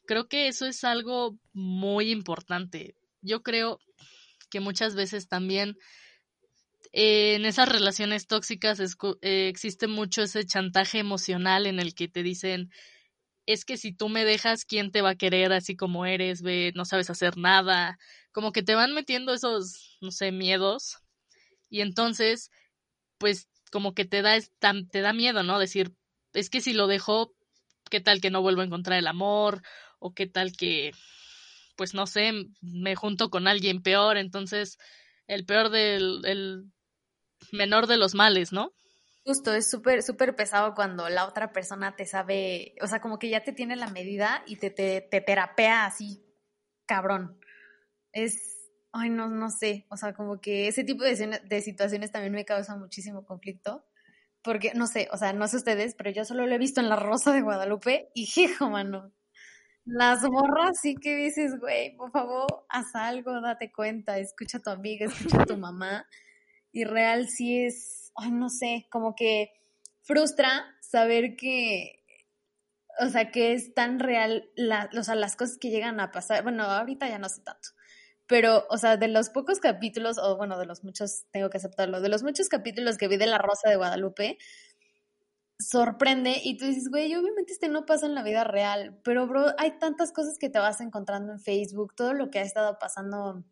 Creo 0.05 0.27
que 0.27 0.47
eso 0.49 0.67
es 0.67 0.83
algo 0.83 1.39
muy 1.51 2.11
importante. 2.11 2.95
Yo 3.21 3.41
creo 3.41 3.79
que 4.51 4.59
muchas 4.59 4.93
veces 4.93 5.27
también 5.27 5.77
eh, 6.91 7.33
en 7.33 7.45
esas 7.45 7.69
relaciones 7.69 8.27
tóxicas 8.27 8.79
eh, 8.79 9.47
existe 9.47 9.87
mucho 9.87 10.21
ese 10.21 10.45
chantaje 10.45 10.99
emocional 10.99 11.65
en 11.65 11.79
el 11.79 11.95
que 11.95 12.07
te 12.07 12.21
dicen, 12.21 12.69
es 13.49 13.65
que 13.65 13.77
si 13.77 13.91
tú 13.91 14.09
me 14.09 14.25
dejas, 14.25 14.63
¿quién 14.63 14.91
te 14.91 15.01
va 15.01 15.09
a 15.11 15.15
querer 15.15 15.51
así 15.53 15.75
como 15.75 16.05
eres? 16.05 16.43
Ve, 16.43 16.71
no 16.75 16.85
sabes 16.85 17.09
hacer 17.09 17.35
nada. 17.35 17.97
Como 18.31 18.51
que 18.51 18.61
te 18.61 18.75
van 18.75 18.93
metiendo 18.93 19.33
esos, 19.33 19.97
no 20.01 20.11
sé, 20.11 20.31
miedos. 20.31 20.99
Y 21.67 21.81
entonces, 21.81 22.51
pues, 23.17 23.49
como 23.71 23.95
que 23.95 24.05
te 24.05 24.21
da, 24.21 24.37
te 24.91 25.01
da 25.01 25.13
miedo, 25.13 25.41
¿no? 25.41 25.57
Decir, 25.57 25.95
es 26.33 26.51
que 26.51 26.61
si 26.61 26.73
lo 26.73 26.85
dejo, 26.85 27.33
¿qué 27.89 27.99
tal 27.99 28.21
que 28.21 28.29
no 28.29 28.43
vuelvo 28.43 28.61
a 28.61 28.65
encontrar 28.65 28.99
el 28.99 29.07
amor? 29.07 29.63
O 29.97 30.13
qué 30.13 30.27
tal 30.27 30.51
que, 30.55 30.91
pues, 31.75 31.95
no 31.95 32.05
sé, 32.05 32.31
me 32.61 32.95
junto 32.95 33.31
con 33.31 33.47
alguien 33.47 33.81
peor. 33.81 34.17
Entonces, 34.17 34.77
el 35.25 35.43
peor 35.47 35.71
del, 35.71 36.21
el 36.25 36.65
menor 37.51 37.87
de 37.87 37.97
los 37.97 38.13
males, 38.13 38.51
¿no? 38.51 38.73
Justo, 39.25 39.53
es 39.53 39.69
súper, 39.69 40.01
súper 40.01 40.35
pesado 40.35 40.73
cuando 40.73 41.07
la 41.09 41.27
otra 41.27 41.51
persona 41.51 41.95
te 41.95 42.05
sabe, 42.05 42.75
o 42.81 42.87
sea, 42.87 42.99
como 43.01 43.19
que 43.19 43.29
ya 43.29 43.43
te 43.43 43.51
tiene 43.53 43.75
la 43.75 43.87
medida 43.89 44.43
y 44.47 44.55
te, 44.55 44.69
te, 44.71 45.01
te 45.01 45.21
terapea 45.21 45.85
así, 45.85 46.23
cabrón. 46.85 47.39
Es, 48.13 48.71
ay, 48.93 49.09
no, 49.09 49.29
no 49.29 49.49
sé, 49.51 49.87
o 49.89 49.97
sea, 49.97 50.13
como 50.13 50.41
que 50.41 50.67
ese 50.69 50.83
tipo 50.85 51.03
de, 51.03 51.41
de 51.45 51.61
situaciones 51.61 52.11
también 52.11 52.33
me 52.33 52.45
causa 52.45 52.75
muchísimo 52.77 53.25
conflicto, 53.25 53.85
porque, 54.43 54.73
no 54.75 54.87
sé, 54.87 55.09
o 55.11 55.17
sea, 55.17 55.33
no 55.33 55.47
sé 55.47 55.57
ustedes, 55.57 55.95
pero 55.95 56.11
yo 56.11 56.25
solo 56.25 56.47
lo 56.47 56.55
he 56.55 56.59
visto 56.59 56.81
en 56.81 56.89
La 56.89 56.95
Rosa 56.97 57.33
de 57.33 57.41
Guadalupe 57.41 58.11
y, 58.15 58.29
hijo, 58.41 58.69
mano, 58.69 59.13
las 59.85 60.23
morras 60.23 60.79
sí 60.81 60.95
que 60.95 61.15
dices, 61.15 61.59
güey, 61.59 61.95
por 61.97 62.11
favor, 62.11 62.65
haz 62.69 62.93
algo, 62.95 63.41
date 63.41 63.71
cuenta, 63.71 64.19
escucha 64.19 64.59
a 64.59 64.61
tu 64.61 64.69
amiga, 64.69 65.05
escucha 65.07 65.41
a 65.41 65.45
tu 65.45 65.57
mamá. 65.57 66.05
Y 66.71 66.83
real 66.85 67.27
sí 67.29 67.65
es, 67.65 67.98
ay, 68.15 68.31
no 68.31 68.49
sé, 68.49 68.87
como 68.91 69.15
que 69.15 69.51
frustra 70.01 70.65
saber 70.81 71.35
que, 71.35 72.03
o 72.99 73.09
sea, 73.09 73.31
que 73.31 73.53
es 73.53 73.73
tan 73.73 73.99
real, 73.99 74.49
la, 74.55 74.89
o 74.97 75.03
sea, 75.03 75.15
las 75.15 75.35
cosas 75.35 75.57
que 75.59 75.69
llegan 75.69 75.99
a 75.99 76.11
pasar. 76.11 76.43
Bueno, 76.43 76.63
ahorita 76.63 77.07
ya 77.07 77.19
no 77.19 77.29
sé 77.29 77.41
tanto. 77.41 77.69
Pero, 78.27 78.65
o 78.69 78.77
sea, 78.77 78.97
de 78.97 79.07
los 79.07 79.29
pocos 79.29 79.59
capítulos, 79.59 80.17
o 80.19 80.37
bueno, 80.37 80.59
de 80.59 80.65
los 80.65 80.83
muchos, 80.83 81.25
tengo 81.31 81.49
que 81.49 81.57
aceptarlo, 81.57 82.01
de 82.01 82.09
los 82.09 82.23
muchos 82.23 82.49
capítulos 82.49 82.97
que 82.97 83.07
vi 83.07 83.17
de 83.17 83.25
La 83.27 83.39
Rosa 83.39 83.69
de 83.69 83.75
Guadalupe, 83.75 84.37
sorprende 85.59 86.39
y 86.43 86.57
tú 86.57 86.65
dices, 86.65 86.89
güey, 86.89 87.13
obviamente 87.15 87.51
este 87.53 87.67
no 87.69 87.85
pasa 87.85 88.05
en 88.05 88.15
la 88.15 88.23
vida 88.23 88.43
real, 88.45 88.99
pero 89.03 89.27
bro, 89.27 89.47
hay 89.57 89.77
tantas 89.77 90.11
cosas 90.13 90.37
que 90.39 90.49
te 90.49 90.59
vas 90.59 90.79
encontrando 90.79 91.33
en 91.33 91.39
Facebook, 91.39 91.95
todo 91.95 92.13
lo 92.13 92.29
que 92.29 92.39
ha 92.39 92.43
estado 92.43 92.79
pasando 92.79 93.43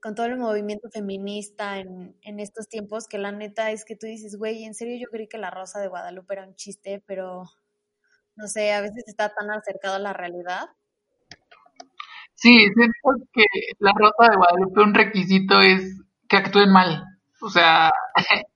con 0.00 0.14
todo 0.14 0.26
el 0.26 0.38
movimiento 0.38 0.88
feminista 0.90 1.78
en, 1.78 2.16
en 2.22 2.40
estos 2.40 2.68
tiempos, 2.68 3.06
que 3.08 3.18
la 3.18 3.32
neta 3.32 3.70
es 3.70 3.84
que 3.84 3.96
tú 3.96 4.06
dices, 4.06 4.36
güey, 4.36 4.64
en 4.64 4.74
serio 4.74 4.96
yo 5.00 5.10
creí 5.10 5.28
que 5.28 5.38
la 5.38 5.50
Rosa 5.50 5.80
de 5.80 5.88
Guadalupe 5.88 6.34
era 6.34 6.46
un 6.46 6.54
chiste, 6.54 7.02
pero 7.06 7.44
no 8.36 8.46
sé, 8.48 8.72
a 8.72 8.80
veces 8.80 9.04
está 9.06 9.30
tan 9.34 9.50
acercado 9.50 9.96
a 9.96 10.00
la 10.00 10.12
realidad. 10.12 10.68
Sí, 12.34 12.68
siento 12.74 13.26
que 13.32 13.44
la 13.78 13.92
Rosa 13.96 14.30
de 14.30 14.36
Guadalupe 14.36 14.80
un 14.82 14.94
requisito 14.94 15.60
es 15.60 16.02
que 16.28 16.36
actúen 16.36 16.70
mal. 16.70 17.04
O 17.40 17.48
sea, 17.48 17.92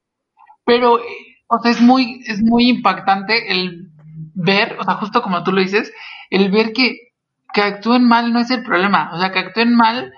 pero, 0.64 1.00
o 1.46 1.58
sea, 1.58 1.70
es 1.70 1.80
muy, 1.80 2.22
es 2.26 2.42
muy 2.42 2.68
impactante 2.68 3.50
el 3.50 3.90
ver, 4.34 4.76
o 4.78 4.84
sea, 4.84 4.94
justo 4.94 5.22
como 5.22 5.42
tú 5.42 5.52
lo 5.52 5.60
dices, 5.60 5.92
el 6.28 6.50
ver 6.50 6.72
que, 6.72 7.12
que 7.52 7.62
actúen 7.62 8.06
mal 8.06 8.32
no 8.32 8.40
es 8.40 8.50
el 8.50 8.62
problema, 8.62 9.10
o 9.14 9.18
sea, 9.18 9.32
que 9.32 9.38
actúen 9.38 9.74
mal 9.74 10.12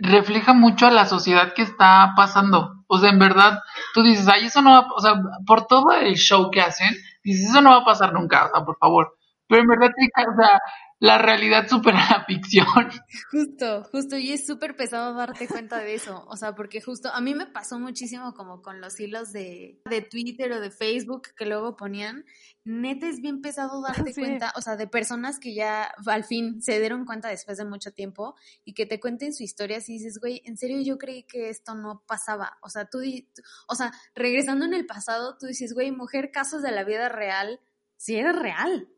refleja 0.00 0.52
mucho 0.52 0.86
a 0.86 0.90
la 0.90 1.06
sociedad 1.06 1.52
que 1.54 1.62
está 1.62 2.12
pasando. 2.16 2.84
O 2.86 2.98
sea, 2.98 3.10
en 3.10 3.18
verdad, 3.18 3.60
tú 3.94 4.02
dices, 4.02 4.28
ay, 4.28 4.46
eso 4.46 4.62
no 4.62 4.70
va, 4.70 4.88
o 4.94 5.00
sea, 5.00 5.14
por 5.46 5.66
todo 5.66 5.92
el 5.92 6.14
show 6.16 6.50
que 6.50 6.60
hacen, 6.60 6.88
dices, 7.22 7.50
eso 7.50 7.60
no 7.60 7.70
va 7.70 7.78
a 7.78 7.84
pasar 7.84 8.12
nunca, 8.12 8.46
o 8.46 8.50
sea, 8.50 8.64
por 8.64 8.78
favor. 8.78 9.16
Pero 9.48 9.62
en 9.62 9.68
verdad, 9.68 9.90
o 9.90 10.36
sea, 10.40 10.60
la 11.00 11.18
realidad 11.18 11.68
supera 11.68 11.98
la 12.10 12.24
ficción. 12.24 12.66
Justo, 13.30 13.84
justo, 13.92 14.18
y 14.18 14.32
es 14.32 14.46
súper 14.46 14.76
pesado 14.76 15.14
darte 15.14 15.46
cuenta 15.46 15.78
de 15.78 15.94
eso, 15.94 16.24
o 16.28 16.36
sea, 16.36 16.54
porque 16.54 16.80
justo 16.80 17.08
a 17.12 17.20
mí 17.20 17.34
me 17.34 17.46
pasó 17.46 17.78
muchísimo 17.78 18.34
como 18.34 18.62
con 18.62 18.80
los 18.80 18.98
hilos 18.98 19.32
de, 19.32 19.80
de 19.88 20.00
Twitter 20.02 20.50
o 20.52 20.60
de 20.60 20.70
Facebook 20.70 21.28
que 21.36 21.46
luego 21.46 21.76
ponían, 21.76 22.24
neta 22.64 23.08
es 23.08 23.20
bien 23.20 23.40
pesado 23.40 23.80
darte 23.86 24.12
cuenta, 24.12 24.52
o 24.56 24.60
sea, 24.60 24.76
de 24.76 24.88
personas 24.88 25.38
que 25.38 25.54
ya 25.54 25.92
al 26.06 26.24
fin 26.24 26.60
se 26.62 26.80
dieron 26.80 27.04
cuenta 27.04 27.28
después 27.28 27.58
de 27.58 27.64
mucho 27.64 27.92
tiempo 27.92 28.34
y 28.64 28.74
que 28.74 28.86
te 28.86 28.98
cuenten 28.98 29.32
su 29.32 29.44
historia 29.44 29.78
y 29.78 29.92
dices, 29.92 30.18
güey, 30.18 30.42
en 30.44 30.56
serio 30.56 30.80
yo 30.82 30.98
creí 30.98 31.22
que 31.22 31.48
esto 31.48 31.74
no 31.74 32.02
pasaba, 32.06 32.58
o 32.62 32.68
sea, 32.70 32.86
tú, 32.86 32.98
o 33.68 33.74
sea, 33.76 33.92
regresando 34.14 34.64
en 34.64 34.74
el 34.74 34.86
pasado, 34.86 35.36
tú 35.38 35.46
dices, 35.46 35.74
güey, 35.74 35.92
mujer, 35.92 36.32
casos 36.32 36.62
de 36.62 36.72
la 36.72 36.82
vida 36.82 37.08
real, 37.08 37.60
si 37.96 38.16
era 38.16 38.32
real, 38.32 38.88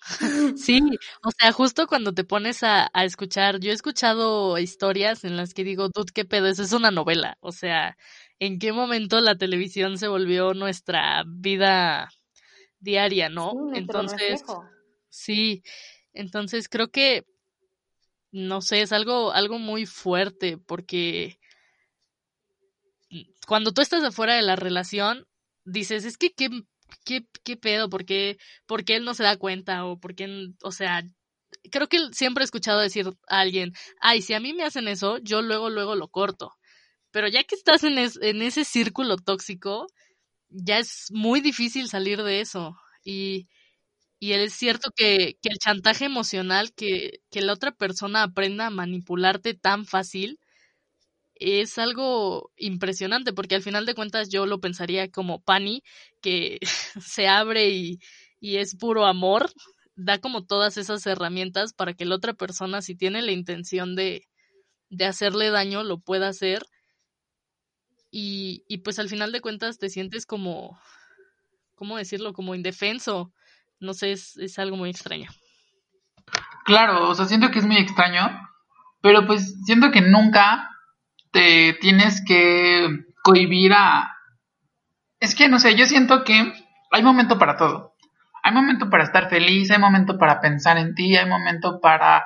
Sí, 0.56 0.80
o 1.22 1.30
sea, 1.30 1.52
justo 1.52 1.86
cuando 1.86 2.12
te 2.12 2.24
pones 2.24 2.62
a, 2.62 2.90
a, 2.92 3.04
escuchar, 3.04 3.60
yo 3.60 3.70
he 3.70 3.74
escuchado 3.74 4.58
historias 4.58 5.24
en 5.24 5.36
las 5.36 5.54
que 5.54 5.64
digo, 5.64 5.88
dude, 5.88 6.12
qué 6.14 6.24
pedo, 6.24 6.48
eso 6.48 6.62
es 6.62 6.72
una 6.72 6.90
novela. 6.90 7.36
O 7.40 7.52
sea, 7.52 7.96
¿en 8.38 8.58
qué 8.58 8.72
momento 8.72 9.20
la 9.20 9.36
televisión 9.36 9.98
se 9.98 10.08
volvió 10.08 10.54
nuestra 10.54 11.22
vida 11.26 12.08
diaria, 12.80 13.28
no? 13.28 13.52
entonces, 13.74 14.42
sí, 15.10 15.62
entonces 16.12 16.68
creo 16.68 16.88
que, 16.88 17.26
no 18.32 18.62
sé, 18.62 18.82
es 18.82 18.92
algo, 18.92 19.32
algo 19.32 19.58
muy 19.58 19.86
fuerte 19.86 20.56
porque 20.56 21.38
cuando 23.46 23.72
tú 23.72 23.82
estás 23.82 24.02
afuera 24.04 24.34
de 24.34 24.42
la 24.42 24.56
relación, 24.56 25.26
dices, 25.64 26.04
es 26.04 26.16
que 26.16 26.32
qué 26.32 26.48
¿qué, 27.04 27.26
qué 27.44 27.56
pedo? 27.56 27.88
¿Por 27.90 28.04
qué, 28.04 28.38
¿Por 28.66 28.84
qué 28.84 28.96
él 28.96 29.04
no 29.04 29.14
se 29.14 29.22
da 29.24 29.36
cuenta? 29.36 29.84
O 29.86 29.98
por 30.00 30.14
qué, 30.14 30.48
o 30.62 30.72
sea, 30.72 31.02
creo 31.70 31.88
que 31.88 31.98
siempre 32.12 32.42
he 32.42 32.46
escuchado 32.46 32.80
decir 32.80 33.08
a 33.28 33.40
alguien, 33.40 33.72
ay, 34.00 34.22
si 34.22 34.34
a 34.34 34.40
mí 34.40 34.52
me 34.54 34.64
hacen 34.64 34.88
eso, 34.88 35.18
yo 35.18 35.42
luego, 35.42 35.70
luego 35.70 35.96
lo 35.96 36.08
corto. 36.08 36.52
Pero 37.12 37.28
ya 37.28 37.44
que 37.44 37.56
estás 37.56 37.84
en, 37.84 37.98
en 37.98 38.42
ese 38.42 38.64
círculo 38.64 39.16
tóxico, 39.18 39.86
ya 40.50 40.78
es 40.80 41.06
muy 41.12 41.40
difícil 41.40 41.88
salir 41.88 42.22
de 42.24 42.40
eso. 42.42 42.76
Y, 43.04 43.48
y 44.20 44.32
es 44.34 44.54
cierto 44.54 44.90
que, 44.96 45.38
que 45.42 45.50
el 45.50 45.58
chantaje 45.58 46.06
emocional, 46.06 46.72
que, 46.74 47.20
que 47.30 47.42
la 47.42 47.54
otra 47.54 47.72
persona 47.72 48.24
aprenda 48.24 48.68
a 48.68 48.70
manipularte 48.70 49.54
tan 49.54 49.86
fácil, 49.86 50.39
es 51.40 51.78
algo 51.78 52.52
impresionante 52.56 53.32
porque 53.32 53.54
al 53.54 53.62
final 53.62 53.86
de 53.86 53.94
cuentas 53.94 54.28
yo 54.28 54.44
lo 54.44 54.60
pensaría 54.60 55.10
como 55.10 55.40
Pani, 55.42 55.82
que 56.20 56.58
se 57.00 57.26
abre 57.26 57.70
y, 57.70 57.98
y 58.38 58.56
es 58.58 58.76
puro 58.76 59.06
amor, 59.06 59.50
da 59.96 60.18
como 60.18 60.44
todas 60.44 60.76
esas 60.76 61.04
herramientas 61.06 61.72
para 61.72 61.94
que 61.94 62.04
la 62.04 62.14
otra 62.14 62.34
persona, 62.34 62.82
si 62.82 62.94
tiene 62.94 63.22
la 63.22 63.32
intención 63.32 63.96
de, 63.96 64.28
de 64.90 65.06
hacerle 65.06 65.50
daño, 65.50 65.82
lo 65.82 65.98
pueda 65.98 66.28
hacer. 66.28 66.62
Y, 68.10 68.64
y 68.68 68.78
pues 68.78 68.98
al 68.98 69.08
final 69.08 69.32
de 69.32 69.40
cuentas 69.40 69.78
te 69.78 69.88
sientes 69.88 70.26
como, 70.26 70.78
¿cómo 71.74 71.96
decirlo? 71.96 72.34
Como 72.34 72.54
indefenso. 72.54 73.32
No 73.78 73.94
sé, 73.94 74.12
es, 74.12 74.36
es 74.36 74.58
algo 74.58 74.76
muy 74.76 74.90
extraño. 74.90 75.30
Claro, 76.66 77.08
o 77.08 77.14
sea, 77.14 77.24
siento 77.24 77.50
que 77.50 77.60
es 77.60 77.64
muy 77.64 77.78
extraño, 77.78 78.28
pero 79.00 79.26
pues 79.26 79.54
siento 79.64 79.90
que 79.90 80.02
nunca 80.02 80.69
te 81.30 81.74
tienes 81.80 82.22
que 82.26 82.88
cohibir 83.22 83.72
a... 83.72 84.16
Es 85.20 85.34
que, 85.34 85.48
no 85.48 85.58
sé, 85.58 85.74
yo 85.74 85.86
siento 85.86 86.24
que 86.24 86.52
hay 86.90 87.02
momento 87.02 87.38
para 87.38 87.56
todo. 87.56 87.94
Hay 88.42 88.52
momento 88.52 88.88
para 88.88 89.04
estar 89.04 89.28
feliz, 89.28 89.70
hay 89.70 89.78
momento 89.78 90.18
para 90.18 90.40
pensar 90.40 90.78
en 90.78 90.94
ti, 90.94 91.16
hay 91.16 91.28
momento 91.28 91.80
para 91.80 92.24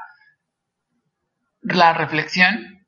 la 1.61 1.93
reflexión. 1.93 2.87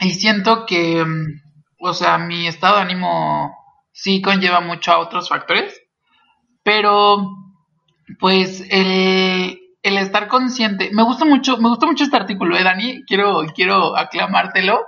Y 0.00 0.10
siento 0.10 0.66
que, 0.66 1.04
mm, 1.04 1.42
o 1.80 1.94
sea, 1.94 2.18
mi 2.18 2.46
estado 2.46 2.76
de 2.76 2.82
ánimo 2.82 3.54
sí 3.92 4.22
conlleva 4.22 4.60
mucho 4.60 4.92
a 4.92 4.98
otros 4.98 5.28
factores, 5.28 5.80
pero 6.62 7.28
pues 8.18 8.64
el, 8.70 9.58
el 9.82 9.98
estar 9.98 10.28
consciente, 10.28 10.90
me 10.92 11.02
gusta 11.02 11.24
mucho, 11.24 11.58
me 11.58 11.68
gusta 11.68 11.86
mucho 11.86 12.04
este 12.04 12.16
artículo, 12.16 12.56
¿eh, 12.56 12.62
Dani? 12.62 13.04
Quiero, 13.04 13.42
quiero 13.54 13.96
aclamártelo 13.96 14.80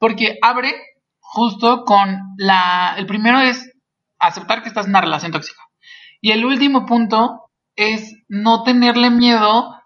porque 0.00 0.38
abre 0.42 0.74
justo 1.20 1.84
con 1.84 2.34
la... 2.38 2.94
El 2.96 3.06
primero 3.06 3.38
es 3.40 3.70
aceptar 4.18 4.62
que 4.62 4.68
estás 4.68 4.86
en 4.86 4.90
una 4.90 5.02
relación 5.02 5.30
tóxica. 5.30 5.62
Y 6.20 6.32
el 6.32 6.44
último 6.44 6.86
punto 6.86 7.50
es 7.76 8.16
no 8.28 8.64
tenerle 8.64 9.10
miedo 9.10 9.76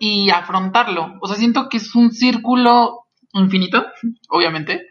y 0.00 0.30
afrontarlo. 0.30 1.14
O 1.20 1.26
sea, 1.26 1.36
siento 1.36 1.68
que 1.68 1.78
es 1.78 1.94
un 1.94 2.12
círculo 2.12 3.06
infinito, 3.32 3.84
obviamente, 4.30 4.86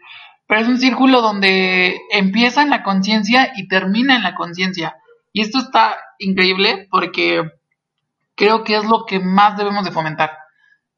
pero 0.46 0.60
es 0.60 0.68
un 0.68 0.78
círculo 0.78 1.22
donde 1.22 1.98
empieza 2.12 2.62
en 2.62 2.70
la 2.70 2.82
conciencia 2.82 3.52
y 3.56 3.66
termina 3.66 4.14
en 4.14 4.22
la 4.22 4.34
conciencia. 4.34 4.96
Y 5.32 5.40
esto 5.40 5.58
está 5.58 5.96
increíble 6.18 6.86
porque 6.90 7.42
creo 8.34 8.62
que 8.62 8.76
es 8.76 8.84
lo 8.84 9.04
que 9.06 9.20
más 9.20 9.56
debemos 9.56 9.84
de 9.84 9.90
fomentar. 9.90 10.30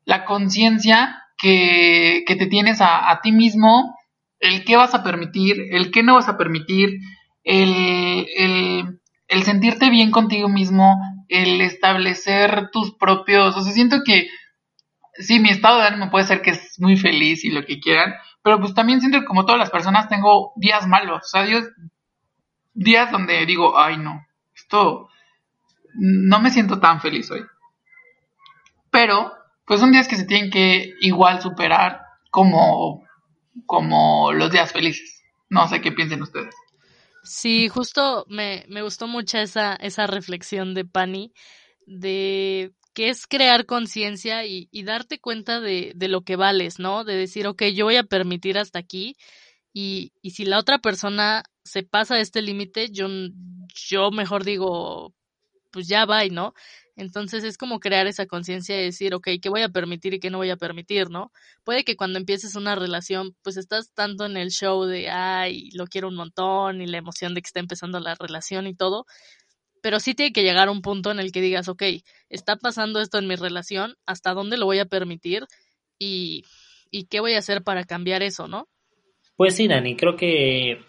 La 0.04 0.24
conciencia 0.24 1.22
que, 1.38 2.24
te 2.26 2.46
tienes 2.46 2.80
a, 2.80 3.18
ti 3.22 3.32
mismo, 3.32 3.96
el 4.40 4.64
qué 4.64 4.76
vas 4.76 4.94
a 4.94 5.02
permitir, 5.02 5.56
el 5.70 5.90
qué 5.90 6.02
no 6.02 6.16
vas 6.16 6.28
a 6.28 6.36
permitir, 6.36 6.98
el, 7.44 8.26
el, 9.28 9.42
sentirte 9.44 9.88
bien 9.88 10.10
contigo 10.10 10.48
mismo, 10.48 10.96
el 11.28 11.60
establecer 11.60 12.70
tus 12.72 12.94
propios, 12.94 13.56
o 13.56 13.62
sea, 13.62 13.72
siento 13.72 13.98
que 14.04 14.28
sí, 15.14 15.40
mi 15.40 15.50
estado 15.50 15.78
de 15.78 15.86
ánimo 15.86 16.10
puede 16.10 16.26
ser 16.26 16.42
que 16.42 16.50
es 16.50 16.78
muy 16.78 16.96
feliz 16.96 17.44
y 17.44 17.50
lo 17.50 17.64
que 17.64 17.80
quieran, 17.80 18.14
pero 18.42 18.60
pues 18.60 18.74
también 18.74 19.00
siento 19.00 19.20
que 19.20 19.26
como 19.26 19.46
todas 19.46 19.58
las 19.58 19.70
personas 19.70 20.08
tengo 20.08 20.52
días 20.56 20.86
malos, 20.86 21.20
o 21.22 21.28
sea, 21.28 21.46
días 22.74 23.12
donde 23.12 23.46
digo, 23.46 23.78
ay 23.78 23.96
no, 23.98 24.26
esto 24.54 25.08
no 25.94 26.40
me 26.40 26.50
siento 26.50 26.80
tan 26.80 27.00
feliz 27.00 27.30
hoy. 27.30 27.44
Pero 28.90 29.37
pues 29.68 29.80
son 29.80 29.92
días 29.92 30.08
que 30.08 30.16
se 30.16 30.24
tienen 30.24 30.50
que 30.50 30.94
igual 31.00 31.40
superar 31.42 32.00
como, 32.30 33.06
como 33.66 34.32
los 34.32 34.50
días 34.50 34.72
felices. 34.72 35.22
No 35.50 35.68
sé 35.68 35.80
qué 35.80 35.92
piensen 35.92 36.22
ustedes. 36.22 36.54
Sí, 37.22 37.68
justo 37.68 38.24
me, 38.28 38.64
me 38.68 38.82
gustó 38.82 39.06
mucho 39.06 39.38
esa, 39.38 39.74
esa 39.74 40.06
reflexión 40.06 40.74
de 40.74 40.86
Pani, 40.86 41.32
de 41.86 42.72
que 42.94 43.10
es 43.10 43.26
crear 43.26 43.66
conciencia 43.66 44.46
y, 44.46 44.68
y, 44.72 44.82
darte 44.82 45.20
cuenta 45.20 45.60
de, 45.60 45.92
de, 45.94 46.08
lo 46.08 46.22
que 46.22 46.36
vales, 46.36 46.78
¿no? 46.78 47.04
De 47.04 47.14
decir, 47.14 47.46
ok, 47.46 47.64
yo 47.74 47.84
voy 47.84 47.96
a 47.96 48.02
permitir 48.02 48.58
hasta 48.58 48.78
aquí 48.78 49.16
y, 49.72 50.12
y 50.22 50.30
si 50.30 50.44
la 50.44 50.58
otra 50.58 50.78
persona 50.78 51.44
se 51.62 51.82
pasa 51.82 52.16
de 52.16 52.22
este 52.22 52.42
límite, 52.42 52.90
yo, 52.90 53.06
yo 53.74 54.10
mejor 54.10 54.44
digo, 54.44 55.14
pues 55.70 55.86
ya 55.86 56.06
va, 56.06 56.24
¿no? 56.24 56.54
Entonces 56.98 57.44
es 57.44 57.56
como 57.56 57.78
crear 57.78 58.08
esa 58.08 58.26
conciencia 58.26 58.76
de 58.76 58.82
decir, 58.82 59.14
ok, 59.14 59.28
¿qué 59.40 59.48
voy 59.48 59.62
a 59.62 59.68
permitir 59.68 60.14
y 60.14 60.18
qué 60.18 60.30
no 60.30 60.38
voy 60.38 60.50
a 60.50 60.56
permitir, 60.56 61.10
no? 61.10 61.30
Puede 61.62 61.84
que 61.84 61.94
cuando 61.94 62.18
empieces 62.18 62.56
una 62.56 62.74
relación, 62.74 63.36
pues 63.42 63.56
estás 63.56 63.92
tanto 63.94 64.26
en 64.26 64.36
el 64.36 64.50
show 64.50 64.84
de, 64.84 65.08
ay, 65.08 65.70
lo 65.74 65.86
quiero 65.86 66.08
un 66.08 66.16
montón 66.16 66.80
y 66.80 66.86
la 66.86 66.98
emoción 66.98 67.34
de 67.34 67.40
que 67.40 67.46
está 67.46 67.60
empezando 67.60 68.00
la 68.00 68.16
relación 68.16 68.66
y 68.66 68.74
todo, 68.74 69.06
pero 69.80 70.00
sí 70.00 70.14
tiene 70.14 70.32
que 70.32 70.42
llegar 70.42 70.66
a 70.66 70.72
un 70.72 70.82
punto 70.82 71.12
en 71.12 71.20
el 71.20 71.30
que 71.30 71.40
digas, 71.40 71.68
ok, 71.68 71.84
está 72.30 72.56
pasando 72.56 73.00
esto 73.00 73.18
en 73.18 73.28
mi 73.28 73.36
relación, 73.36 73.94
¿hasta 74.04 74.34
dónde 74.34 74.56
lo 74.56 74.66
voy 74.66 74.80
a 74.80 74.86
permitir? 74.86 75.44
Y, 76.00 76.46
y 76.90 77.04
qué 77.04 77.20
voy 77.20 77.34
a 77.34 77.38
hacer 77.38 77.62
para 77.62 77.84
cambiar 77.84 78.24
eso, 78.24 78.48
¿no? 78.48 78.66
Pues 79.36 79.54
sí, 79.54 79.68
Dani, 79.68 79.94
creo 79.94 80.16
que, 80.16 80.84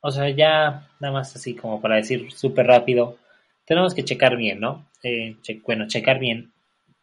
o 0.00 0.10
sea, 0.10 0.30
ya 0.30 0.88
nada 1.00 1.12
más 1.12 1.36
así 1.36 1.54
como 1.54 1.82
para 1.82 1.96
decir 1.96 2.32
súper 2.32 2.66
rápido, 2.66 3.18
tenemos 3.66 3.92
que 3.92 4.04
checar 4.04 4.38
bien, 4.38 4.58
¿no? 4.58 4.90
Eh, 5.02 5.36
bueno, 5.66 5.86
checar 5.88 6.18
bien, 6.18 6.52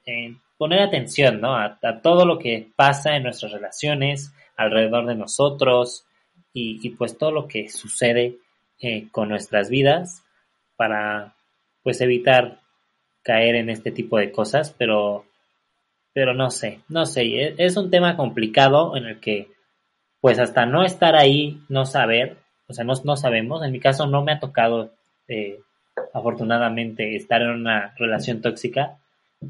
eh, 0.06 0.36
poner 0.58 0.82
atención, 0.82 1.42
¿no? 1.42 1.56
A, 1.56 1.80
todo 2.02 2.26
lo 2.26 2.40
que 2.40 2.68
pasa 2.76 3.16
en 3.16 3.24
nuestras 3.24 3.52
relaciones, 3.52 4.34
alrededor 4.56 5.06
de 5.06 5.16
nosotros 5.16 6.06
y, 6.54 6.90
pues 6.92 7.18
todo 7.18 7.32
lo 7.32 7.48
que 7.48 7.70
sucede 7.70 8.38
eh, 8.82 9.08
con 9.12 9.30
nuestras 9.30 9.70
vidas 9.70 10.24
para 10.76 11.36
pues 11.84 12.02
evitar 12.02 12.60
caer 13.24 13.56
en 13.56 13.70
este 13.70 13.92
tipo 13.92 14.18
de 14.18 14.32
cosas, 14.32 14.76
pero 14.78 15.26
pero 16.14 16.34
no 16.34 16.50
sé, 16.50 16.82
no 16.90 17.06
sé, 17.06 17.24
e, 17.24 17.56
es 17.58 17.78
un 17.78 17.90
tema 17.90 18.18
complicado 18.18 18.98
en 18.98 19.06
el 19.06 19.20
que 19.20 19.48
pues 20.22 20.40
hasta 20.40 20.66
no 20.66 20.84
estar 20.84 21.16
ahí, 21.16 21.62
no 21.70 21.86
saber, 21.86 22.38
o 22.68 22.74
sea, 22.74 22.84
no, 22.84 22.94
no 23.04 23.16
sabemos, 23.16 23.64
en 23.64 23.72
mi 23.72 23.80
caso 23.80 24.08
no 24.08 24.24
me 24.24 24.34
ha 24.34 24.40
tocado 24.40 24.92
afortunadamente 26.14 27.16
estar 27.16 27.42
en 27.42 27.50
una 27.50 27.94
relación 27.98 28.42
tóxica, 28.42 28.98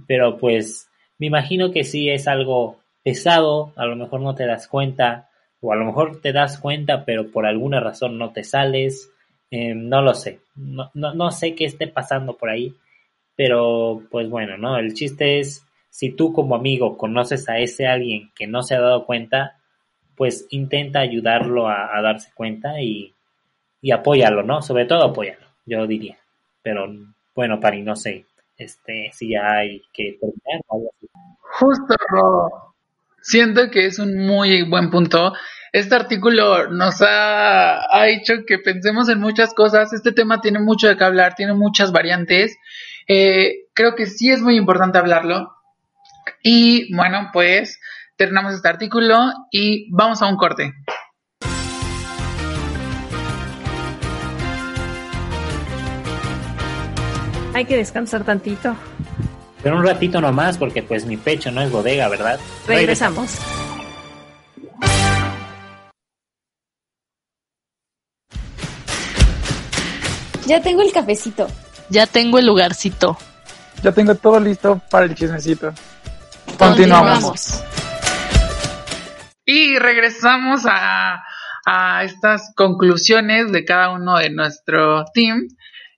pero 0.08 0.38
pues 0.38 0.90
me 1.18 1.28
imagino 1.28 1.72
que 1.72 1.84
sí 1.84 2.10
es 2.10 2.28
algo 2.28 2.78
pesado, 3.04 3.74
a 3.76 3.86
lo 3.86 3.96
mejor 3.96 4.22
no 4.22 4.36
te 4.36 4.46
das 4.46 4.68
cuenta, 4.68 5.30
o 5.62 5.74
a 5.74 5.76
lo 5.76 5.86
mejor 5.86 6.22
te 6.22 6.32
das 6.32 6.60
cuenta, 6.60 7.06
pero 7.06 7.32
por 7.32 7.46
alguna 7.46 7.80
razón 7.80 8.18
no 8.18 8.32
te 8.32 8.44
sales, 8.44 9.12
eh, 9.52 9.74
no 9.74 10.02
lo 10.02 10.14
sé, 10.14 10.40
no, 10.56 10.92
no, 10.94 11.14
no 11.14 11.32
sé 11.32 11.56
qué 11.56 11.66
esté 11.66 11.88
pasando 11.88 12.38
por 12.38 12.50
ahí, 12.50 12.74
pero 13.36 14.02
pues 14.12 14.30
bueno, 14.30 14.58
¿no? 14.58 14.78
El 14.78 14.94
chiste 14.94 15.40
es, 15.40 15.66
si 15.90 16.12
tú 16.12 16.34
como 16.34 16.56
amigo 16.56 16.98
conoces 16.98 17.50
a 17.50 17.58
ese 17.58 17.88
alguien 17.88 18.32
que 18.36 18.48
no 18.48 18.64
se 18.64 18.76
ha 18.76 18.82
dado 18.82 19.06
cuenta, 19.06 19.58
pues 20.16 20.46
intenta 20.50 21.00
ayudarlo 21.00 21.68
a, 21.68 21.98
a 21.98 22.02
darse 22.02 22.32
cuenta 22.34 22.82
y, 22.82 23.14
y 23.82 23.92
apóyalo, 23.92 24.44
¿no? 24.44 24.62
Sobre 24.62 24.86
todo 24.86 25.04
apóyalo, 25.04 25.46
yo 25.66 25.88
diría. 25.88 26.18
Pero 26.62 26.88
bueno, 27.36 27.60
Pari, 27.60 27.82
no 27.82 27.96
sé, 27.96 28.26
este, 28.58 29.12
si 29.14 29.36
hay 29.36 29.82
que 29.94 30.18
terminar 30.20 30.62
o 30.68 30.76
algo 30.76 30.92
así. 30.96 31.08
Justo. 31.60 31.96
Siento 33.22 33.70
que 33.70 33.86
es 33.86 34.00
un 34.00 34.26
muy 34.26 34.64
buen 34.64 34.90
punto. 34.90 35.34
Este 35.72 35.96
artículo 35.96 36.70
nos 36.70 37.02
ha, 37.02 37.96
ha 37.96 38.08
hecho 38.08 38.46
que 38.48 38.60
pensemos 38.60 39.10
en 39.10 39.20
muchas 39.20 39.54
cosas. 39.54 39.94
Este 39.94 40.12
tema 40.12 40.42
tiene 40.42 40.60
mucho 40.60 40.88
de 40.88 40.98
qué 40.98 41.04
hablar, 41.04 41.36
tiene 41.36 41.54
muchas 41.54 41.92
variantes. 41.92 42.58
Eh, 43.08 43.68
creo 43.74 43.96
que 43.96 44.06
sí 44.06 44.32
es 44.32 44.42
muy 44.42 44.56
importante 44.56 44.98
hablarlo. 44.98 45.52
Y 46.44 46.94
bueno, 46.96 47.30
pues 47.34 47.80
terminamos 48.16 48.54
este 48.54 48.68
artículo 48.68 49.18
y 49.52 49.92
vamos 49.92 50.22
a 50.22 50.28
un 50.28 50.38
corte. 50.38 50.74
Hay 57.60 57.66
que 57.66 57.76
descansar 57.76 58.24
tantito. 58.24 58.74
Pero 59.62 59.76
un 59.76 59.86
ratito 59.86 60.22
nomás, 60.22 60.58
porque 60.58 60.82
pues 60.82 61.06
mi 61.06 61.18
pecho 61.18 61.52
no 61.52 61.62
es 61.62 61.70
bodega, 61.70 62.08
¿verdad? 62.08 62.40
Regresamos. 62.66 63.38
Ya 70.46 70.62
tengo 70.62 70.84
el 70.84 70.94
cafecito. 70.94 71.50
Ya 71.90 72.08
tengo 72.08 72.40
el 72.40 72.46
lugarcito. 72.46 73.18
Ya 73.84 73.92
tengo 73.92 74.16
todo 74.16 74.40
listo 74.40 74.82
para 74.90 75.08
el 75.08 75.14
chismecito. 75.14 75.74
Continuamos. 76.58 77.62
Y 79.44 79.78
regresamos 79.78 80.62
a, 80.66 81.22
a 81.66 82.04
estas 82.06 82.54
conclusiones 82.56 83.52
de 83.52 83.66
cada 83.66 83.90
uno 83.90 84.18
de 84.18 84.30
nuestro 84.30 85.04
team. 85.14 85.42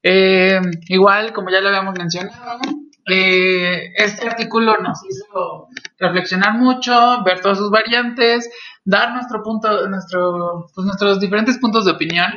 Eh, 0.03 0.59
igual, 0.87 1.31
como 1.33 1.49
ya 1.49 1.61
lo 1.61 1.69
habíamos 1.69 1.97
mencionado, 1.97 2.59
eh, 3.07 3.93
este 3.95 4.27
artículo 4.27 4.77
nos 4.77 4.99
hizo 5.05 5.67
reflexionar 5.97 6.57
mucho, 6.57 7.23
ver 7.23 7.41
todas 7.41 7.57
sus 7.57 7.69
variantes, 7.69 8.49
dar 8.85 9.13
nuestro 9.13 9.41
punto, 9.43 9.87
nuestro, 9.87 10.67
pues 10.73 10.85
nuestros 10.85 11.19
diferentes 11.19 11.57
puntos 11.57 11.85
de 11.85 11.91
opinión 11.91 12.31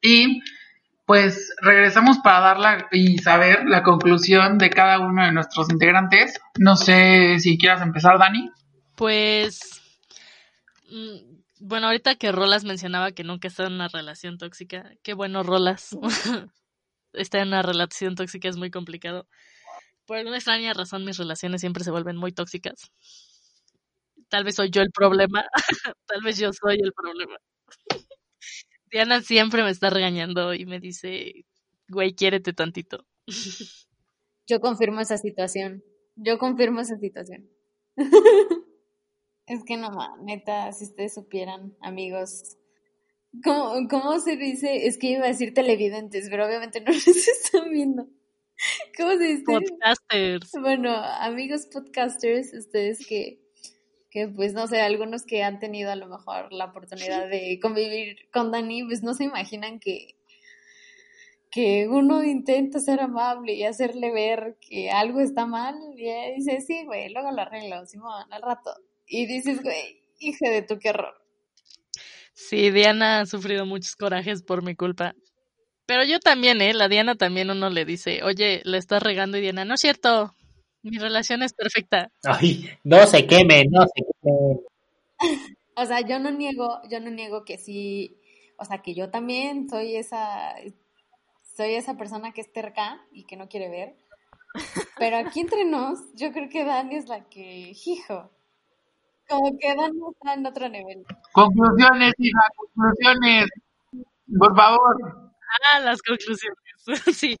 y 0.00 0.40
pues 1.04 1.54
regresamos 1.62 2.18
para 2.18 2.40
dar 2.40 2.58
la, 2.58 2.88
y 2.90 3.18
saber 3.18 3.64
la 3.66 3.82
conclusión 3.82 4.58
de 4.58 4.70
cada 4.70 4.98
uno 4.98 5.24
de 5.24 5.32
nuestros 5.32 5.70
integrantes. 5.70 6.40
No 6.58 6.76
sé 6.76 7.38
si 7.38 7.56
quieras 7.58 7.80
empezar, 7.80 8.18
Dani. 8.18 8.50
Pues, 8.96 9.80
mm, 10.90 11.36
bueno, 11.60 11.86
ahorita 11.86 12.16
que 12.16 12.32
Rolas 12.32 12.64
mencionaba 12.64 13.12
que 13.12 13.22
nunca 13.22 13.46
está 13.46 13.66
en 13.66 13.74
una 13.74 13.86
relación 13.86 14.36
tóxica, 14.36 14.90
qué 15.04 15.14
bueno, 15.14 15.44
Rolas. 15.44 15.96
Estar 17.16 17.40
en 17.40 17.48
una 17.48 17.62
relación 17.62 18.14
tóxica 18.14 18.48
es 18.48 18.56
muy 18.56 18.70
complicado. 18.70 19.26
Por 20.06 20.18
alguna 20.18 20.36
extraña 20.36 20.72
razón, 20.72 21.04
mis 21.04 21.18
relaciones 21.18 21.60
siempre 21.60 21.84
se 21.84 21.90
vuelven 21.90 22.16
muy 22.16 22.32
tóxicas. 22.32 22.92
Tal 24.28 24.44
vez 24.44 24.54
soy 24.56 24.70
yo 24.70 24.82
el 24.82 24.90
problema. 24.92 25.44
Tal 26.06 26.22
vez 26.22 26.38
yo 26.38 26.50
soy 26.52 26.78
el 26.82 26.92
problema. 26.92 27.36
Diana 28.90 29.20
siempre 29.20 29.62
me 29.62 29.70
está 29.70 29.90
regañando 29.90 30.54
y 30.54 30.64
me 30.64 30.78
dice, 30.78 31.44
güey, 31.88 32.14
quiérete 32.14 32.52
tantito. 32.52 33.04
Yo 34.48 34.60
confirmo 34.60 35.00
esa 35.00 35.18
situación. 35.18 35.82
Yo 36.14 36.38
confirmo 36.38 36.80
esa 36.80 36.96
situación. 36.98 37.50
es 39.46 39.64
que 39.64 39.76
no, 39.76 39.90
ma, 39.90 40.16
neta, 40.22 40.70
si 40.72 40.84
ustedes 40.84 41.14
supieran, 41.14 41.76
amigos, 41.80 42.56
¿cómo, 43.44 43.88
¿cómo 43.88 44.18
se 44.20 44.36
dice? 44.36 44.86
Es 44.86 44.98
que 44.98 45.08
iba 45.08 45.24
a 45.24 45.28
decir 45.28 45.54
televidentes, 45.54 46.28
pero 46.30 46.46
obviamente 46.46 46.80
no 46.80 46.92
los 46.92 47.06
están 47.06 47.70
viendo. 47.70 48.06
¿Cómo 48.96 49.12
se 49.12 49.24
dice? 49.24 49.44
Podcasters. 49.44 50.50
Bueno, 50.60 50.94
amigos 50.94 51.66
podcasters, 51.66 52.54
ustedes 52.54 53.06
que, 53.06 53.40
que 54.10 54.28
pues 54.28 54.54
no 54.54 54.66
sé, 54.66 54.80
algunos 54.80 55.24
que 55.24 55.42
han 55.42 55.58
tenido 55.58 55.90
a 55.90 55.96
lo 55.96 56.08
mejor 56.08 56.52
la 56.52 56.66
oportunidad 56.66 57.28
de 57.28 57.58
convivir 57.60 58.28
con 58.32 58.50
Dani, 58.50 58.84
pues 58.84 59.02
no 59.02 59.12
se 59.12 59.24
imaginan 59.24 59.78
que, 59.78 60.16
que 61.50 61.86
uno 61.88 62.24
intenta 62.24 62.80
ser 62.80 63.00
amable 63.00 63.54
y 63.54 63.64
hacerle 63.64 64.10
ver 64.10 64.56
que 64.60 64.90
algo 64.90 65.20
está 65.20 65.46
mal, 65.46 65.76
y 65.96 66.08
ella 66.08 66.34
dice, 66.34 66.60
sí, 66.62 66.84
güey, 66.86 67.10
luego 67.12 67.30
lo 67.30 67.42
arreglo, 67.42 67.84
Simón, 67.86 68.32
al 68.32 68.42
rato. 68.42 68.70
Y 69.06 69.26
dices, 69.26 69.62
güey, 69.62 70.00
hija 70.18 70.48
de 70.50 70.62
tu, 70.62 70.78
qué 70.78 70.90
horror. 70.90 71.25
Sí, 72.36 72.70
Diana 72.70 73.20
ha 73.20 73.26
sufrido 73.26 73.64
muchos 73.64 73.96
corajes 73.96 74.42
por 74.42 74.62
mi 74.62 74.76
culpa. 74.76 75.14
Pero 75.86 76.04
yo 76.04 76.20
también, 76.20 76.60
¿eh? 76.60 76.74
La 76.74 76.86
Diana 76.86 77.14
también 77.14 77.50
uno 77.50 77.70
le 77.70 77.86
dice, 77.86 78.22
oye, 78.22 78.60
le 78.64 78.76
estás 78.76 79.02
regando 79.02 79.38
y 79.38 79.40
Diana, 79.40 79.64
no 79.64 79.74
es 79.74 79.80
cierto, 79.80 80.34
mi 80.82 80.98
relación 80.98 81.42
es 81.42 81.54
perfecta. 81.54 82.12
Ay, 82.24 82.68
no 82.84 83.06
se 83.06 83.26
queme, 83.26 83.64
no 83.70 83.86
se 83.86 84.02
queme. 84.22 84.60
O 85.78 85.84
sea, 85.84 86.00
yo 86.00 86.18
no 86.18 86.30
niego, 86.30 86.80
yo 86.90 87.00
no 87.00 87.10
niego 87.10 87.44
que 87.44 87.58
sí, 87.58 88.16
o 88.56 88.64
sea, 88.64 88.78
que 88.80 88.94
yo 88.94 89.10
también 89.10 89.68
soy 89.68 89.96
esa, 89.96 90.54
soy 91.54 91.74
esa 91.74 91.98
persona 91.98 92.32
que 92.32 92.40
es 92.40 92.50
terca 92.50 93.04
y 93.12 93.24
que 93.24 93.36
no 93.36 93.46
quiere 93.46 93.68
ver. 93.68 93.94
Pero 94.98 95.18
aquí 95.18 95.40
entre 95.40 95.66
nos, 95.66 95.98
yo 96.14 96.32
creo 96.32 96.48
que 96.48 96.64
Dani 96.64 96.96
es 96.96 97.08
la 97.08 97.28
que, 97.28 97.74
hijo, 97.84 98.30
como 99.28 99.58
que 99.58 99.74
Dani 99.74 99.98
está 100.12 100.34
en 100.34 100.46
otro 100.46 100.68
nivel. 100.68 101.04
Conclusiones, 101.32 102.14
hija, 102.18 102.40
conclusiones. 102.56 103.48
Por 104.38 104.56
favor. 104.56 105.32
Ah, 105.72 105.80
las 105.80 106.02
conclusiones. 106.02 106.58
sí. 107.16 107.36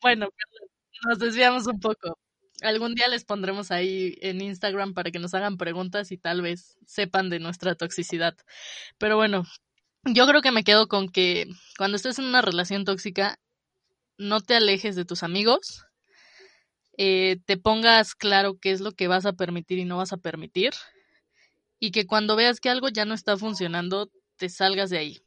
Bueno, 0.00 0.28
perdón, 0.30 0.68
nos 1.08 1.18
desviamos 1.18 1.66
un 1.66 1.80
poco. 1.80 2.18
Algún 2.62 2.94
día 2.94 3.08
les 3.08 3.24
pondremos 3.24 3.70
ahí 3.70 4.16
en 4.20 4.40
Instagram 4.40 4.94
para 4.94 5.10
que 5.10 5.18
nos 5.18 5.34
hagan 5.34 5.56
preguntas 5.56 6.12
y 6.12 6.18
tal 6.18 6.42
vez 6.42 6.78
sepan 6.86 7.28
de 7.28 7.40
nuestra 7.40 7.74
toxicidad. 7.74 8.34
Pero 8.98 9.16
bueno, 9.16 9.44
yo 10.04 10.26
creo 10.26 10.42
que 10.42 10.52
me 10.52 10.64
quedo 10.64 10.88
con 10.88 11.08
que 11.08 11.46
cuando 11.78 11.96
estés 11.96 12.18
en 12.18 12.26
una 12.26 12.42
relación 12.42 12.84
tóxica, 12.84 13.38
no 14.18 14.40
te 14.40 14.54
alejes 14.54 14.96
de 14.96 15.04
tus 15.04 15.22
amigos, 15.22 15.86
eh, 16.98 17.38
te 17.46 17.56
pongas 17.56 18.14
claro 18.14 18.58
qué 18.60 18.70
es 18.70 18.80
lo 18.80 18.92
que 18.92 19.08
vas 19.08 19.26
a 19.26 19.32
permitir 19.32 19.78
y 19.78 19.84
no 19.84 19.96
vas 19.96 20.12
a 20.12 20.18
permitir, 20.18 20.72
y 21.82 21.90
que 21.90 22.06
cuando 22.06 22.36
veas 22.36 22.60
que 22.60 22.70
algo 22.70 22.90
ya 22.90 23.04
no 23.04 23.12
está 23.12 23.36
funcionando, 23.36 24.08
te 24.36 24.48
salgas 24.48 24.88
de 24.88 24.98
ahí. 24.98 25.20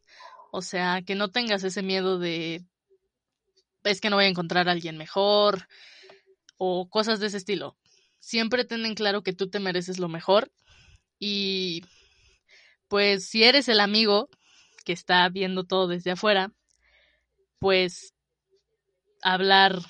O 0.54 0.62
sea, 0.62 1.02
que 1.02 1.14
no 1.14 1.30
tengas 1.30 1.66
ese 1.66 1.84
miedo 1.84 2.18
de 2.18 2.64
es 3.84 4.00
que 4.00 4.10
no 4.10 4.16
voy 4.16 4.24
a 4.24 4.30
encontrar 4.30 4.70
a 4.70 4.72
alguien 4.72 4.98
mejor 4.98 5.68
o 6.56 6.88
cosas 6.88 7.20
de 7.20 7.28
ese 7.28 7.36
estilo. 7.36 7.76
Siempre 8.20 8.64
ten 8.64 8.86
en 8.86 8.96
claro 8.96 9.22
que 9.22 9.34
tú 9.34 9.50
te 9.50 9.60
mereces 9.60 10.00
lo 10.00 10.08
mejor 10.08 10.50
y 11.20 11.84
pues 12.88 13.28
si 13.28 13.44
eres 13.44 13.68
el 13.68 13.82
amigo 13.82 14.30
que 14.86 14.94
está 14.94 15.28
viendo 15.28 15.66
todo 15.66 15.90
desde 15.90 16.12
afuera, 16.12 16.54
pues 17.60 18.14
hablar 19.22 19.82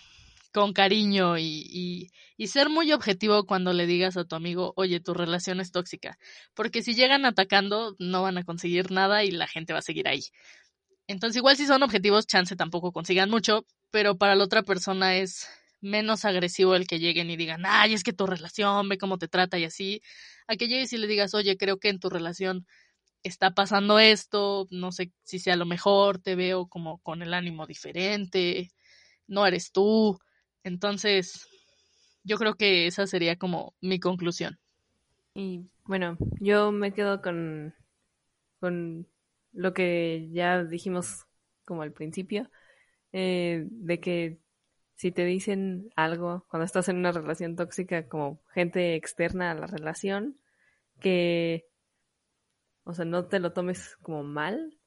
con 0.56 0.72
cariño 0.72 1.38
y, 1.38 1.68
y, 1.70 2.12
y, 2.38 2.48
ser 2.48 2.70
muy 2.70 2.94
objetivo 2.94 3.46
cuando 3.46 3.74
le 3.74 3.86
digas 3.86 4.16
a 4.16 4.24
tu 4.24 4.38
amigo, 4.38 4.72
oye, 4.78 5.02
tu 5.02 5.14
relación 5.14 5.60
es 5.60 5.74
tóxica. 5.74 6.18
Porque 6.54 6.82
si 6.82 6.96
llegan 6.96 7.26
atacando, 7.26 7.94
no 8.00 8.22
van 8.22 8.38
a 8.38 8.46
conseguir 8.46 8.90
nada 8.90 9.26
y 9.26 9.32
la 9.32 9.48
gente 9.48 9.74
va 9.74 9.80
a 9.80 9.82
seguir 9.82 10.08
ahí. 10.08 10.22
Entonces, 11.08 11.36
igual 11.38 11.58
si 11.58 11.68
son 11.68 11.84
objetivos, 11.84 12.26
chance 12.26 12.56
tampoco 12.56 12.94
consigan 12.94 13.30
mucho, 13.30 13.66
pero 13.92 14.18
para 14.18 14.36
la 14.36 14.46
otra 14.46 14.64
persona 14.64 15.18
es 15.18 15.46
menos 15.82 16.24
agresivo 16.24 16.74
el 16.76 16.88
que 16.88 17.00
lleguen 17.00 17.30
y 17.30 17.36
digan, 17.36 17.64
ay, 17.66 17.94
es 17.94 18.04
que 18.04 18.14
tu 18.14 18.26
relación, 18.26 18.88
ve 18.88 18.98
cómo 18.98 19.18
te 19.18 19.28
trata 19.28 19.60
y 19.60 19.66
así, 19.66 20.02
a 20.48 20.56
que 20.56 20.70
llegues 20.70 20.94
y 20.94 20.98
le 20.98 21.08
digas, 21.08 21.34
oye, 21.34 21.58
creo 21.58 21.80
que 21.80 21.90
en 21.90 22.00
tu 22.00 22.10
relación 22.10 22.66
está 23.24 23.52
pasando 23.52 24.00
esto, 24.00 24.68
no 24.72 24.94
sé 24.94 25.12
si 25.24 25.40
sea 25.40 25.58
lo 25.58 25.66
mejor, 25.66 26.20
te 26.20 26.36
veo 26.36 26.68
como 26.68 27.00
con 27.00 27.22
el 27.22 27.34
ánimo 27.34 27.68
diferente, 27.68 28.70
no 29.28 29.46
eres 29.46 29.74
tú. 29.74 30.18
Entonces, 30.66 31.48
yo 32.24 32.38
creo 32.38 32.56
que 32.56 32.88
esa 32.88 33.06
sería 33.06 33.38
como 33.38 33.76
mi 33.82 34.00
conclusión. 34.00 34.58
Y 35.36 35.70
bueno, 35.84 36.18
yo 36.42 36.72
me 36.72 36.92
quedo 36.92 37.22
con, 37.22 37.76
con 38.60 39.08
lo 39.54 39.74
que 39.76 40.28
ya 40.32 40.64
dijimos 40.64 41.28
como 41.66 41.84
al 41.84 41.94
principio, 41.94 42.50
eh, 43.14 43.66
de 43.70 44.00
que 44.00 44.40
si 44.96 45.12
te 45.12 45.24
dicen 45.24 45.90
algo 45.96 46.48
cuando 46.50 46.66
estás 46.66 46.90
en 46.90 46.98
una 46.98 47.12
relación 47.12 47.56
tóxica 47.56 48.08
como 48.08 48.42
gente 48.52 48.96
externa 48.96 49.52
a 49.52 49.56
la 49.56 49.68
relación, 49.68 50.40
que, 51.00 51.68
o 52.86 52.94
sea, 52.94 53.06
no 53.06 53.28
te 53.28 53.40
lo 53.40 53.54
tomes 53.54 53.98
como 54.02 54.24
mal. 54.24 54.80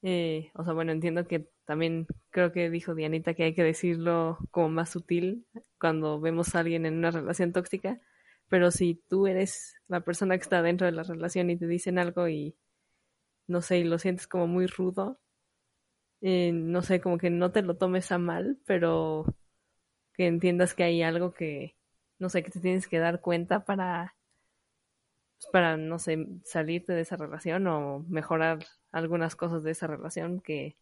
Eh, 0.00 0.50
o 0.54 0.64
sea, 0.64 0.72
bueno, 0.72 0.92
entiendo 0.92 1.26
que 1.26 1.50
también 1.66 2.06
creo 2.30 2.52
que 2.52 2.70
dijo 2.70 2.94
Dianita 2.94 3.34
que 3.34 3.44
hay 3.44 3.54
que 3.54 3.64
decirlo 3.64 4.38
como 4.50 4.68
más 4.70 4.90
sutil 4.90 5.46
cuando 5.78 6.20
vemos 6.20 6.54
a 6.54 6.60
alguien 6.60 6.86
en 6.86 6.98
una 6.98 7.10
relación 7.10 7.52
tóxica, 7.52 8.00
pero 8.48 8.70
si 8.70 9.02
tú 9.08 9.26
eres 9.26 9.76
la 9.88 10.00
persona 10.00 10.36
que 10.36 10.42
está 10.42 10.62
dentro 10.62 10.86
de 10.86 10.92
la 10.92 11.02
relación 11.02 11.50
y 11.50 11.56
te 11.56 11.66
dicen 11.66 11.98
algo 11.98 12.28
y 12.28 12.56
no 13.46 13.62
sé, 13.62 13.78
y 13.78 13.84
lo 13.84 13.98
sientes 13.98 14.26
como 14.28 14.46
muy 14.46 14.66
rudo, 14.66 15.20
eh, 16.20 16.52
no 16.52 16.82
sé, 16.82 17.00
como 17.00 17.18
que 17.18 17.30
no 17.30 17.50
te 17.52 17.62
lo 17.62 17.76
tomes 17.76 18.12
a 18.12 18.18
mal, 18.18 18.58
pero 18.66 19.24
que 20.14 20.26
entiendas 20.26 20.74
que 20.74 20.84
hay 20.84 21.02
algo 21.02 21.32
que, 21.32 21.76
no 22.18 22.28
sé, 22.28 22.42
que 22.42 22.50
te 22.50 22.60
tienes 22.60 22.88
que 22.88 22.98
dar 22.98 23.20
cuenta 23.20 23.64
para, 23.64 24.16
pues, 25.38 25.50
para, 25.52 25.76
no 25.76 25.98
sé, 25.98 26.26
salirte 26.44 26.92
de 26.92 27.02
esa 27.02 27.16
relación 27.16 27.66
o 27.66 28.04
mejorar 28.08 28.58
algunas 28.92 29.36
cosas 29.36 29.62
de 29.62 29.72
esa 29.72 29.86
relación 29.86 30.40
que 30.40 30.76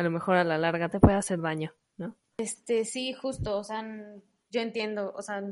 a 0.00 0.02
lo 0.02 0.10
mejor 0.10 0.36
a 0.36 0.44
la 0.44 0.56
larga 0.56 0.88
te 0.88 0.98
puede 0.98 1.16
hacer 1.16 1.40
daño, 1.42 1.74
¿no? 1.98 2.16
Este, 2.38 2.86
sí, 2.86 3.12
justo, 3.12 3.58
o 3.58 3.64
sea, 3.64 3.84
yo 4.48 4.60
entiendo, 4.62 5.12
o 5.14 5.20
sea, 5.20 5.42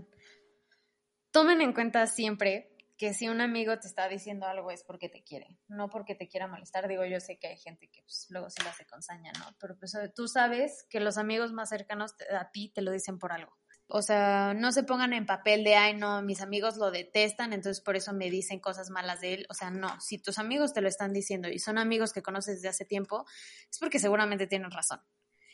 tomen 1.31 1.61
en 1.61 1.75
cuenta 1.75 2.07
siempre 2.07 2.75
que 2.97 3.13
si 3.13 3.29
un 3.29 3.43
amigo 3.43 3.79
te 3.79 3.87
está 3.87 4.09
diciendo 4.09 4.47
algo 4.47 4.71
es 4.71 4.83
porque 4.85 5.11
te 5.11 5.23
quiere, 5.23 5.59
no 5.69 5.91
porque 5.91 6.15
te 6.15 6.29
quiera 6.29 6.47
molestar. 6.49 6.89
Digo, 6.89 7.05
yo 7.05 7.21
sé 7.21 7.39
que 7.39 7.49
hay 7.49 7.59
gente 7.59 7.89
que 7.89 8.03
pues, 8.03 8.27
luego 8.31 8.49
sí 8.49 8.63
lo 8.63 8.71
hace 8.71 8.87
con 8.87 9.03
saña, 9.03 9.33
¿no? 9.39 9.55
Pero 9.61 9.79
pues 9.79 9.97
tú 10.17 10.27
sabes 10.27 10.87
que 10.89 10.99
los 10.99 11.19
amigos 11.19 11.53
más 11.53 11.69
cercanos 11.69 12.15
a 12.37 12.51
ti 12.51 12.73
te 12.75 12.81
lo 12.81 12.91
dicen 12.91 13.19
por 13.19 13.33
algo. 13.33 13.53
O 13.91 14.03
sea, 14.03 14.53
no 14.55 14.71
se 14.71 14.83
pongan 14.83 15.15
en 15.15 15.25
papel 15.25 15.65
de, 15.65 15.75
ay, 15.75 15.95
no, 15.97 16.21
mis 16.21 16.43
amigos 16.43 16.77
lo 16.77 16.91
detestan, 16.91 17.55
entonces 17.55 17.83
por 17.83 17.97
eso 17.97 18.13
me 18.13 18.29
dicen 18.29 18.61
cosas 18.61 18.91
malas 18.91 19.23
de 19.23 19.33
él. 19.33 19.47
O 19.49 19.55
sea, 19.55 19.71
no, 19.71 19.99
si 19.99 20.19
tus 20.19 20.39
amigos 20.39 20.75
te 20.75 20.83
lo 20.83 20.89
están 20.89 21.15
diciendo 21.15 21.49
y 21.49 21.59
son 21.59 21.79
amigos 21.79 22.13
que 22.13 22.23
conoces 22.23 22.57
desde 22.57 22.69
hace 22.69 22.85
tiempo, 22.85 23.25
es 23.71 23.79
porque 23.79 23.99
seguramente 23.99 24.47
tienen 24.47 24.71
razón. 24.71 25.01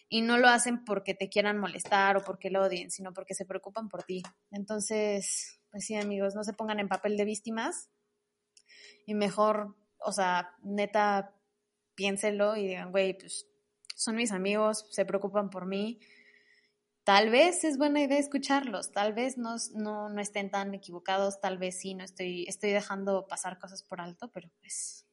Y 0.09 0.23
no 0.23 0.37
lo 0.37 0.49
hacen 0.49 0.85
porque 0.85 1.15
te 1.15 1.29
quieran 1.29 1.59
molestar 1.59 2.17
o 2.17 2.25
porque 2.25 2.51
lo 2.51 2.63
odien, 2.63 2.91
sino 2.91 3.13
porque 3.15 3.35
se 3.35 3.47
preocupan 3.47 3.89
por 3.89 4.03
ti. 4.03 4.23
Entonces, 4.51 5.61
pues 5.71 5.87
sí, 5.87 5.95
amigos, 5.95 6.35
no 6.35 6.43
se 6.43 6.55
pongan 6.55 6.81
en 6.81 6.89
papel 6.89 7.17
de 7.17 7.25
víctimas 7.25 7.89
y 9.07 9.15
mejor, 9.15 9.77
o 9.99 10.11
sea, 10.11 10.57
neta, 10.63 11.37
piénselo 11.95 12.57
y 12.57 12.67
digan, 12.67 12.91
güey, 12.91 13.17
pues 13.17 13.47
son 13.95 14.17
mis 14.17 14.33
amigos, 14.33 14.87
se 14.91 15.05
preocupan 15.05 15.51
por 15.51 15.67
mí. 15.67 16.01
Tal 17.05 17.29
vez 17.29 17.65
es 17.65 17.77
buena 17.77 18.01
idea 18.01 18.19
escucharlos, 18.19 18.91
tal 18.91 19.13
vez 19.13 19.37
no, 19.37 19.57
no, 19.75 20.09
no 20.09 20.21
estén 20.23 20.51
tan 20.51 20.73
equivocados, 20.75 21.39
tal 21.39 21.59
vez 21.59 21.79
sí, 21.79 21.95
no 21.95 22.03
estoy, 22.03 22.47
estoy 22.49 22.71
dejando 22.71 23.27
pasar 23.29 23.59
cosas 23.59 23.83
por 23.83 24.01
alto, 24.01 24.31
pero 24.33 24.49
pues, 24.61 25.07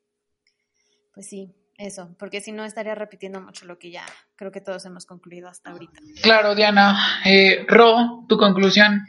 pues 1.14 1.28
sí, 1.28 1.54
eso, 1.78 2.16
porque 2.18 2.40
si 2.40 2.54
no 2.54 2.64
estaría 2.64 2.96
repitiendo 2.96 3.42
mucho 3.42 3.66
lo 3.66 3.78
que 3.78 3.92
ya 3.92 4.06
creo 4.38 4.54
que 4.54 4.62
todos 4.62 4.86
hemos 4.86 5.06
concluido 5.06 5.50
hasta 5.50 5.72
ahorita. 5.72 6.00
Claro, 6.22 6.56
Diana. 6.56 7.22
Eh, 7.26 7.66
Ro, 7.68 8.24
tu 8.30 8.38
conclusión. 8.38 9.06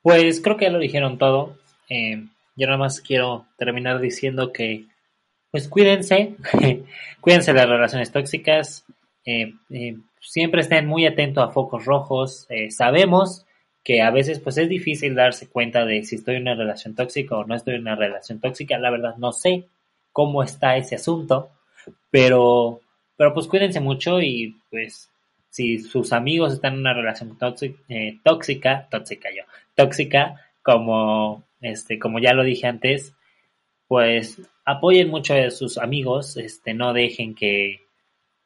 Pues 0.00 0.40
creo 0.40 0.56
que 0.56 0.64
ya 0.64 0.72
lo 0.72 0.80
dijeron 0.80 1.16
todo. 1.16 1.58
Eh, 1.88 2.26
yo 2.56 2.66
nada 2.66 2.78
más 2.78 3.00
quiero 3.00 3.46
terminar 3.56 4.00
diciendo 4.00 4.52
que, 4.52 4.86
pues 5.50 5.68
cuídense, 5.68 6.36
cuídense 7.20 7.52
de 7.52 7.58
las 7.58 7.68
relaciones 7.68 8.10
tóxicas, 8.10 8.84
eh, 9.24 9.54
eh, 9.70 9.96
siempre 10.22 10.62
estén 10.62 10.86
muy 10.86 11.06
atentos 11.06 11.44
a 11.44 11.52
focos 11.52 11.84
rojos. 11.84 12.48
sabemos 12.70 13.44
que 13.84 14.00
a 14.00 14.10
veces 14.10 14.38
pues 14.38 14.58
es 14.58 14.68
difícil 14.68 15.14
darse 15.14 15.48
cuenta 15.48 15.84
de 15.84 16.04
si 16.04 16.16
estoy 16.16 16.36
en 16.36 16.42
una 16.42 16.54
relación 16.54 16.94
tóxica 16.94 17.36
o 17.36 17.44
no 17.44 17.54
estoy 17.54 17.74
en 17.74 17.82
una 17.82 17.96
relación 17.96 18.40
tóxica. 18.40 18.78
La 18.78 18.90
verdad 18.90 19.16
no 19.16 19.32
sé 19.32 19.66
cómo 20.12 20.42
está 20.42 20.76
ese 20.76 20.94
asunto, 20.94 21.50
pero, 22.10 22.80
pero 23.16 23.34
pues 23.34 23.48
cuídense 23.48 23.80
mucho 23.80 24.20
y 24.20 24.56
pues 24.70 25.10
si 25.50 25.78
sus 25.80 26.12
amigos 26.12 26.54
están 26.54 26.74
en 26.74 26.80
una 26.80 26.94
relación 26.94 27.36
tóxica, 27.36 27.78
tóxica, 28.22 28.88
tóxica 28.90 29.28
yo, 29.36 29.42
tóxica, 29.74 30.40
como, 30.62 31.44
este, 31.60 31.98
como 31.98 32.20
ya 32.20 32.32
lo 32.32 32.42
dije 32.42 32.66
antes, 32.66 33.14
pues 33.86 34.40
apoyen 34.64 35.10
mucho 35.10 35.34
a 35.34 35.50
sus 35.50 35.76
amigos, 35.76 36.36
este, 36.36 36.72
no 36.72 36.94
dejen 36.94 37.34
que, 37.34 37.80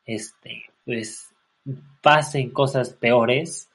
este, 0.05 0.65
pues 0.85 1.33
pasen 2.03 2.51
cosas 2.51 2.91
peores 2.91 3.69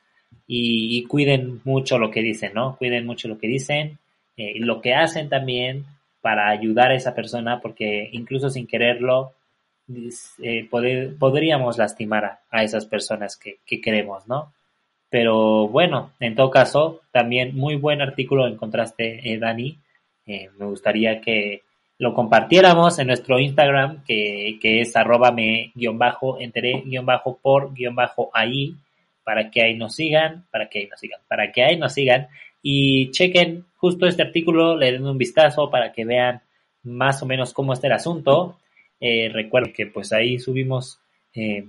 y, 0.48 1.04
cuiden 1.06 1.62
mucho 1.64 1.98
lo 1.98 2.12
que 2.12 2.22
dicen, 2.22 2.54
¿no? 2.54 2.76
Cuiden 2.78 3.06
mucho 3.06 3.28
lo 3.28 3.38
que 3.38 3.48
dicen 3.48 3.98
eh, 4.38 4.54
y 4.56 4.60
lo 4.60 4.82
que 4.82 4.94
hacen 4.94 5.30
también 5.30 5.86
para 6.22 6.50
ayudar 6.50 6.92
a 6.92 6.96
esa 6.96 7.16
persona, 7.16 7.60
porque 7.62 8.10
incluso 8.12 8.50
sin 8.50 8.68
quererlo, 8.68 9.34
eh, 10.44 10.68
podríamos 11.20 11.78
lastimar 11.78 12.40
a, 12.50 12.64
esas 12.64 12.86
personas 12.86 13.36
que, 13.38 13.60
que 13.66 13.82
queremos, 13.82 14.28
¿no? 14.28 14.54
Pero 15.12 15.68
bueno, 15.68 16.14
en 16.22 16.36
todo 16.36 16.50
caso, 16.50 17.02
también 17.12 17.54
muy 17.54 17.76
buen 17.76 18.02
artículo 18.02 18.48
encontraste, 18.48 19.34
eh, 19.34 19.38
Dani. 19.38 19.78
Eh, 20.26 20.50
me 20.58 20.66
gustaría 20.68 21.20
que 21.20 21.64
lo 22.02 22.16
compartiéramos 22.16 22.98
en 22.98 23.06
nuestro 23.06 23.38
Instagram, 23.38 24.04
que, 24.04 24.58
que 24.60 24.82
es 24.82 24.96
arroba 24.96 25.32
me 25.32 25.72
guion 25.76 26.00
bajo, 26.00 26.40
enteré 26.40 26.82
guion 26.84 27.06
bajo 27.06 27.38
por 27.40 27.76
guion 27.76 27.94
bajo 27.94 28.32
ahí, 28.34 28.74
para 29.24 29.52
que 29.52 29.62
ahí 29.62 29.76
nos 29.76 29.94
sigan, 29.94 30.48
para 30.50 30.68
que 30.68 30.80
ahí 30.80 30.88
nos 30.88 31.00
sigan, 31.00 31.20
para 31.28 31.52
que 31.52 31.64
ahí 31.64 31.78
nos 31.78 31.94
sigan 31.94 32.28
y 32.64 33.12
chequen 33.12 33.66
justo 33.78 34.08
este 34.08 34.24
artículo, 34.24 34.76
le 34.76 34.94
den 34.94 35.06
un 35.06 35.20
vistazo 35.20 35.70
para 35.70 35.92
que 35.92 36.04
vean 36.04 36.42
más 36.82 37.22
o 37.22 37.28
menos 37.28 37.54
cómo 37.54 37.72
está 37.72 37.86
el 37.86 37.94
asunto. 37.94 38.58
Eh, 39.00 39.30
recuerden 39.32 39.72
que 39.72 39.86
pues 39.86 40.12
ahí 40.12 40.40
subimos 40.40 41.00
eh, 41.36 41.68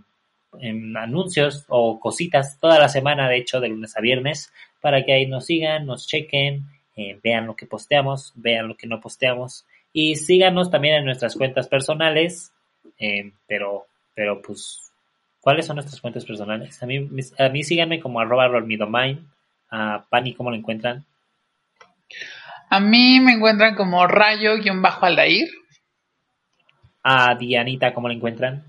anuncios 0.97 1.67
o 1.69 2.01
cositas 2.01 2.59
toda 2.59 2.79
la 2.79 2.89
semana, 2.89 3.29
de 3.29 3.37
hecho, 3.37 3.61
de 3.61 3.69
lunes 3.69 3.95
a 3.99 4.01
viernes, 4.01 4.51
para 4.81 5.05
que 5.05 5.13
ahí 5.13 5.27
nos 5.27 5.45
sigan, 5.45 5.85
nos 5.85 6.09
chequen, 6.09 6.63
eh, 6.97 7.19
vean 7.23 7.47
lo 7.47 7.55
que 7.55 7.67
posteamos, 7.67 8.33
vean 8.35 8.67
lo 8.69 8.79
que 8.79 8.87
no 8.87 8.99
posteamos 8.99 9.67
y 9.93 10.17
síganos 10.17 10.71
también 10.71 10.97
en 10.97 11.05
nuestras 11.05 11.37
cuentas 11.37 11.69
personales, 11.69 12.53
eh, 12.99 13.33
pero, 13.47 13.87
pero 14.15 14.41
pues, 14.41 14.93
¿cuáles 15.41 15.67
son 15.67 15.77
nuestras 15.77 16.01
cuentas 16.01 16.25
personales? 16.25 16.83
A 16.83 16.87
mí, 16.87 17.09
a 17.39 17.49
mí 17.49 17.63
síganme 17.63 18.01
como 18.01 18.21
arroba 18.21 18.49
rolmidomine, 18.49 19.25
a 19.71 20.05
Pani, 20.09 20.35
¿cómo 20.35 20.51
lo 20.51 20.57
encuentran? 20.57 21.05
A 22.71 22.81
mí 22.81 23.21
me 23.21 23.33
encuentran 23.33 23.75
como 23.75 24.07
rayo-aldair. 24.07 25.49
A 27.03 27.35
Dianita, 27.35 27.93
¿cómo 27.93 28.09
lo 28.09 28.15
encuentran? 28.15 28.65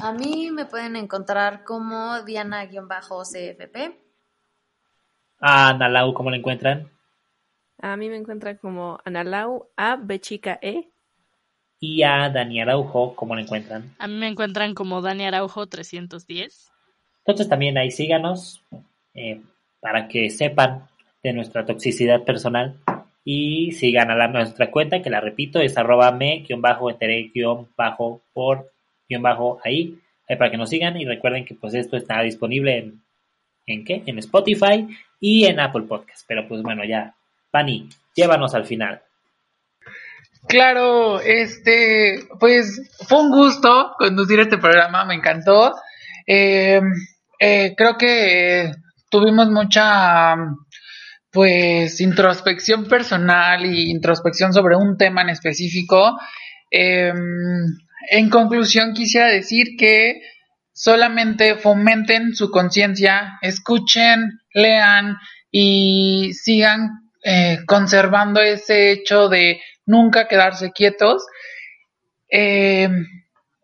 A 0.00 0.12
mí 0.12 0.50
me 0.50 0.64
pueden 0.64 0.96
encontrar 0.96 1.62
como 1.62 2.22
Diana-CFP. 2.22 3.76
A 5.40 5.68
Analau, 5.68 6.14
¿cómo 6.14 6.30
la 6.30 6.36
encuentran? 6.36 6.90
A 7.84 7.96
mí 7.98 8.08
me 8.08 8.16
encuentran 8.16 8.56
como 8.56 8.98
Analau 9.04 9.68
A 9.76 9.96
B 9.96 10.18
chica 10.18 10.58
E. 10.62 10.88
Y 11.78 12.02
a 12.02 12.30
Dani 12.30 12.62
Araujo, 12.62 13.14
¿cómo 13.14 13.34
la 13.34 13.42
encuentran? 13.42 13.94
A 13.98 14.06
mí 14.06 14.14
me 14.14 14.26
encuentran 14.26 14.72
como 14.72 15.02
Dani 15.02 15.26
Araujo 15.26 15.66
310. 15.66 16.72
Entonces 17.18 17.46
también 17.46 17.76
ahí 17.76 17.90
síganos 17.90 18.64
eh, 19.12 19.42
para 19.80 20.08
que 20.08 20.30
sepan 20.30 20.88
de 21.22 21.34
nuestra 21.34 21.66
toxicidad 21.66 22.24
personal 22.24 22.78
y 23.22 23.72
sigan 23.72 24.10
a 24.10 24.16
la, 24.16 24.28
nuestra 24.28 24.70
cuenta, 24.70 25.02
que 25.02 25.10
la 25.10 25.20
repito, 25.20 25.60
es 25.60 25.76
arroba 25.76 26.10
me-enteré-por 26.10 28.72
bajo 29.20 29.60
ahí, 29.62 29.98
para 30.26 30.50
que 30.50 30.56
nos 30.56 30.70
sigan 30.70 30.98
y 30.98 31.04
recuerden 31.04 31.44
que 31.44 31.54
pues 31.54 31.74
esto 31.74 31.98
está 31.98 32.22
disponible 32.22 32.78
en, 32.78 33.02
¿en 33.66 33.84
qué? 33.84 34.02
En 34.06 34.18
Spotify 34.20 34.88
y 35.20 35.44
en 35.44 35.60
Apple 35.60 35.82
Podcast. 35.82 36.24
Pero 36.26 36.48
pues 36.48 36.62
bueno, 36.62 36.82
ya, 36.86 37.14
Pani, 37.54 37.88
llévanos 38.16 38.52
al 38.56 38.66
final. 38.66 39.00
Claro, 40.48 41.20
este, 41.20 42.26
pues 42.40 42.90
fue 43.06 43.20
un 43.20 43.30
gusto 43.30 43.94
conducir 43.96 44.40
este 44.40 44.58
programa, 44.58 45.04
me 45.04 45.14
encantó. 45.14 45.72
Eh, 46.26 46.80
eh, 47.38 47.74
creo 47.76 47.96
que 47.96 48.72
tuvimos 49.08 49.50
mucha, 49.50 50.34
pues, 51.30 52.00
introspección 52.00 52.88
personal 52.88 53.64
y 53.64 53.88
introspección 53.88 54.52
sobre 54.52 54.74
un 54.74 54.96
tema 54.96 55.22
en 55.22 55.28
específico. 55.28 56.18
Eh, 56.72 57.12
en 58.10 58.30
conclusión, 58.30 58.94
quisiera 58.94 59.28
decir 59.28 59.76
que 59.78 60.22
solamente 60.72 61.54
fomenten 61.54 62.34
su 62.34 62.50
conciencia, 62.50 63.38
escuchen, 63.42 64.40
lean 64.52 65.18
y 65.52 66.32
sigan 66.32 67.03
eh, 67.24 67.60
conservando 67.66 68.40
ese 68.40 68.92
hecho 68.92 69.28
de 69.30 69.60
nunca 69.86 70.28
quedarse 70.28 70.72
quietos. 70.72 71.24
Eh, 72.30 72.88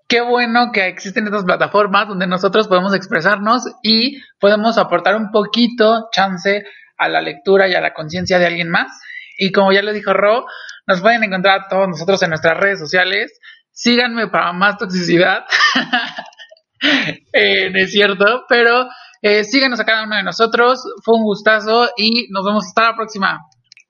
qué 0.08 0.20
bueno 0.22 0.72
que 0.72 0.86
existen 0.86 1.26
estas 1.26 1.44
plataformas 1.44 2.08
donde 2.08 2.26
nosotros 2.26 2.68
podemos 2.68 2.94
expresarnos 2.94 3.64
y 3.82 4.18
podemos 4.38 4.78
aportar 4.78 5.14
un 5.16 5.30
poquito 5.30 6.08
chance 6.10 6.64
a 6.96 7.08
la 7.08 7.20
lectura 7.20 7.68
y 7.68 7.74
a 7.74 7.80
la 7.80 7.92
conciencia 7.92 8.38
de 8.38 8.46
alguien 8.46 8.70
más. 8.70 8.90
Y 9.36 9.52
como 9.52 9.72
ya 9.72 9.82
lo 9.82 9.92
dijo 9.92 10.14
Ro, 10.14 10.46
nos 10.86 11.00
pueden 11.00 11.22
encontrar 11.22 11.68
todos 11.68 11.86
nosotros 11.86 12.22
en 12.22 12.30
nuestras 12.30 12.58
redes 12.58 12.78
sociales. 12.78 13.38
Síganme 13.70 14.28
para 14.28 14.52
más 14.52 14.78
toxicidad. 14.78 15.44
eh, 17.32 17.70
es 17.74 17.92
cierto, 17.92 18.44
pero 18.48 18.88
eh, 19.22 19.44
síganos 19.44 19.78
a 19.80 19.84
cada 19.84 20.04
uno 20.04 20.16
de 20.16 20.22
nosotros. 20.22 20.82
Fue 21.04 21.16
un 21.16 21.24
gustazo 21.24 21.88
y 21.96 22.28
nos 22.30 22.44
vemos 22.44 22.66
hasta 22.66 22.90
la 22.90 22.96
próxima. 22.96 23.38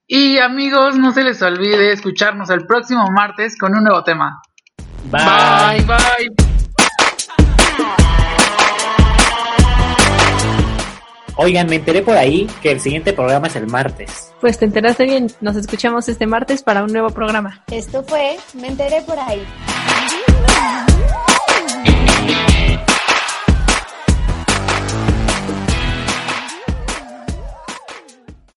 Y 0.07 0.39
amigos, 0.39 0.97
no 0.97 1.13
se 1.13 1.23
les 1.23 1.41
olvide 1.41 1.93
escucharnos 1.93 2.49
el 2.49 2.65
próximo 2.65 3.05
martes 3.15 3.57
con 3.57 3.73
un 3.75 3.83
nuevo 3.83 4.03
tema. 4.03 4.41
Bye. 5.09 5.83
bye. 5.85 5.85
bye. 5.85 6.51
Oigan, 11.37 11.67
me 11.67 11.77
enteré 11.77 12.01
por 12.03 12.17
ahí 12.17 12.45
que 12.61 12.71
el 12.71 12.79
siguiente 12.81 13.13
programa 13.13 13.47
es 13.47 13.55
el 13.55 13.67
martes. 13.67 14.33
Pues 14.41 14.59
te 14.59 14.65
enteraste 14.65 15.05
bien. 15.05 15.27
Nos 15.39 15.55
escuchamos 15.55 16.07
este 16.09 16.27
martes 16.27 16.61
para 16.61 16.83
un 16.83 16.91
nuevo 16.91 17.09
programa. 17.09 17.63
Esto 17.71 18.03
fue 18.03 18.37
Me 18.53 18.67
enteré 18.67 19.01
por 19.01 19.17
ahí. 19.17 19.41